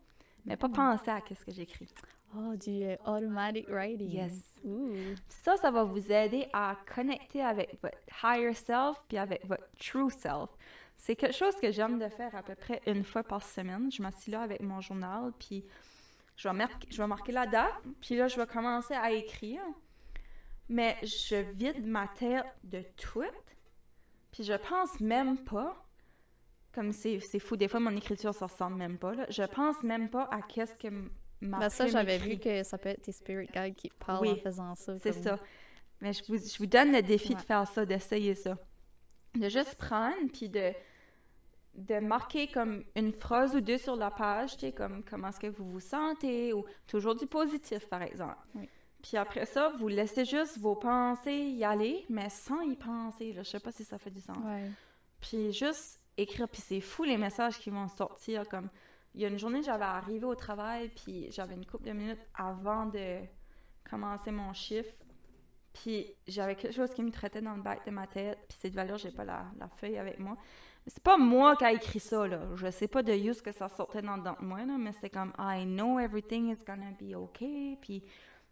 mais 0.45 0.57
pas 0.57 0.69
penser 0.69 1.11
à 1.11 1.21
qu'est-ce 1.21 1.45
que 1.45 1.51
j'écris. 1.51 1.93
Oh, 2.37 2.55
du 2.55 2.83
euh, 2.83 2.95
automatic 3.05 3.67
writing. 3.69 4.11
Yes. 4.11 4.59
Ooh. 4.65 4.93
Ça, 5.29 5.55
ça 5.55 5.71
va 5.71 5.83
vous 5.83 6.11
aider 6.11 6.47
à 6.51 6.75
connecter 6.93 7.41
avec 7.41 7.77
votre 7.81 7.97
higher 8.23 8.53
self 8.53 9.01
puis 9.07 9.17
avec 9.17 9.45
votre 9.45 9.63
true 9.79 10.09
self. 10.09 10.49
C'est 10.97 11.15
quelque 11.15 11.35
chose 11.35 11.55
que 11.61 11.71
j'aime 11.71 11.99
de 11.99 12.09
faire 12.09 12.35
à 12.35 12.43
peu 12.43 12.55
près 12.55 12.81
une 12.87 13.03
fois 13.03 13.23
par 13.23 13.43
semaine. 13.43 13.91
Je 13.91 14.01
m'assieds 14.01 14.33
là 14.33 14.41
avec 14.41 14.61
mon 14.61 14.81
journal, 14.81 15.31
puis 15.39 15.63
je 16.35 16.47
vais, 16.47 16.53
marquer, 16.53 16.87
je 16.89 16.97
vais 16.97 17.07
marquer 17.07 17.31
la 17.31 17.45
date, 17.45 17.73
puis 18.01 18.15
là, 18.15 18.27
je 18.27 18.37
vais 18.37 18.47
commencer 18.47 18.93
à 18.93 19.11
écrire. 19.11 19.61
Mais 20.69 20.97
je 21.03 21.35
vide 21.51 21.85
ma 21.85 22.07
tête 22.07 22.45
de 22.63 22.81
tout, 22.97 23.23
puis 24.31 24.43
je 24.43 24.53
pense 24.53 24.99
même 24.99 25.37
pas, 25.43 25.75
comme 26.73 26.91
c'est 26.91 27.19
fou, 27.39 27.55
des 27.55 27.67
fois 27.67 27.79
mon 27.79 27.95
écriture 27.95 28.33
ça 28.33 28.47
ressemble 28.47 28.75
même 28.77 28.97
pas, 28.97 29.13
là. 29.13 29.25
je 29.29 29.43
pense 29.43 29.81
même 29.83 30.09
pas 30.09 30.23
à 30.31 30.41
qu'est-ce 30.41 30.77
que 30.77 30.87
ma 31.41 31.59
Ben, 31.59 31.69
ça, 31.69 31.87
j'avais 31.87 32.17
vu 32.17 32.37
que 32.39 32.63
ça 32.63 32.77
peut 32.77 32.89
être 32.89 33.03
tes 33.03 33.11
spirit 33.11 33.47
guides 33.53 33.75
qui 33.75 33.89
parlent 33.89 34.21
Oui, 34.21 34.31
en 34.31 34.35
faisant 34.37 34.75
ça. 34.75 34.97
C'est 34.97 35.11
comme- 35.13 35.23
ça. 35.23 35.39
Mais 36.01 36.11
je 36.13 36.23
vous, 36.27 36.37
je 36.37 36.57
vous 36.57 36.65
donne 36.65 36.91
le 36.91 37.01
défi 37.01 37.35
de 37.35 37.41
faire 37.41 37.67
ça, 37.67 37.85
d'essayer 37.85 38.35
ça. 38.35 38.57
De 39.35 39.47
juste 39.47 39.75
prendre, 39.75 40.29
puis 40.33 40.49
de, 40.49 40.73
de 41.75 41.99
marquer 41.99 42.47
comme 42.47 42.83
une 42.95 43.13
phrase 43.13 43.55
ou 43.55 43.61
deux 43.61 43.77
sur 43.77 43.95
la 43.95 44.11
page, 44.11 44.53
tu 44.57 44.61
sais, 44.65 44.71
comme 44.73 45.03
comment 45.03 45.29
est-ce 45.29 45.39
que 45.39 45.47
vous 45.47 45.69
vous 45.69 45.79
sentez, 45.79 46.51
ou 46.53 46.65
toujours 46.87 47.15
du 47.15 47.27
positif, 47.27 47.87
par 47.87 48.01
exemple. 48.01 48.35
Oui. 48.55 48.69
Puis 49.05 49.17
après 49.17 49.45
ça, 49.45 49.71
vous 49.77 49.87
laissez 49.87 50.25
juste 50.25 50.57
vos 50.57 50.73
pensées 50.73 51.31
y 51.31 51.63
aller, 51.63 52.05
mais 52.09 52.27
sans 52.29 52.61
y 52.61 52.75
penser. 52.75 53.33
Là. 53.33 53.43
Je 53.43 53.49
sais 53.51 53.59
pas 53.59 53.71
si 53.71 53.83
ça 53.83 53.99
fait 53.99 54.09
du 54.09 54.19
sens. 54.19 54.35
Ouais. 54.43 54.71
Puis 55.21 55.53
juste 55.53 55.99
écrire, 56.17 56.49
puis 56.49 56.59
c'est 56.59 56.81
fou 56.81 57.03
les 57.03 57.17
messages 57.17 57.59
qui 57.59 57.69
vont 57.69 57.87
sortir. 57.87 58.49
Comme 58.49 58.67
il 59.13 59.21
y 59.21 59.25
a 59.25 59.27
une 59.27 59.37
journée, 59.37 59.61
j'avais 59.61 59.85
arrivé 59.85 60.25
au 60.25 60.33
travail, 60.33 60.89
puis 60.89 61.27
j'avais 61.29 61.53
une 61.53 61.67
couple 61.67 61.85
de 61.85 61.91
minutes 61.91 62.19
avant 62.33 62.87
de 62.87 63.19
commencer 63.87 64.31
mon 64.31 64.53
chiffre. 64.53 64.95
Puis 65.71 66.07
j'avais 66.27 66.55
quelque 66.55 66.73
chose 66.73 66.91
qui 66.91 67.03
me 67.03 67.11
traitait 67.11 67.41
dans 67.41 67.53
le 67.53 67.61
bac 67.61 67.85
de 67.85 67.91
ma 67.91 68.07
tête. 68.07 68.39
Puis 68.49 68.57
cette 68.59 68.73
valeur, 68.73 68.97
j'ai 68.97 69.11
pas 69.11 69.23
la, 69.23 69.45
la 69.59 69.67
feuille 69.67 69.99
avec 69.99 70.17
moi. 70.17 70.35
Mais 70.83 70.91
c'est 70.91 71.03
pas 71.03 71.17
moi 71.17 71.55
qui 71.57 71.63
a 71.65 71.71
écrit 71.71 71.99
ça, 71.99 72.25
là. 72.25 72.39
Je 72.55 72.71
sais 72.71 72.87
pas 72.87 73.03
de 73.03 73.13
use 73.13 73.39
que 73.43 73.51
ça 73.51 73.69
sortait 73.69 74.01
dans, 74.01 74.17
dans 74.17 74.35
moi, 74.39 74.65
là, 74.65 74.79
mais 74.79 74.93
c'est 74.99 75.11
comme 75.11 75.31
I 75.37 75.63
know 75.63 75.99
everything 75.99 76.51
is 76.51 76.63
gonna 76.65 76.89
be 76.99 77.13
okay. 77.15 77.77
Puis, 77.81 78.03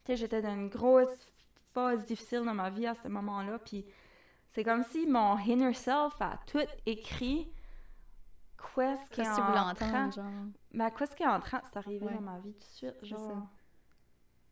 sais, 0.06 0.16
j'étais 0.16 0.42
dans 0.42 0.54
une 0.54 0.70
grosse 0.70 1.32
phase 1.74 2.06
difficile 2.06 2.44
dans 2.46 2.54
ma 2.54 2.70
vie 2.70 2.86
à 2.88 2.94
ce 2.96 3.08
moment-là. 3.08 3.60
Puis 3.60 3.86
c'est 4.50 4.64
comme 4.64 4.84
si 4.84 5.08
mon 5.08 5.38
inner 5.40 5.74
self 5.74 6.22
a 6.22 6.40
tout 6.46 6.60
écrit. 6.86 7.52
Qu'est-ce 8.76 9.10
qui 9.10 9.22
est 9.22 9.24
tu 9.26 9.42
voulais 9.42 9.60
en 9.60 9.74
train... 9.74 9.88
entendre, 10.08 10.14
genre? 10.14 10.32
Ben, 10.74 10.90
qu'est-ce 10.92 11.16
qui 11.16 11.24
est 11.24 11.28
en 11.28 11.40
train 11.40 11.60
de 11.60 11.66
s'arriver 11.66 12.06
Ouais. 12.06 12.14
dans 12.16 12.22
ma 12.22 12.40
vie 12.40 12.54
tout 12.54 12.60
de 12.60 12.64
suite, 12.64 13.06
genre... 13.06 13.48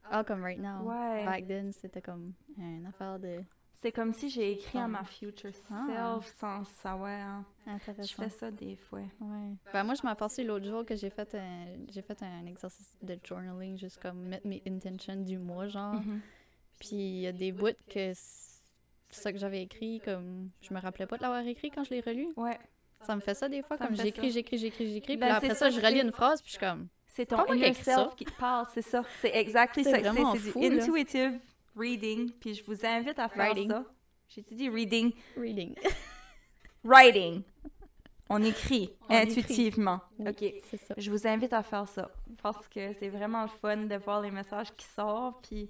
Ah, 0.10 0.24
comme 0.24 0.44
right 0.44 0.60
now. 0.60 0.82
Ouais. 0.84 1.26
Back 1.26 1.48
then, 1.48 1.72
c'était 1.72 2.02
comme 2.02 2.34
une 2.58 2.86
affaire 2.86 3.20
de... 3.20 3.44
C'est 3.82 3.92
comme 3.92 4.14
si 4.14 4.30
j'ai 4.30 4.52
écrit 4.52 4.78
à 4.78 4.88
ma 4.88 5.04
future 5.04 5.50
Ah. 5.72 5.86
self 6.22 6.36
sans 6.40 6.64
savoir. 6.66 7.44
Je 7.66 7.72
Intéressant. 7.72 8.22
fais 8.24 8.30
ça 8.30 8.52
des 8.52 8.76
fois. 8.76 9.00
Ouais. 9.20 9.56
Ben 9.74 9.84
moi, 9.84 9.96
je 9.96 10.04
m'aperçus 10.04 10.44
l'autre 10.44 10.66
jour 10.66 10.86
que 10.86 10.96
j'ai 10.96 11.10
fait 11.10 11.34
un 11.34 11.66
j'ai 11.92 12.04
fait 12.04 12.22
un 12.22 12.46
exercice 12.46 12.96
de 13.02 13.18
journaling, 13.24 13.78
juste 13.80 14.00
comme 14.00 14.20
mettre 14.28 14.46
mes 14.46 14.62
intentions 14.68 15.16
du 15.16 15.40
mois, 15.40 15.68
genre. 15.68 15.96
Mhm. 15.96 16.22
Puis 16.80 16.90
il 16.96 17.20
y 17.22 17.28
a 17.28 17.32
des 17.32 17.52
bouts 17.52 17.70
que 17.90 18.12
ça 19.10 19.34
que 19.34 19.40
j'avais 19.40 19.64
écrit, 19.64 20.00
comme 20.06 20.52
je 20.62 20.74
me 20.74 20.80
rappelais 20.80 21.08
pas 21.08 21.18
de 21.18 21.24
l'avoir 21.24 21.42
écrit 21.48 21.72
quand 21.72 21.84
je 21.84 21.90
l'ai 21.90 22.02
relu. 22.02 22.28
Ouais. 22.38 22.60
Ça 23.02 23.16
me 23.16 23.22
fait 23.22 23.34
ça 23.34 23.50
des 23.50 23.64
fois, 23.64 23.78
Ça 23.78 23.88
comme 23.88 23.96
j'écris, 23.96 24.30
j'écris, 24.32 24.60
j'écris, 24.60 24.94
j'écris. 24.94 25.18
Ben, 25.18 25.26
puis 25.28 25.36
après 25.38 25.50
ça, 25.50 25.56
ça, 25.56 25.70
je 25.72 25.80
relis 25.84 26.02
une 26.02 26.12
phrase, 26.12 26.40
puis 26.44 26.52
je 26.52 26.58
suis 26.58 26.66
comme. 26.66 26.88
C'est 27.08 27.26
ton 27.26 27.44
inner 27.52 27.74
ça. 27.74 27.96
self 27.96 28.16
qui 28.16 28.26
te 28.26 28.32
parle, 28.34 28.68
c'est 28.74 28.84
ça. 28.84 29.04
C'est 29.22 29.36
exactly 29.36 29.84
C'est 29.84 30.04
ça. 30.04 30.14
C'est 30.14 30.70
du 30.70 30.80
intuitive 30.80 31.40
reading. 31.76 32.32
Puis 32.40 32.56
je 32.56 32.64
vous 32.64 32.86
invite 32.86 33.20
à 33.20 33.28
faire 33.30 33.48
Writing. 33.54 33.70
ça. 33.70 33.86
J'ai 34.30 34.42
dit 34.42 34.70
reading? 34.70 35.12
Reading. 35.38 35.76
Writing. 36.84 37.44
On 38.30 38.42
écrit 38.44 38.90
On 39.10 39.14
écrit. 39.14 39.40
intuitivement. 39.42 40.00
Oui, 40.20 40.30
OK. 40.30 40.54
C'est 40.70 40.78
ça. 40.78 40.94
Je 40.98 41.12
vous 41.12 41.28
invite 41.28 41.52
à 41.54 41.64
faire 41.64 41.88
ça 41.88 42.10
parce 42.42 42.68
que 42.70 42.94
c'est 42.94 43.10
vraiment 43.10 43.42
le 43.44 43.50
fun 43.50 43.78
de 43.78 43.96
voir 43.96 44.22
les 44.22 44.32
messages 44.32 44.72
qui 44.76 44.86
sortent, 44.86 45.46
puis 45.48 45.70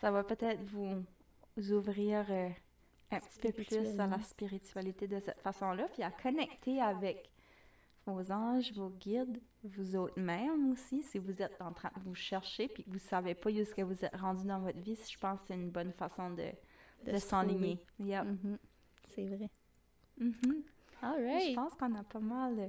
ça 0.00 0.10
va 0.10 0.24
peut-être 0.24 0.60
vous, 0.64 1.04
vous 1.56 1.72
ouvrir 1.72 2.26
euh, 2.30 2.48
un 3.12 3.20
petit 3.20 3.38
peu 3.40 3.52
plus 3.52 4.00
à 4.00 4.06
la 4.08 4.20
spiritualité 4.20 5.06
de 5.06 5.20
cette 5.20 5.40
façon-là, 5.40 5.86
puis 5.92 6.02
à 6.02 6.10
connecter 6.10 6.80
avec 6.80 7.30
vos 8.14 8.30
anges, 8.32 8.72
vos 8.74 8.90
guides, 8.90 9.40
vous 9.64 9.96
autres 9.96 10.18
même 10.18 10.72
aussi, 10.72 11.02
si 11.02 11.18
vous 11.18 11.42
êtes 11.42 11.60
en 11.60 11.72
train 11.72 11.90
de 11.96 12.02
vous 12.04 12.14
chercher, 12.14 12.68
puis 12.68 12.84
que 12.84 12.90
vous 12.90 12.98
savez 12.98 13.34
pas 13.34 13.50
où 13.50 13.54
est-ce 13.58 13.74
que 13.74 13.82
vous 13.82 14.04
êtes 14.04 14.16
rendu 14.16 14.46
dans 14.46 14.60
votre 14.60 14.78
vie, 14.80 14.96
je 14.96 15.18
pense 15.18 15.40
que 15.40 15.46
c'est 15.48 15.54
une 15.54 15.70
bonne 15.70 15.92
façon 15.92 16.30
de, 16.30 16.46
de, 17.06 17.12
se 17.12 17.18
s'enligner. 17.18 17.78
Mhm. 17.98 18.58
C'est 19.08 19.26
vrai. 19.26 19.50
Mhm. 20.18 20.62
All 21.02 21.20
Je 21.20 21.26
right. 21.26 21.54
pense 21.54 21.74
qu'on 21.74 21.94
a 21.94 22.02
pas 22.04 22.20
mal... 22.20 22.58
euh, 22.58 22.68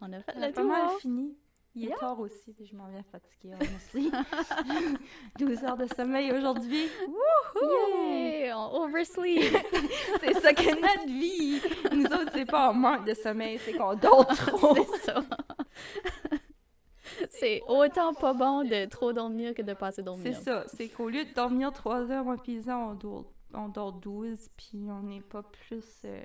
On 0.00 0.12
a 0.12 0.20
fait 0.20 0.32
On 0.36 0.42
a 0.42 0.48
le 0.48 0.52
pas 0.52 0.60
tour. 0.62 0.70
mal 0.70 0.88
fini. 1.00 1.36
Il 1.78 1.84
est 1.84 1.88
Yeah. 1.88 1.96
tard 1.98 2.18
aussi, 2.20 2.52
puis 2.54 2.64
je 2.64 2.74
m'en 2.74 2.88
viens 2.88 3.02
fatiguée, 3.02 3.52
honestly. 3.54 4.10
12 5.38 5.62
heures 5.64 5.76
de 5.76 5.86
sommeil 5.94 6.32
aujourd'hui. 6.32 6.88
Wouhou! 7.06 8.12
Yay! 8.12 8.50
On 8.54 8.82
oversleep. 8.84 9.54
C'est 10.20 10.34
ça 10.40 10.54
que 10.54 10.74
notre 10.74 11.06
vie! 11.06 11.60
Nous 11.94 12.06
autres, 12.06 12.30
c'est 12.32 12.46
pas 12.46 12.70
un 12.70 12.72
manque 12.72 13.04
de 13.06 13.12
sommeil, 13.14 13.58
c'est 13.62 13.74
qu'on 13.74 13.94
dort 13.94 14.26
trop. 14.36 14.74
c'est 14.74 15.12
ça. 15.12 15.22
c'est 17.30 17.60
autant 17.68 18.14
pas 18.14 18.32
bon 18.32 18.64
de 18.64 18.86
trop 18.86 19.12
dormir 19.12 19.54
que 19.54 19.62
de 19.62 19.74
pas 19.74 19.88
assez 19.88 20.02
dormir. 20.02 20.24
C'est 20.34 20.42
ça. 20.42 20.64
C'est 20.68 20.88
qu'au 20.88 21.08
lieu 21.08 21.24
de 21.24 21.32
dormir 21.34 21.72
3 21.72 22.10
heures, 22.10 22.24
moi, 22.24 22.36
puis 22.42 22.52
Isa, 22.54 22.76
on 22.78 22.94
dort, 22.94 23.26
on 23.54 23.68
dort 23.68 23.92
12, 23.92 24.48
puis 24.56 24.86
on 24.90 25.02
n'est 25.02 25.20
pas 25.20 25.42
plus. 25.42 25.84
euh, 26.04 26.24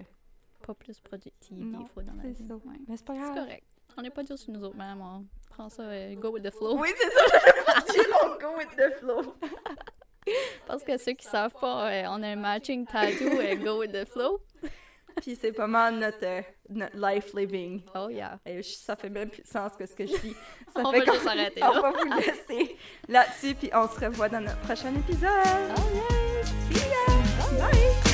Pas 0.65 0.73
plus 0.73 0.99
productif 0.99 1.57
Non, 1.57 1.79
des 1.79 1.85
fois 1.87 2.03
dans 2.03 2.13
la 2.13 2.21
c'est 2.21 2.31
vie. 2.31 2.47
ça. 2.47 2.55
Ouais. 2.55 2.77
Mais 2.87 2.97
c'est 2.97 3.05
pas 3.05 3.13
C'est 3.15 3.19
grave. 3.19 3.35
correct. 3.35 3.63
On 3.97 4.01
n'est 4.01 4.09
pas 4.09 4.23
dur 4.23 4.37
sur 4.37 4.51
nous 4.51 4.63
autres 4.63 4.77
mêmes. 4.77 5.01
On 5.01 5.25
prend 5.49 5.69
ça, 5.69 5.83
euh, 5.83 6.15
go 6.15 6.31
with 6.31 6.43
the 6.43 6.51
flow. 6.51 6.77
Oui, 6.79 6.89
c'est 6.97 7.11
ça, 7.11 8.03
on 8.23 8.29
go 8.39 8.57
with 8.57 8.69
the 8.77 8.97
flow. 8.99 9.35
Parce 10.67 10.83
que 10.83 10.97
ceux 10.97 11.13
qui 11.13 11.25
savent 11.25 11.53
pas, 11.59 11.89
euh, 11.91 12.03
on 12.09 12.21
a 12.23 12.27
un 12.29 12.35
matching 12.35 12.85
tattoo, 12.85 13.25
euh, 13.39 13.55
go 13.55 13.79
with 13.79 13.91
the 13.91 14.05
flow. 14.07 14.39
Puis 15.21 15.35
c'est 15.39 15.51
pas 15.51 15.67
mal 15.67 15.95
notre, 15.95 16.23
euh, 16.23 16.41
notre 16.69 16.95
life 16.95 17.33
living. 17.33 17.81
Oh 17.95 18.07
yeah. 18.09 18.39
Et 18.45 18.61
je- 18.63 18.69
ça 18.75 18.95
fait 18.95 19.09
même 19.09 19.29
plus 19.29 19.41
de 19.41 19.47
sens 19.47 19.73
que 19.77 19.85
ce 19.85 19.93
que 19.93 20.05
je 20.05 20.15
dis. 20.19 20.35
Ça 20.73 20.81
On 20.85 20.91
fait 20.91 20.99
va 20.99 21.05
qu'on- 21.05 21.13
juste 21.13 21.27
arrêter 21.27 21.61
On 21.63 21.81
va 21.81 21.91
vous 21.91 22.13
laisser 22.17 22.77
là-dessus, 23.09 23.55
puis 23.55 23.69
on 23.73 23.89
se 23.89 23.99
revoit 23.99 24.29
dans 24.29 24.39
notre 24.39 24.59
prochain 24.59 24.93
épisode. 24.95 25.29
Alright. 25.29 26.45
See 26.71 26.79
ya! 26.89 27.59
Bye! 27.69 28.10